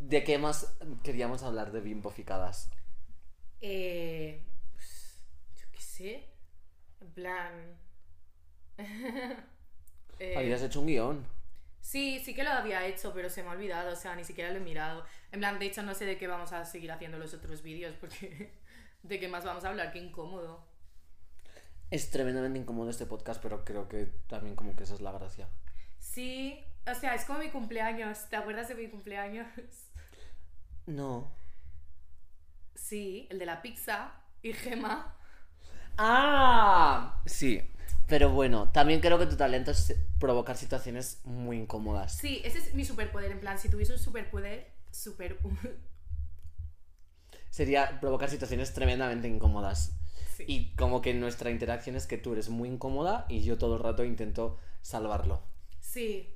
¿De 0.00 0.24
qué 0.24 0.36
más 0.38 0.76
queríamos 1.04 1.42
hablar 1.44 1.72
de 1.72 1.80
bimboficadas? 1.80 2.70
Eh, 3.60 4.46
pues, 4.72 5.20
yo 5.56 5.66
qué 5.72 5.80
sé. 5.80 6.28
En 7.00 7.10
plan. 7.12 7.78
Eh, 10.22 10.36
Habías 10.36 10.60
hecho 10.60 10.80
un 10.80 10.86
guion. 10.86 11.26
sí, 11.80 12.20
sí 12.22 12.34
que 12.34 12.44
lo 12.44 12.50
había 12.50 12.86
hecho, 12.86 13.12
pero 13.14 13.30
se 13.30 13.42
me 13.42 13.48
ha 13.48 13.52
olvidado. 13.52 13.92
O 13.92 13.96
sea, 13.96 14.14
ni 14.14 14.24
siquiera 14.24 14.50
lo 14.50 14.58
he 14.58 14.60
mirado. 14.60 15.04
En 15.32 15.40
plan, 15.40 15.58
de 15.58 15.64
hecho, 15.66 15.82
no 15.82 15.94
sé 15.94 16.04
de 16.04 16.18
qué 16.18 16.26
vamos 16.26 16.52
a 16.52 16.64
seguir 16.66 16.92
haciendo 16.92 17.18
los 17.18 17.32
otros 17.34 17.62
vídeos, 17.62 17.96
porque. 17.98 18.52
¿De 19.02 19.18
qué 19.18 19.28
más 19.28 19.44
vamos 19.44 19.64
a 19.64 19.70
hablar? 19.70 19.92
Qué 19.92 19.98
incómodo. 19.98 20.66
Es 21.90 22.10
tremendamente 22.10 22.58
incómodo 22.58 22.90
este 22.90 23.06
podcast, 23.06 23.42
pero 23.42 23.64
creo 23.64 23.88
que 23.88 24.06
también 24.28 24.56
como 24.56 24.76
que 24.76 24.84
esa 24.84 24.94
es 24.94 25.00
la 25.00 25.12
gracia. 25.12 25.48
Sí, 25.98 26.64
o 26.86 26.94
sea, 26.94 27.14
es 27.14 27.24
como 27.24 27.38
mi 27.40 27.50
cumpleaños. 27.50 28.28
¿Te 28.28 28.36
acuerdas 28.36 28.68
de 28.68 28.74
mi 28.74 28.88
cumpleaños? 28.88 29.46
No. 30.90 31.30
Sí, 32.74 33.28
el 33.30 33.38
de 33.38 33.46
la 33.46 33.62
pizza 33.62 34.12
y 34.42 34.52
Gema. 34.52 35.14
¡Ah! 35.96 37.22
Sí. 37.26 37.62
Pero 38.08 38.30
bueno, 38.30 38.72
también 38.72 39.00
creo 39.00 39.18
que 39.18 39.26
tu 39.26 39.36
talento 39.36 39.70
es 39.70 39.94
provocar 40.18 40.56
situaciones 40.56 41.20
muy 41.24 41.58
incómodas. 41.58 42.16
Sí, 42.16 42.42
ese 42.44 42.58
es 42.58 42.74
mi 42.74 42.84
superpoder. 42.84 43.30
En 43.30 43.38
plan, 43.38 43.56
si 43.56 43.68
tuviese 43.68 43.92
un 43.92 44.00
superpoder, 44.00 44.72
super. 44.90 45.38
Sería 47.50 48.00
provocar 48.00 48.28
situaciones 48.28 48.74
tremendamente 48.74 49.28
incómodas. 49.28 49.96
Sí. 50.36 50.44
Y 50.48 50.74
como 50.74 51.02
que 51.02 51.14
nuestra 51.14 51.50
interacción 51.50 51.94
es 51.94 52.08
que 52.08 52.18
tú 52.18 52.32
eres 52.32 52.48
muy 52.48 52.68
incómoda 52.68 53.26
y 53.28 53.44
yo 53.44 53.58
todo 53.58 53.76
el 53.76 53.82
rato 53.82 54.02
intento 54.02 54.58
salvarlo. 54.82 55.40
Sí, 55.80 56.34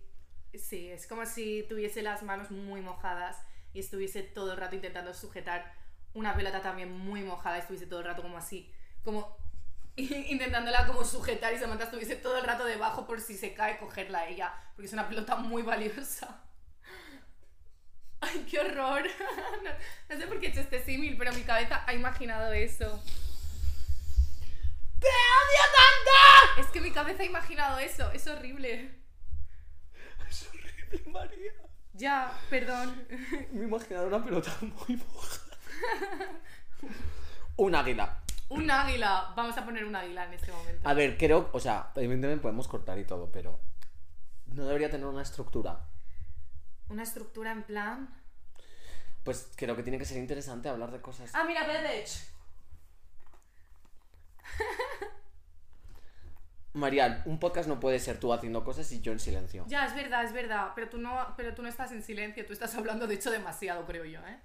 sí, 0.55 0.90
es 0.90 1.09
como 1.09 1.26
si 1.26 1.64
tuviese 1.68 2.02
las 2.02 2.22
manos 2.22 2.52
muy 2.52 2.82
mojadas 2.82 3.36
y 3.75 3.81
estuviese 3.81 4.22
todo 4.22 4.53
el 4.53 4.59
rato 4.59 4.77
intentando 4.77 5.12
sujetar 5.12 5.75
una 6.14 6.35
pelota 6.35 6.62
también 6.62 6.91
muy 6.97 7.22
mojada 7.22 7.57
y 7.57 7.61
estuviese 7.61 7.87
todo 7.87 8.01
el 8.01 8.07
rato 8.07 8.22
como 8.22 8.39
así, 8.39 8.72
como 9.03 9.37
intentándola 9.97 10.87
como 10.87 11.05
sujetar 11.05 11.53
y 11.53 11.59
Samantha 11.59 11.85
estuviese 11.85 12.16
todo 12.16 12.39
el 12.39 12.45
rato 12.45 12.64
debajo 12.64 13.07
por 13.07 13.20
si 13.20 13.37
se 13.37 13.53
cae 13.55 13.79
cogerla 13.79 14.20
a 14.20 14.29
ella, 14.29 14.55
porque 14.75 14.87
es 14.87 14.93
una 14.93 15.09
pelota 15.09 15.37
muy 15.37 15.62
valiosa. 15.62 16.41
Ay, 18.20 18.47
qué 18.51 18.61
horror. 18.61 19.03
No, 19.64 19.70
no 20.14 20.20
sé 20.20 20.27
por 20.27 20.41
qué 20.41 20.47
he 20.47 20.51
hecho 20.51 20.61
este 20.61 20.85
símil, 20.85 21.16
pero 21.16 21.33
mi 21.33 21.43
cabeza 21.43 21.85
ha 21.87 21.95
imaginado 21.95 22.53
eso. 22.53 23.03
¡Te 25.01 25.07
odio 25.07 25.64
tanto! 25.72 26.61
Es 26.61 26.66
que 26.66 26.81
mi 26.81 26.93
cabeza 26.93 27.22
ha 27.22 27.27
imaginado 27.27 27.79
eso, 27.79 28.11
es 28.12 28.27
horrible. 28.27 29.01
Es 30.29 30.49
horrible, 30.49 31.11
María. 31.11 31.53
Ya, 31.95 32.32
perdón. 32.51 33.07
Me 33.53 33.61
he 33.61 33.64
imaginado 33.64 34.09
una 34.09 34.24
pelota 34.24 34.53
muy 34.61 34.97
mojada. 34.97 35.57
Un 37.57 37.74
águila. 37.74 38.20
Un 38.49 38.70
águila. 38.70 39.32
Vamos 39.36 39.57
a 39.57 39.64
poner 39.64 39.84
un 39.84 39.95
águila 39.95 40.24
en 40.24 40.34
este 40.34 40.53
momento. 40.53 40.88
A 40.88 40.95
ver, 40.95 41.16
creo, 41.16 41.51
o 41.53 41.61
sea, 41.61 41.90
evidentemente 41.95 42.42
podemos 42.42 42.68
cortar 42.68 42.99
y 42.99 43.05
todo, 43.05 43.30
pero 43.30 43.61
no 44.47 44.66
debería 44.66 44.90
tener 44.90 45.07
una 45.07 45.22
estructura. 45.22 45.88
Una 46.88 47.05
estructura 47.05 47.53
en 47.53 47.62
plan. 47.62 48.22
Pues 49.22 49.49
creo 49.57 49.74
que 49.76 49.82
tiene 49.82 49.99
que 49.99 50.05
ser 50.05 50.18
interesante 50.18 50.68
hablar 50.68 50.90
de 50.90 51.01
cosas. 51.01 51.30
Ah, 51.32 51.45
mira, 51.45 51.64
Bedech. 51.66 52.11
Marial, 56.75 57.22
un 57.25 57.39
podcast 57.39 57.68
no 57.68 57.79
puede 57.79 58.01
ser 58.01 58.18
tú 58.18 58.33
haciendo 58.33 58.64
cosas 58.64 58.91
y 58.91 59.01
yo 59.01 59.12
en 59.12 59.20
silencio. 59.20 59.64
Ya, 59.68 59.87
es 59.87 59.95
verdad, 59.95 60.25
es 60.25 60.33
verdad. 60.33 60.72
Pero 60.75 60.89
tú 60.89 60.99
no, 60.99 61.35
pero 61.37 61.55
tú 61.55 61.62
no 61.62 61.68
estás 61.68 61.93
en 61.93 62.03
silencio, 62.03 62.45
tú 62.45 62.53
estás 62.53 62.75
hablando 62.75 63.07
de 63.07 63.14
hecho 63.14 63.31
demasiado, 63.31 63.87
creo 63.87 64.05
yo, 64.05 64.18
¿eh? 64.27 64.39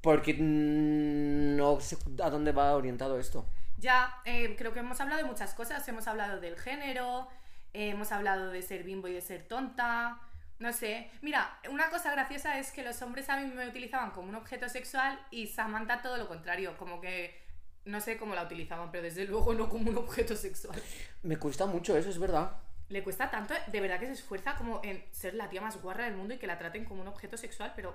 Porque 0.00 0.36
no 0.38 1.80
sé 1.80 1.98
a 2.22 2.30
dónde 2.30 2.52
va 2.52 2.76
orientado 2.76 3.18
esto. 3.18 3.44
Ya, 3.78 4.20
eh, 4.24 4.54
creo 4.56 4.72
que 4.72 4.78
hemos 4.78 5.00
hablado 5.00 5.20
de 5.20 5.28
muchas 5.28 5.54
cosas. 5.54 5.86
Hemos 5.88 6.06
hablado 6.06 6.40
del 6.40 6.56
género, 6.56 7.28
eh, 7.74 7.90
hemos 7.90 8.12
hablado 8.12 8.50
de 8.50 8.62
ser 8.62 8.84
bimbo 8.84 9.08
y 9.08 9.12
de 9.14 9.20
ser 9.20 9.42
tonta. 9.42 10.20
No 10.60 10.72
sé. 10.72 11.10
Mira, 11.20 11.58
una 11.68 11.90
cosa 11.90 12.12
graciosa 12.12 12.60
es 12.60 12.70
que 12.70 12.84
los 12.84 13.02
hombres 13.02 13.28
a 13.28 13.38
mí 13.38 13.52
me 13.52 13.66
utilizaban 13.66 14.12
como 14.12 14.28
un 14.28 14.36
objeto 14.36 14.68
sexual 14.68 15.18
y 15.32 15.48
Samantha 15.48 16.00
todo 16.00 16.16
lo 16.16 16.28
contrario. 16.28 16.76
Como 16.76 17.00
que 17.00 17.47
no 17.88 18.00
sé 18.00 18.18
cómo 18.18 18.34
la 18.34 18.44
utilizaban, 18.44 18.90
pero 18.90 19.04
desde 19.04 19.24
luego 19.24 19.54
no 19.54 19.68
como 19.68 19.90
un 19.90 19.96
objeto 19.96 20.36
sexual. 20.36 20.80
Me 21.22 21.36
cuesta 21.38 21.66
mucho 21.66 21.96
eso, 21.96 22.10
es 22.10 22.18
verdad. 22.18 22.52
Le 22.88 23.02
cuesta 23.02 23.30
tanto, 23.30 23.54
de 23.70 23.80
verdad 23.80 23.98
que 23.98 24.06
se 24.06 24.12
esfuerza 24.12 24.56
como 24.56 24.80
en 24.84 25.04
ser 25.10 25.34
la 25.34 25.48
tía 25.48 25.60
más 25.60 25.80
guarra 25.82 26.04
del 26.04 26.14
mundo 26.14 26.34
y 26.34 26.38
que 26.38 26.46
la 26.46 26.58
traten 26.58 26.84
como 26.84 27.02
un 27.02 27.08
objeto 27.08 27.36
sexual, 27.36 27.72
pero 27.74 27.94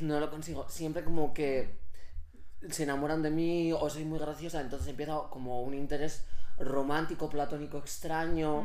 No 0.00 0.18
lo 0.18 0.30
consigo. 0.30 0.68
Siempre 0.68 1.04
como 1.04 1.32
que 1.32 1.78
se 2.70 2.82
enamoran 2.82 3.22
de 3.22 3.30
mí 3.30 3.72
o 3.72 3.88
soy 3.88 4.04
muy 4.04 4.18
graciosa, 4.18 4.60
entonces 4.60 4.88
empieza 4.88 5.18
como 5.30 5.62
un 5.62 5.74
interés 5.74 6.24
romántico, 6.58 7.28
platónico, 7.28 7.78
extraño. 7.78 8.64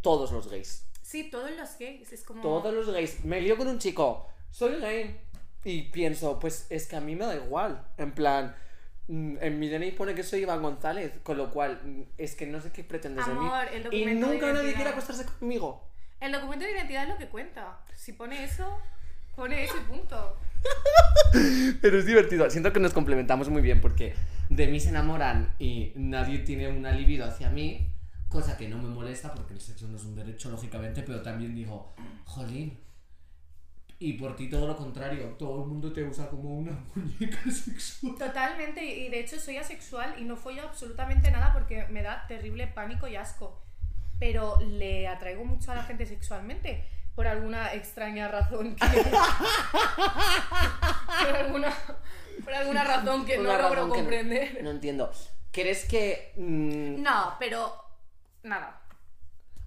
Todos 0.00 0.32
los 0.32 0.48
gays. 0.48 0.86
sí, 1.02 1.30
todos 1.30 1.50
los 1.50 1.76
gays 1.78 2.12
es 2.12 2.22
como 2.22 2.40
Todos 2.40 2.72
los 2.72 2.90
gays. 2.90 3.24
Me 3.24 3.40
lío 3.40 3.56
con 3.56 3.68
un 3.68 3.78
chico. 3.78 4.28
Soy 4.50 4.80
gay. 4.80 5.20
Y 5.64 5.82
pienso, 5.90 6.38
pues 6.38 6.66
es 6.70 6.86
que 6.86 6.96
a 6.96 7.00
mí 7.00 7.14
me 7.14 7.24
da 7.26 7.36
igual. 7.36 7.86
En 7.98 8.12
plan, 8.12 8.56
en 9.08 9.58
mi 9.58 9.68
DNI 9.68 9.92
pone 9.92 10.14
que 10.14 10.22
soy 10.22 10.40
Iván 10.40 10.62
González, 10.62 11.12
con 11.22 11.36
lo 11.36 11.50
cual 11.50 11.80
mm, 11.84 12.02
es 12.18 12.34
que 12.34 12.46
no 12.46 12.60
sé 12.60 12.70
qué 12.70 12.84
pretendes 12.84 13.26
de 13.26 13.34
mí. 13.34 13.46
El 13.72 13.94
Y 13.94 14.14
nunca 14.14 14.52
nadie 14.52 14.74
quiere 14.74 14.90
acostarse 14.90 15.26
conmigo. 15.26 15.88
El 16.20 16.32
documento 16.32 16.64
de 16.64 16.72
identidad 16.72 17.02
es 17.04 17.08
lo 17.08 17.18
que 17.18 17.28
cuenta. 17.28 17.80
Si 17.96 18.12
pone 18.12 18.44
eso, 18.44 18.78
pone 19.34 19.64
eso 19.64 19.74
y 19.76 19.92
punto. 19.92 20.36
Pero 21.82 21.98
es 21.98 22.06
divertido. 22.06 22.48
Siento 22.48 22.72
que 22.72 22.78
nos 22.78 22.92
complementamos 22.92 23.48
muy 23.48 23.60
bien 23.60 23.80
porque 23.80 24.14
de 24.48 24.68
mí 24.68 24.78
se 24.78 24.90
enamoran 24.90 25.54
y 25.58 25.92
nadie 25.96 26.38
tiene 26.38 26.68
una 26.68 26.92
libido 26.92 27.26
hacia 27.26 27.50
mí. 27.50 27.88
Cosa 28.28 28.56
que 28.56 28.68
no 28.68 28.78
me 28.78 28.88
molesta 28.88 29.34
porque 29.34 29.54
el 29.54 29.60
sexo 29.60 29.88
no 29.88 29.96
es 29.96 30.04
un 30.04 30.14
derecho, 30.14 30.48
lógicamente, 30.48 31.02
pero 31.02 31.20
también 31.22 31.54
digo, 31.54 31.92
jolín. 32.24 32.78
Y 34.04 34.14
por 34.14 34.34
ti 34.34 34.48
todo 34.50 34.66
lo 34.66 34.76
contrario, 34.76 35.28
todo 35.38 35.62
el 35.62 35.68
mundo 35.68 35.92
te 35.92 36.02
usa 36.02 36.28
como 36.28 36.58
una 36.58 36.72
muñeca 36.96 37.38
sexual. 37.50 38.16
Totalmente, 38.18 38.84
y 38.84 39.08
de 39.08 39.20
hecho 39.20 39.38
soy 39.38 39.58
asexual 39.58 40.16
y 40.18 40.24
no 40.24 40.36
follo 40.36 40.62
absolutamente 40.64 41.30
nada 41.30 41.52
porque 41.52 41.86
me 41.88 42.02
da 42.02 42.26
terrible 42.26 42.66
pánico 42.66 43.06
y 43.06 43.14
asco. 43.14 43.62
Pero 44.18 44.58
le 44.60 45.06
atraigo 45.06 45.44
mucho 45.44 45.70
a 45.70 45.76
la 45.76 45.84
gente 45.84 46.04
sexualmente 46.06 46.84
por 47.14 47.28
alguna 47.28 47.72
extraña 47.74 48.26
razón 48.26 48.74
que. 48.74 48.86
por, 51.24 51.36
alguna, 51.36 51.72
por 52.44 52.54
alguna 52.54 52.84
razón 52.84 53.24
que 53.24 53.36
no 53.36 53.44
logro 53.44 53.58
razón 53.68 53.74
que 53.74 53.86
no- 53.88 53.94
comprender. 53.94 54.64
No, 54.64 54.70
entiendo. 54.70 55.12
¿Crees 55.52 55.84
que.? 55.84 56.32
mm, 56.36 57.02
No, 57.02 57.34
pero. 57.38 57.72
Nada. 58.42 58.80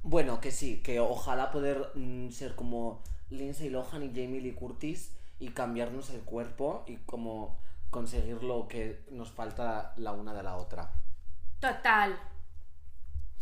Bueno, 0.03 0.41
que 0.41 0.51
sí, 0.51 0.81
que 0.83 0.99
ojalá 0.99 1.51
poder 1.51 1.91
mm, 1.95 2.29
ser 2.31 2.55
como 2.55 3.01
Lindsay 3.29 3.69
Lohan 3.69 4.03
y 4.03 4.09
Jamie 4.09 4.41
Lee 4.41 4.53
Curtis 4.53 5.15
y 5.39 5.49
cambiarnos 5.49 6.09
el 6.11 6.21
cuerpo 6.21 6.83
y 6.87 6.97
como 6.97 7.59
conseguir 7.89 8.43
lo 8.43 8.67
que 8.67 9.03
nos 9.11 9.31
falta 9.31 9.93
la 9.97 10.11
una 10.11 10.33
de 10.33 10.43
la 10.43 10.57
otra. 10.57 10.91
Total. 11.59 12.19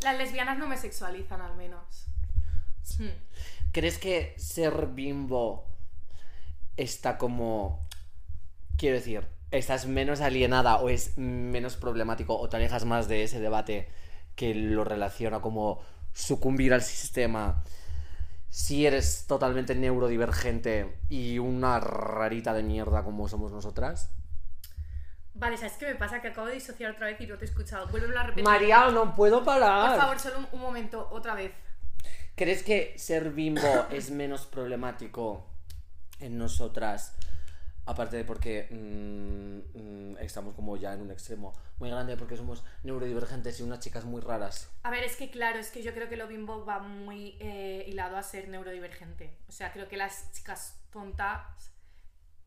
Las 0.02 0.18
lesbianas 0.18 0.58
no 0.58 0.68
me 0.68 0.78
sexualizan 0.78 1.42
al 1.42 1.56
menos. 1.56 2.08
Hmm. 2.98 3.10
¿Crees 3.72 3.98
que 3.98 4.36
ser 4.38 4.88
bimbo 4.88 5.66
está 6.78 7.18
como... 7.18 7.88
Quiero 8.78 8.98
decir, 8.98 9.28
estás 9.52 9.86
menos 9.86 10.22
alienada 10.22 10.78
o 10.78 10.90
es 10.90 11.18
menos 11.18 11.78
problemático 11.78 12.38
o 12.38 12.50
te 12.50 12.58
alejas 12.58 12.86
más 12.86 13.08
de 13.08 13.24
ese 13.24 13.40
debate 13.40 13.90
que 14.36 14.56
lo 14.56 14.84
relaciona 14.84 15.42
como 15.42 15.80
sucumbir 16.14 16.74
al 16.74 16.82
sistema 16.82 17.64
si 18.54 18.86
eres 18.86 19.26
totalmente 19.26 19.74
neurodivergente 19.74 20.96
y 21.10 21.40
una 21.40 21.80
rarita 21.80 22.54
de 22.54 22.62
mierda 22.62 23.04
como 23.04 23.28
somos 23.28 23.52
nosotras? 23.52 24.12
Vale, 25.34 25.58
¿sabes 25.58 25.74
qué 25.74 25.88
me 25.88 25.96
pasa? 25.96 26.22
Que 26.22 26.28
acabo 26.28 26.46
de 26.46 26.54
disociar 26.54 26.92
otra 26.92 27.08
vez 27.08 27.20
y 27.20 27.26
no 27.26 27.36
te 27.36 27.46
he 27.46 27.48
escuchado. 27.48 27.88
Vuelve 27.88 28.16
a 28.16 28.22
repetir. 28.22 28.44
María, 28.44 28.92
no 28.92 29.16
puedo 29.16 29.44
parar. 29.44 29.90
Por 29.90 30.00
favor, 30.00 30.20
solo 30.20 30.38
un, 30.38 30.48
un 30.52 30.62
momento, 30.62 31.10
otra 31.12 31.34
vez. 31.34 31.52
¿Crees 32.36 32.62
que 32.62 32.94
ser 32.96 33.32
bimbo 33.32 33.88
es 33.90 34.12
menos 34.12 34.46
problemático 34.46 35.48
en 36.20 36.38
nosotras? 36.38 37.16
Aparte 37.86 38.16
de 38.18 38.24
porque 38.24 38.68
mm, 38.72 39.78
mm, 39.78 40.18
estamos 40.20 40.54
como 40.54 40.78
ya 40.78 40.94
en 40.94 41.02
un 41.02 41.12
extremo 41.12 41.54
muy 41.80 41.90
grande 41.90 42.16
porque 42.16 42.38
somos 42.38 42.64
neurodivergentes 42.84 43.60
y 43.60 43.64
unas 43.64 43.80
chicas 43.80 44.06
muy 44.06 44.22
raras. 44.22 44.72
A 44.84 44.90
ver, 44.90 45.04
es 45.04 45.18
que 45.18 45.30
claro, 45.30 45.60
es 45.60 45.70
que 45.70 45.84
yo 45.84 45.94
creo 45.94 46.08
que 46.08 46.16
lo 46.16 46.28
bimbo 46.28 46.66
va 46.66 46.80
muy 46.80 47.36
eh, 47.40 47.84
hilado 47.88 48.16
a 48.16 48.24
ser 48.24 48.48
neurodivergente. 48.48 49.38
O 49.50 49.52
sea, 49.52 49.74
creo 49.74 49.90
que 49.90 49.98
las 49.98 50.32
chicas 50.32 50.82
tontas 50.92 51.74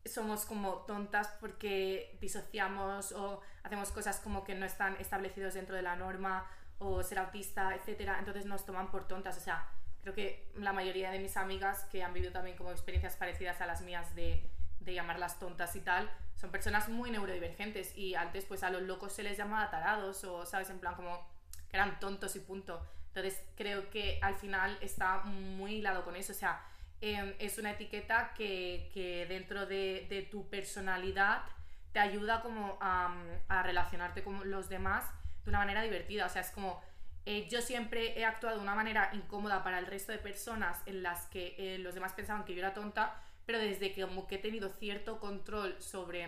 somos 0.05 0.45
como 0.45 0.85
tontas 0.85 1.27
porque 1.39 2.17
disociamos 2.21 3.11
o 3.11 3.41
hacemos 3.63 3.91
cosas 3.91 4.19
como 4.19 4.43
que 4.43 4.55
no 4.55 4.65
están 4.65 4.95
establecidos 4.99 5.53
dentro 5.53 5.75
de 5.75 5.81
la 5.81 5.95
norma 5.95 6.49
o 6.79 7.03
ser 7.03 7.19
autista, 7.19 7.75
etcétera. 7.75 8.17
Entonces 8.19 8.45
nos 8.45 8.65
toman 8.65 8.89
por 8.89 9.07
tontas. 9.07 9.37
O 9.37 9.41
sea, 9.41 9.69
creo 10.01 10.15
que 10.15 10.49
la 10.55 10.73
mayoría 10.73 11.11
de 11.11 11.19
mis 11.19 11.37
amigas 11.37 11.83
que 11.91 12.01
han 12.01 12.13
vivido 12.13 12.31
también 12.31 12.57
como 12.57 12.71
experiencias 12.71 13.15
parecidas 13.15 13.61
a 13.61 13.67
las 13.67 13.81
mías 13.81 14.15
de, 14.15 14.49
de 14.87 14.95
llamarlas 14.95 15.37
tontas 15.37 15.75
y 15.75 15.81
tal, 15.81 16.09
son 16.35 16.49
personas 16.49 16.89
muy 16.89 17.11
neurodivergentes 17.11 17.95
y 17.97 18.15
antes 18.15 18.45
pues 18.45 18.63
a 18.63 18.69
los 18.69 18.81
locos 18.81 19.13
se 19.13 19.21
les 19.21 19.37
llamaba 19.37 19.69
tarados 19.69 20.23
o, 20.23 20.45
¿sabes? 20.45 20.69
En 20.69 20.79
plan 20.79 20.95
como 20.95 21.27
que 21.69 21.77
eran 21.77 21.99
tontos 21.99 22.35
y 22.35 22.39
punto. 22.39 22.81
Entonces 23.09 23.43
creo 23.55 23.89
que 23.89 24.19
al 24.21 24.35
final 24.35 24.77
está 24.81 25.17
muy 25.23 25.75
hilado 25.75 26.05
con 26.05 26.15
eso. 26.15 26.31
O 26.31 26.35
sea, 26.35 26.63
eh, 27.01 27.35
es 27.39 27.57
una 27.57 27.71
etiqueta 27.71 28.33
que, 28.33 28.89
que 28.93 29.25
dentro 29.27 29.65
de, 29.65 30.07
de 30.09 30.21
tu 30.21 30.49
personalidad 30.49 31.43
te 31.91 31.99
ayuda 31.99 32.41
como 32.41 32.77
a, 32.79 33.13
a 33.49 33.63
relacionarte 33.63 34.23
con 34.23 34.49
los 34.49 34.69
demás 34.69 35.03
de 35.43 35.49
una 35.49 35.59
manera 35.59 35.81
divertida. 35.81 36.27
O 36.27 36.29
sea, 36.29 36.41
es 36.41 36.51
como 36.51 36.81
eh, 37.25 37.45
yo 37.49 37.61
siempre 37.61 38.17
he 38.17 38.23
actuado 38.23 38.55
de 38.55 38.63
una 38.63 38.73
manera 38.73 39.09
incómoda 39.11 39.61
para 39.61 39.79
el 39.79 39.85
resto 39.85 40.13
de 40.13 40.17
personas 40.17 40.81
en 40.85 41.03
las 41.03 41.25
que 41.25 41.55
eh, 41.57 41.77
los 41.77 41.93
demás 41.93 42.13
pensaban 42.13 42.45
que 42.45 42.53
yo 42.53 42.59
era 42.59 42.73
tonta, 42.73 43.21
pero 43.47 43.59
desde 43.59 43.93
que 43.93 44.01
como 44.01 44.27
que 44.27 44.35
he 44.35 44.39
tenido 44.39 44.69
cierto 44.69 45.19
control 45.19 45.81
sobre 45.81 46.27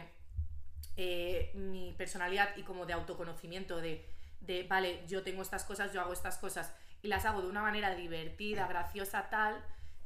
eh, 0.96 1.52
mi 1.54 1.94
personalidad 1.98 2.56
y 2.56 2.64
como 2.64 2.86
de 2.86 2.94
autoconocimiento 2.94 3.82
de, 3.82 4.08
de, 4.40 4.64
vale, 4.64 5.04
yo 5.06 5.22
tengo 5.22 5.42
estas 5.42 5.66
cosas, 5.66 5.92
yo 5.94 6.00
hago 6.00 6.14
estas 6.14 6.38
cosas 6.38 6.74
y 7.02 7.10
las 7.10 7.26
hago 7.26 7.42
de 7.42 7.50
una 7.50 7.62
manera 7.62 7.94
divertida, 7.94 8.68
graciosa, 8.68 9.30
tal, 9.30 9.62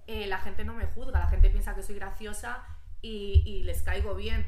eh, 0.08 0.26
la 0.26 0.40
gente 0.40 0.66
no 0.66 0.74
me 0.74 0.88
juzga, 0.88 1.20
la 1.20 1.28
gente 1.28 1.52
piensa 1.52 1.76
que 1.76 1.84
soy 1.84 1.96
graciosa 1.96 2.66
y, 3.02 3.62
les 3.64 3.84
caigo 3.84 4.16
bien. 4.16 4.46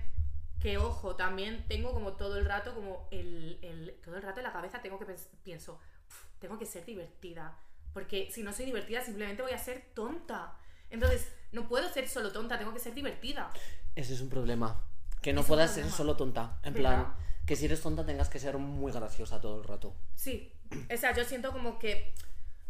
que 0.59 0.79
ojo, 0.79 1.15
también 1.15 1.65
tengo 1.67 1.93
como 1.93 2.13
todo 2.13 2.39
el 2.39 2.45
rato, 2.45 2.73
como 2.73 3.07
el, 3.11 3.95
todo 4.03 4.15
el 4.15 4.23
rato 4.23 4.39
en 4.39 4.45
la 4.45 4.53
cabeza 4.53 4.81
tengo 4.81 4.97
que 4.97 5.05
pienso, 5.43 5.79
"Uf, 6.07 6.25
tengo 6.39 6.57
que 6.57 6.65
ser 6.65 6.83
divertida. 6.85 7.55
Porque 7.93 8.31
si 8.31 8.41
no 8.41 8.51
soy 8.51 8.65
divertida, 8.65 9.01
simplemente 9.03 9.43
voy 9.43 9.51
a 9.51 9.59
ser 9.59 9.83
tonta. 9.93 10.57
Entonces, 10.89 11.31
no 11.51 11.67
puedo 11.67 11.87
ser 11.89 12.07
solo 12.07 12.31
tonta, 12.31 12.57
tengo 12.57 12.73
que 12.73 12.79
ser 12.79 12.93
divertida. 12.93 13.49
Ese 13.95 14.13
es 14.13 14.21
un 14.21 14.29
problema. 14.29 14.83
Que 15.21 15.33
no 15.33 15.41
Es 15.41 15.47
puedas 15.47 15.73
ser 15.73 15.89
solo 15.89 16.15
tonta. 16.15 16.59
En 16.63 16.73
¿Verdad? 16.73 17.03
plan, 17.03 17.15
que 17.45 17.55
si 17.55 17.65
eres 17.65 17.81
tonta 17.81 18.05
tengas 18.05 18.29
que 18.29 18.39
ser 18.39 18.57
muy 18.57 18.91
graciosa 18.91 19.41
todo 19.41 19.59
el 19.61 19.63
rato. 19.67 19.95
Sí, 20.15 20.51
o 20.91 20.97
sea, 20.97 21.15
yo 21.15 21.23
siento 21.23 21.51
como 21.51 21.79
que 21.79 22.13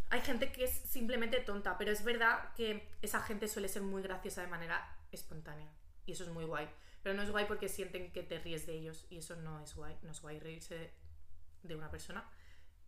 hay 0.10 0.22
gente 0.22 0.52
que 0.52 0.66
es 0.66 0.72
simplemente 0.72 1.40
tonta, 1.40 1.78
pero 1.78 1.92
es 1.92 2.04
verdad 2.04 2.54
que 2.56 2.88
esa 3.02 3.22
gente 3.22 3.48
suele 3.48 3.68
ser 3.68 3.82
muy 3.82 4.02
graciosa 4.02 4.42
de 4.42 4.48
manera 4.48 4.96
espontánea. 5.12 5.70
Y 6.06 6.12
eso 6.14 6.24
es 6.24 6.30
muy 6.30 6.46
guay. 6.46 6.70
Pero 7.04 7.16
no 7.16 7.24
es 7.24 7.32
guay 7.32 7.46
porque 7.46 7.68
sienten 7.70 8.12
que 8.12 8.24
te 8.24 8.40
ríes 8.40 8.66
de 8.66 8.74
ellos. 8.74 9.06
Y 9.10 9.18
eso 9.18 9.36
no 9.36 9.60
es 9.62 9.76
guay. 9.76 9.98
No 10.04 10.12
es 10.12 10.22
guay 10.22 10.40
reírse 10.40 10.76
de, 10.76 10.94
de 11.64 11.76
una 11.76 11.90
persona. 11.90 12.24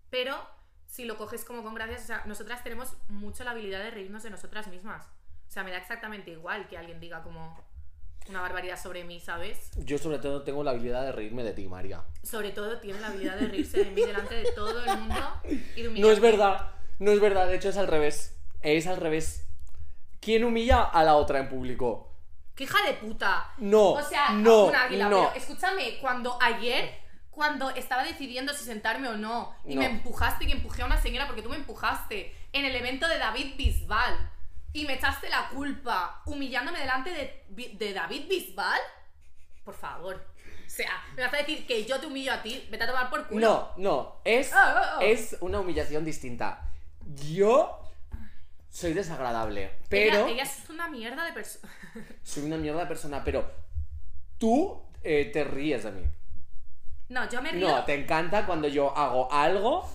Pero 0.09 0.37
si 0.85 1.05
lo 1.05 1.17
coges 1.17 1.43
como 1.43 1.63
con 1.63 1.73
gracias, 1.75 2.03
o 2.03 2.07
sea, 2.07 2.23
nosotras 2.25 2.63
tenemos 2.63 2.95
mucho 3.09 3.43
la 3.43 3.51
habilidad 3.51 3.83
de 3.83 3.91
reírnos 3.91 4.23
de 4.23 4.29
nosotras 4.29 4.67
mismas. 4.67 5.05
O 5.47 5.51
sea, 5.51 5.63
me 5.63 5.71
da 5.71 5.77
exactamente 5.77 6.31
igual 6.31 6.67
que 6.67 6.77
alguien 6.77 6.99
diga 6.99 7.23
como 7.23 7.57
una 8.29 8.41
barbaridad 8.41 8.81
sobre 8.81 9.03
mí, 9.05 9.19
¿sabes? 9.19 9.71
Yo 9.77 9.97
sobre 9.97 10.19
todo 10.19 10.43
tengo 10.43 10.63
la 10.63 10.71
habilidad 10.71 11.03
de 11.03 11.11
reírme 11.13 11.43
de 11.43 11.53
ti, 11.53 11.67
María. 11.67 12.03
Sobre 12.23 12.51
todo 12.51 12.79
tiene 12.79 12.99
la 12.99 13.07
habilidad 13.07 13.37
de 13.37 13.47
reírse 13.47 13.83
de 13.85 13.91
mí 13.91 14.01
delante 14.01 14.35
de 14.35 14.51
todo 14.51 14.83
el 14.83 14.97
mundo 14.99 15.41
y 15.75 15.81
de 15.83 15.89
No 15.91 16.11
es 16.11 16.19
verdad, 16.19 16.71
no 16.99 17.11
es 17.11 17.19
verdad, 17.21 17.47
de 17.47 17.55
hecho 17.55 17.69
es 17.69 17.77
al 17.77 17.87
revés. 17.87 18.37
Es 18.61 18.85
al 18.87 18.97
revés. 18.97 19.45
¿Quién 20.19 20.43
humilla 20.43 20.83
a 20.83 21.03
la 21.03 21.15
otra 21.15 21.39
en 21.39 21.47
público? 21.47 22.11
¡Qué 22.53 22.65
hija 22.65 22.83
de 22.85 22.95
puta! 22.95 23.53
No, 23.59 23.91
O 23.91 24.01
sea, 24.01 24.31
no, 24.31 24.65
un 24.65 24.75
águila, 24.75 25.07
no. 25.09 25.27
pero 25.27 25.35
escúchame, 25.35 25.99
cuando 26.01 26.37
ayer, 26.41 26.91
cuando 27.29 27.69
estaba 27.69 28.03
decidiendo 28.03 28.51
si 28.53 28.65
sentarme 28.65 29.07
o 29.07 29.15
no, 29.15 29.55
y 29.63 29.75
No. 29.75 29.81
me 29.81 29.85
empujaste 29.87 30.45
y 30.45 30.51
empujé 30.51 30.81
a 30.81 30.85
una 30.87 30.99
señora 30.99 31.27
porque 31.27 31.43
tú 31.43 31.49
me 31.49 31.55
empujaste 31.55 32.35
en 32.51 32.65
el 32.65 32.75
evento 32.75 33.07
de 33.07 33.19
David 33.19 33.53
Bisbal 33.57 34.17
y 34.77 34.85
me 34.85 34.93
echaste 34.93 35.27
la 35.27 35.49
culpa 35.49 36.21
humillándome 36.25 36.79
delante 36.79 37.09
de, 37.51 37.93
David 37.93 38.27
Bisbal, 38.29 38.79
por 39.63 39.73
favor. 39.73 40.23
O 40.65 40.69
sea, 40.69 41.03
me 41.15 41.23
vas 41.23 41.33
a 41.33 41.37
decir 41.37 41.65
que 41.65 41.83
yo 41.83 41.99
te 41.99 42.05
humillo 42.05 42.31
a 42.31 42.43
ti, 42.43 42.67
vete 42.69 42.83
a 42.83 42.87
tomar 42.87 43.09
por 43.09 43.27
culo. 43.27 43.39
No, 43.39 43.71
no, 43.77 44.21
es, 44.23 44.53
Ah, 44.53 44.75
ah, 44.77 44.97
ah. 44.99 45.03
es 45.03 45.35
una 45.41 45.61
humillación 45.61 46.05
distinta. 46.05 46.69
Yo 47.31 47.81
soy 48.69 48.93
desagradable, 48.93 49.71
pero... 49.89 50.27
Ella, 50.27 50.33
ella 50.33 50.43
es 50.43 50.69
una 50.69 50.87
mierda 50.89 51.25
de 51.25 51.33
persona. 51.33 51.73
Soy 52.23 52.43
una 52.43 52.57
mierda 52.57 52.81
de 52.81 52.85
persona, 52.85 53.23
pero 53.23 53.49
tú 54.37 54.83
eh, 55.01 55.31
te 55.33 55.43
ríes 55.43 55.85
de 55.85 55.91
mí. 55.91 56.03
No, 57.09 57.27
yo 57.27 57.41
me 57.41 57.51
río. 57.51 57.67
No, 57.67 57.83
te 57.83 57.95
encanta 57.95 58.45
cuando 58.45 58.67
yo 58.67 58.95
hago 58.95 59.31
algo 59.31 59.89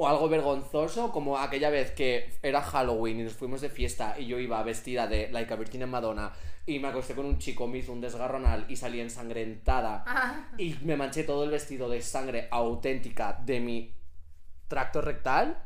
o 0.00 0.06
algo 0.06 0.28
vergonzoso, 0.28 1.10
como 1.10 1.36
aquella 1.38 1.70
vez 1.70 1.90
que 1.90 2.38
era 2.40 2.62
Halloween 2.62 3.18
y 3.18 3.22
nos 3.24 3.32
fuimos 3.32 3.60
de 3.60 3.68
fiesta 3.68 4.14
y 4.16 4.26
yo 4.26 4.38
iba 4.38 4.62
vestida 4.62 5.08
de 5.08 5.28
Like 5.32 5.52
a 5.52 5.56
Virgin 5.56 5.82
en 5.82 5.90
Madonna 5.90 6.32
y 6.66 6.78
me 6.78 6.86
acosté 6.88 7.14
con 7.14 7.26
un 7.26 7.38
chico, 7.38 7.66
me 7.66 7.78
hizo 7.78 7.92
un 7.92 8.00
desgarronal 8.00 8.64
y 8.68 8.76
salí 8.76 9.00
ensangrentada 9.00 10.04
Ah. 10.06 10.50
y 10.56 10.76
me 10.82 10.96
manché 10.96 11.24
todo 11.24 11.42
el 11.42 11.50
vestido 11.50 11.88
de 11.88 12.00
sangre 12.00 12.46
auténtica 12.50 13.40
de 13.44 13.58
mi 13.58 13.92
tracto 14.68 15.00
rectal 15.00 15.64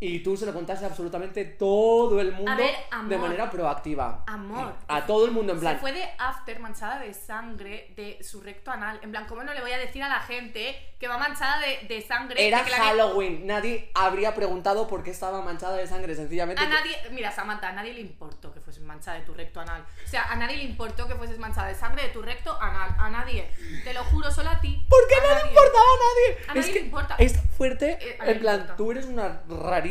y 0.00 0.20
tú 0.20 0.36
se 0.36 0.46
lo 0.46 0.54
contaste 0.54 0.84
a 0.84 0.88
absolutamente 0.88 1.44
todo 1.44 2.20
el 2.20 2.32
mundo 2.32 2.54
ver, 2.56 2.74
de 3.08 3.18
manera 3.18 3.50
proactiva. 3.50 4.22
Amor. 4.28 4.72
A 4.86 5.04
todo 5.06 5.24
el 5.26 5.32
mundo 5.32 5.52
en 5.54 5.60
plan. 5.60 5.74
Se 5.74 5.80
fue 5.80 5.92
de 5.92 6.04
after 6.18 6.60
manchada 6.60 7.00
de 7.00 7.12
sangre 7.12 7.92
de 7.96 8.22
su 8.22 8.40
recto 8.40 8.70
anal. 8.70 9.00
En 9.02 9.10
plan, 9.10 9.26
¿cómo 9.26 9.42
no 9.42 9.52
le 9.52 9.60
voy 9.60 9.72
a 9.72 9.78
decir 9.78 10.02
a 10.04 10.08
la 10.08 10.20
gente 10.20 10.76
que 11.00 11.08
va 11.08 11.18
manchada 11.18 11.58
de, 11.60 11.86
de 11.88 12.00
sangre? 12.02 12.46
Era 12.46 12.58
de 12.58 12.64
que 12.66 12.70
la- 12.70 12.76
Halloween, 12.76 13.44
nadie 13.46 13.90
habría 13.94 14.34
preguntado 14.36 14.86
por 14.86 15.02
qué 15.02 15.10
estaba 15.10 15.42
manchada 15.42 15.76
de 15.76 15.86
sangre, 15.88 16.14
sencillamente. 16.14 16.62
A 16.62 16.66
que- 16.68 16.72
nadie, 16.74 16.96
mira 17.10 17.32
Samantha, 17.32 17.68
a 17.70 17.72
nadie 17.72 17.92
le 17.94 18.00
importó 18.00 18.52
que 18.54 18.60
fueses 18.60 18.84
manchada 18.84 19.18
de 19.18 19.24
tu 19.26 19.34
recto 19.34 19.60
anal. 19.60 19.84
O 20.04 20.08
sea, 20.08 20.24
a 20.30 20.36
nadie 20.36 20.58
le 20.58 20.64
importó 20.64 21.08
que 21.08 21.16
fueses 21.16 21.38
manchada 21.40 21.66
de 21.68 21.74
sangre 21.74 22.04
de 22.04 22.08
tu 22.10 22.22
recto 22.22 22.56
anal. 22.62 22.94
A 22.98 23.10
nadie. 23.10 23.50
Te 23.82 23.92
lo 23.92 24.04
juro, 24.04 24.30
solo 24.30 24.50
a 24.50 24.60
ti. 24.60 24.80
¿Por 24.88 25.00
qué 25.08 25.14
A 25.16 25.20
no 25.34 25.34
le 25.42 25.48
importaba 25.48 25.84
a 25.84 25.98
nadie? 26.06 26.38
A 26.46 26.52
es 26.52 26.54
nadie 26.56 26.72
que 26.72 26.78
le 26.78 26.84
importa. 26.84 27.16
es 27.18 27.40
fuerte. 27.56 27.98
Eh, 28.00 28.18
en 28.26 28.38
plan, 28.38 28.54
importa. 28.60 28.76
tú 28.76 28.92
eres 28.92 29.06
una 29.06 29.42
rarita 29.48 29.87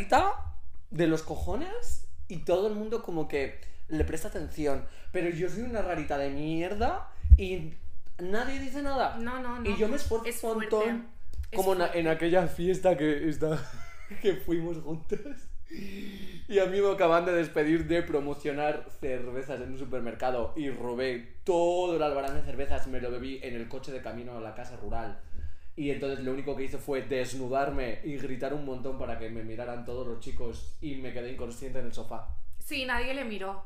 de 0.90 1.08
los 1.08 1.24
cojones 1.24 2.08
y 2.28 2.40
todo 2.40 2.68
el 2.68 2.76
mundo 2.76 3.04
como 3.04 3.28
que 3.28 3.60
le 3.88 4.04
presta 4.04 4.28
atención. 4.28 4.86
Pero 5.12 5.30
yo 5.30 5.50
soy 5.50 5.64
una 5.64 5.82
rarita 5.82 6.18
de 6.18 6.30
mierda 6.30 7.10
y 7.38 7.74
nadie 8.20 8.60
dice 8.60 8.82
nada. 8.82 9.18
No, 9.18 9.42
no, 9.42 9.60
no. 9.60 9.70
Y 9.70 9.76
yo 9.78 9.88
me 9.88 9.96
esfuerzo 9.96 10.28
Es 10.28 10.44
un 10.44 10.60
montón. 10.60 11.08
Como 11.56 11.76
en 11.76 12.08
aquella 12.08 12.48
fiesta 12.48 12.98
que, 12.98 13.30
está, 13.30 13.60
que 14.22 14.36
fuimos 14.36 14.78
juntas. 14.80 15.50
Y 16.50 16.60
a 16.60 16.66
mí 16.66 16.80
me 16.80 16.92
acaban 16.92 17.26
de 17.26 17.34
despedir 17.34 17.88
de 17.88 18.02
promocionar 18.02 18.86
cervezas 19.02 19.60
en 19.62 19.72
un 19.72 19.78
supermercado 19.78 20.54
y 20.56 20.70
robé 20.70 21.36
todo 21.44 21.98
el 21.98 22.02
albarán 22.02 22.36
de 22.36 22.42
cervezas, 22.44 22.88
me 22.88 23.02
lo 23.02 23.12
bebí 23.12 23.40
en 23.44 23.54
el 23.56 23.68
coche 23.68 23.92
de 23.92 24.02
camino 24.02 24.38
a 24.38 24.42
la 24.42 24.56
casa 24.56 24.78
rural. 24.78 25.20
Y 25.78 25.92
entonces 25.92 26.26
lo 26.26 26.34
único 26.34 26.56
que 26.56 26.64
hice 26.64 26.78
fue 26.80 27.04
desnudarme 27.04 28.00
y 28.04 28.18
gritar 28.18 28.54
un 28.54 28.66
montón 28.66 28.98
para 28.98 29.18
que 29.18 29.30
me 29.30 29.44
miraran 29.44 29.86
todos 29.86 30.06
los 30.08 30.20
chicos 30.20 30.76
y 30.82 30.96
me 30.96 31.14
quedé 31.14 31.32
inconsciente 31.32 31.80
en 31.80 31.86
el 31.86 31.94
sofá. 31.94 32.28
Sí, 32.60 32.84
nadie 32.86 33.14
le 33.14 33.24
miró. 33.24 33.64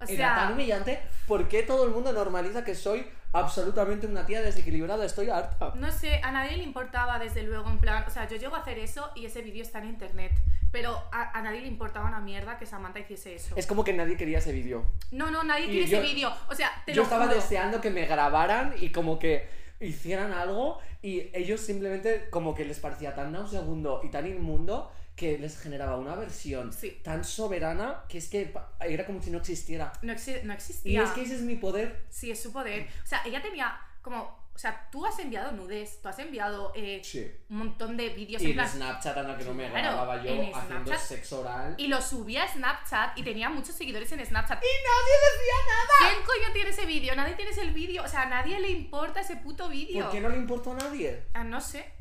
O 0.00 0.04
Era 0.04 0.34
tan 0.36 0.46
sea, 0.46 0.50
humillante. 0.52 1.00
¿Por 1.26 1.48
qué 1.48 1.64
todo 1.64 1.84
el 1.84 1.90
mundo 1.90 2.12
normaliza 2.12 2.62
que 2.64 2.74
soy 2.76 3.04
absolutamente 3.32 4.06
una 4.06 4.26
tía 4.26 4.42
desequilibrada? 4.42 5.04
Estoy 5.04 5.28
harta. 5.30 5.72
no 5.74 5.90
sé, 5.90 6.20
a 6.22 6.30
nadie 6.30 6.56
le 6.56 6.62
importaba 6.62 7.18
desde 7.18 7.42
luego, 7.42 7.68
en 7.70 7.78
plan, 7.78 8.04
o 8.06 8.10
sea, 8.10 8.28
yo 8.28 8.36
llego 8.36 8.54
a 8.54 8.60
hacer 8.60 8.78
eso 8.78 9.10
y 9.16 9.24
ese 9.26 9.42
vídeo 9.42 9.62
está 9.62 9.78
en 9.80 9.86
internet, 9.88 10.32
pero 10.70 11.02
a, 11.10 11.36
a 11.36 11.42
nadie 11.42 11.62
le 11.62 11.66
importaba 11.66 12.06
una 12.08 12.20
mierda 12.20 12.58
que 12.58 12.66
Samantha 12.66 13.00
hiciese 13.00 13.34
eso. 13.34 13.56
Es 13.56 13.66
como 13.66 13.82
que 13.82 13.92
nadie 13.94 14.16
quería 14.16 14.38
ese 14.38 14.52
vídeo. 14.52 14.84
No, 15.10 15.30
no, 15.30 15.42
nadie 15.42 15.66
Y 15.66 15.86
yo- 15.86 15.98
ese 15.98 16.00
vídeo. 16.06 16.30
O 16.48 16.54
sea, 16.54 16.70
te 16.86 16.92
Yo 16.92 16.98
lo 16.98 17.02
estaba 17.04 17.24
juro. 17.24 17.34
deseando 17.36 17.80
que 17.80 17.90
me 17.90 18.04
grabaran 18.06 18.74
y 18.80 18.90
como 18.90 19.18
que 19.18 19.48
hicieran 19.80 20.32
algo 20.32 20.78
y 21.02 21.30
ellos 21.32 21.60
simplemente 21.60 22.28
como 22.30 22.54
que 22.54 22.64
les 22.64 22.78
parecía 22.80 23.14
tan 23.14 23.32
nauseabundo 23.32 24.00
y 24.02 24.10
tan 24.10 24.26
inmundo 24.26 24.90
que 25.14 25.36
les 25.38 25.58
generaba 25.58 25.96
una 25.96 26.14
versión 26.14 26.72
Sí. 26.72 27.00
tan 27.02 27.24
soberana 27.24 28.04
que 28.08 28.18
es 28.18 28.28
que 28.28 28.54
era 28.80 29.04
como 29.06 29.20
si 29.20 29.30
no 29.30 29.38
existiera. 29.38 29.92
No, 30.02 30.12
exi- 30.12 30.42
no 30.44 30.52
Y 30.52 30.56
existía. 30.56 31.02
es 31.02 31.10
que 31.10 31.22
ese 31.22 31.34
es 31.36 31.42
mi 31.42 31.56
poder. 31.56 32.04
Sí, 32.08 32.30
es 32.30 32.40
su 32.40 32.52
poder. 32.52 32.86
O 33.04 33.06
sea, 33.06 33.22
ella 33.24 33.42
tenía 33.42 33.76
como. 34.02 34.47
O 34.58 34.60
sea, 34.60 34.88
tú 34.90 35.06
has 35.06 35.16
enviado 35.20 35.52
nudes, 35.52 36.02
tú 36.02 36.08
has 36.08 36.18
enviado 36.18 36.72
eh, 36.74 37.00
Sí. 37.04 37.30
un 37.48 37.58
montón 37.58 37.96
de 37.96 38.08
vídeos 38.08 38.42
Y 38.42 38.46
en 38.46 38.52
plan. 38.54 38.68
Snapchat 38.68 39.16
a 39.16 39.22
la 39.22 39.38
que 39.38 39.44
no 39.44 39.54
me 39.54 39.70
Claro, 39.70 39.86
grababa 39.86 40.16
yo 40.20 40.30
en 40.32 40.52
haciendo 40.52 40.84
Snapchat. 40.86 40.98
sexo 40.98 41.40
oral. 41.42 41.74
Y 41.78 41.86
lo 41.86 42.00
subía 42.02 42.42
a 42.42 42.48
Snapchat 42.48 43.16
y 43.16 43.22
tenía 43.22 43.48
muchos 43.50 43.76
seguidores 43.76 44.10
en 44.10 44.26
Snapchat. 44.26 44.58
¡Y 44.60 44.66
nadie 44.66 45.14
decía 45.30 45.54
nada! 45.68 46.10
¿Quién 46.12 46.26
coño 46.26 46.52
tiene 46.52 46.70
ese 46.70 46.86
vídeo? 46.86 47.14
Nadie 47.14 47.34
tiene 47.36 47.52
ese 47.52 47.66
vídeo. 47.66 48.02
O 48.02 48.08
sea, 48.08 48.22
a 48.22 48.26
nadie 48.26 48.58
le 48.58 48.68
importa 48.70 49.20
ese 49.20 49.36
puto 49.36 49.68
vídeo. 49.68 50.06
¿Por 50.06 50.12
qué 50.12 50.20
no 50.20 50.28
le 50.28 50.38
importó 50.38 50.72
a 50.72 50.74
nadie? 50.74 51.22
Ah, 51.34 51.44
no 51.44 51.60
sé. 51.60 51.92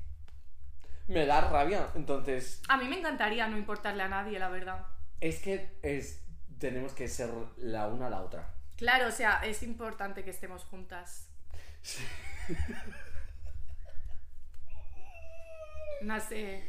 Me 1.07 1.27
da 1.27 1.41
rabia. 1.41 1.89
Entonces, 1.93 2.63
A 2.69 2.77
mí 2.77 2.87
me 2.87 2.97
encantaría 2.97 3.47
no 3.47 3.55
importarle 3.55 4.01
a 4.01 4.07
nadie, 4.09 4.39
la 4.39 4.49
verdad. 4.49 4.83
es 5.21 5.39
que 5.43 5.77
es 5.83 6.23
tenemos 6.57 6.93
que 6.93 7.07
ser 7.07 7.29
la 7.57 7.85
una 7.87 8.07
a 8.07 8.09
la 8.09 8.21
otra. 8.23 8.55
Claro, 8.77 9.09
o 9.09 9.11
sea, 9.11 9.41
es 9.45 9.61
importante 9.61 10.23
que 10.23 10.31
estemos 10.31 10.63
juntas. 10.65 11.29
No 16.01 16.19
sé. 16.19 16.63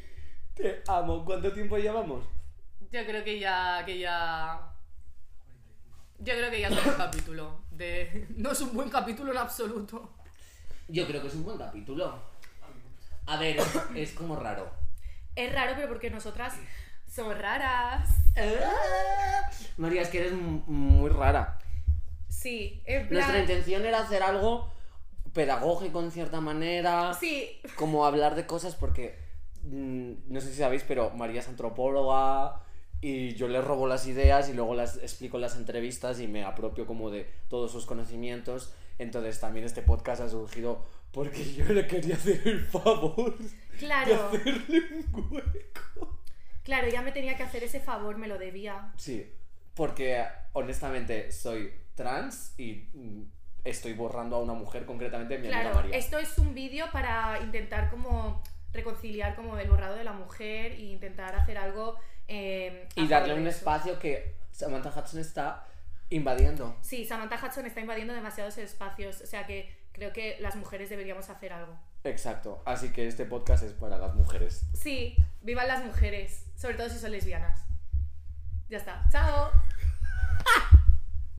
Te 0.55 0.83
amo. 0.89 1.25
¿Cuánto 1.25 1.53
tiempo 1.53 1.77
llevamos? 1.77 2.25
Yo 2.91 3.05
creo 3.05 3.23
que 3.25 3.39
ya. 3.39 3.83
que 3.85 3.99
ya. 3.99 4.61
Yo 6.19 6.35
creo 6.35 6.51
que 6.51 6.61
ya 6.61 6.69
es 6.69 6.87
un 6.87 6.95
capítulo. 6.95 7.61
De... 7.71 8.27
No 8.37 8.51
es 8.53 8.61
un 8.61 8.75
buen 8.75 8.91
capítulo 8.91 9.31
en 9.33 9.39
absoluto. 9.39 10.14
Yo 10.89 11.07
creo 11.07 11.21
que 11.23 11.29
es 11.29 11.35
un 11.35 11.45
buen 11.45 11.59
capítulo. 11.59 12.19
A 13.27 13.37
ver, 13.39 13.59
es 13.95 14.12
como 14.12 14.37
raro. 14.37 14.71
Es 15.37 15.53
raro, 15.53 15.75
pero 15.77 15.89
porque 15.89 16.11
nosotras 16.11 16.55
somos 17.07 17.39
raras. 17.39 18.09
María, 19.77 20.03
es 20.03 20.09
que 20.09 20.21
eres 20.21 20.33
muy 20.33 21.11
rara. 21.11 21.59
Sí, 22.29 22.83
en 22.87 23.09
Nuestra 23.11 23.35
plan. 23.35 23.41
intención 23.43 23.85
era 23.85 24.01
hacer 24.01 24.23
algo 24.23 24.73
pedagógico 25.33 26.01
en 26.01 26.11
cierta 26.11 26.41
manera. 26.41 27.14
Sí, 27.14 27.61
Como 27.76 28.05
hablar 28.07 28.35
de 28.35 28.47
cosas 28.47 28.74
porque. 28.74 29.18
mm, 29.62 30.12
no 30.29 30.41
sé 30.41 30.49
si 30.49 30.59
sabéis, 30.59 30.85
pero 30.87 31.11
María 31.11 31.41
es 31.41 31.49
antropóloga. 31.49 32.62
Y 33.01 33.35
yo 33.37 33.47
le 33.47 33.61
robo 33.61 33.87
las 33.87 34.09
ideas 34.09 34.49
y 34.49 34.55
luego 34.55 34.74
las 34.74 34.97
explico 34.97 35.37
en 35.37 35.43
las 35.43 35.57
entrevistas 35.57 36.18
y 36.18 36.26
me 36.26 36.43
apropio 36.45 36.85
como 36.85 37.11
de 37.11 37.31
todos 37.49 37.70
sus 37.70 37.87
conocimientos. 37.87 38.74
Entonces 38.99 39.39
también 39.39 39.64
este 39.64 39.83
podcast 39.83 40.20
ha 40.20 40.29
surgido 40.29 40.85
porque 41.12 41.45
yo 41.55 41.64
le 41.66 41.87
quería 41.87 42.16
hacer 42.16 42.41
el 42.49 42.64
favor 42.66 43.39
de 43.39 43.49
claro. 43.79 44.14
hacerle 44.26 44.83
un 45.12 45.29
hueco. 45.31 46.18
Claro, 46.64 46.89
ya 46.89 47.01
me 47.03 47.12
tenía 47.12 47.37
que 47.37 47.45
hacer 47.45 47.62
ese 47.62 47.79
favor, 47.81 48.18
me 48.18 48.26
lo 48.26 48.37
debía. 48.37 48.93
Sí, 48.97 49.33
porque 49.74 50.24
honestamente 50.53 51.31
soy 51.31 51.72
trans 51.95 52.53
y 52.59 52.89
mm, 52.95 53.22
estoy 53.71 53.93
borrando 53.95 54.37
a 54.37 54.41
una 54.41 54.55
mujer 54.55 54.85
concretamente 54.87 55.39
mi 55.39 55.47
amiga 55.49 55.61
Claro, 55.62 55.75
María. 55.77 55.97
esto 55.97 56.19
es 56.19 56.37
un 56.39 56.55
vídeo 56.55 56.87
para 56.93 57.39
intentar 57.43 57.91
como 57.91 58.43
reconciliar 58.73 59.35
como 59.35 59.57
el 59.59 59.69
borrado 59.69 59.97
de 59.97 60.05
la 60.05 60.12
mujer 60.12 60.73
e 60.73 60.81
intentar 60.83 61.35
hacer 61.35 61.57
algo 61.59 61.97
eh, 62.29 62.87
a 62.97 63.01
Y 63.01 63.09
darle 63.09 63.35
un 63.35 63.47
eso. 63.47 63.59
espacio 63.59 63.99
que 63.99 64.35
Samantha 64.53 64.91
Hudson 64.91 65.21
está 65.21 65.66
invadiendo. 66.11 66.77
Sí, 66.83 67.05
Samantha 67.07 67.37
Hudson 67.45 67.66
está 67.66 67.81
invadiendo 67.81 68.12
demasiados 68.14 68.59
espacios, 68.59 69.21
o 69.23 69.27
sea 69.27 69.47
que 69.47 69.75
creo 69.93 70.12
que 70.12 70.37
las 70.41 70.55
mujeres 70.57 70.91
deberíamos 70.91 71.29
hacer 71.31 71.53
algo. 71.53 71.75
Exacto. 72.05 72.62
Así 72.66 72.91
que 72.93 73.07
este 73.09 73.25
podcast 73.25 73.64
es 73.64 73.73
para 73.73 73.99
las 73.99 74.14
mujeres. 74.14 74.64
Sí, 74.75 75.16
vivan 75.43 75.69
las 75.69 75.85
mujeres, 75.85 76.47
sobre 76.57 76.75
todo 76.77 76.89
si 76.89 76.99
son 76.99 77.12
lesbianas. 77.12 77.64
Ya 78.69 78.79
está, 78.79 79.05
chao. 79.11 79.51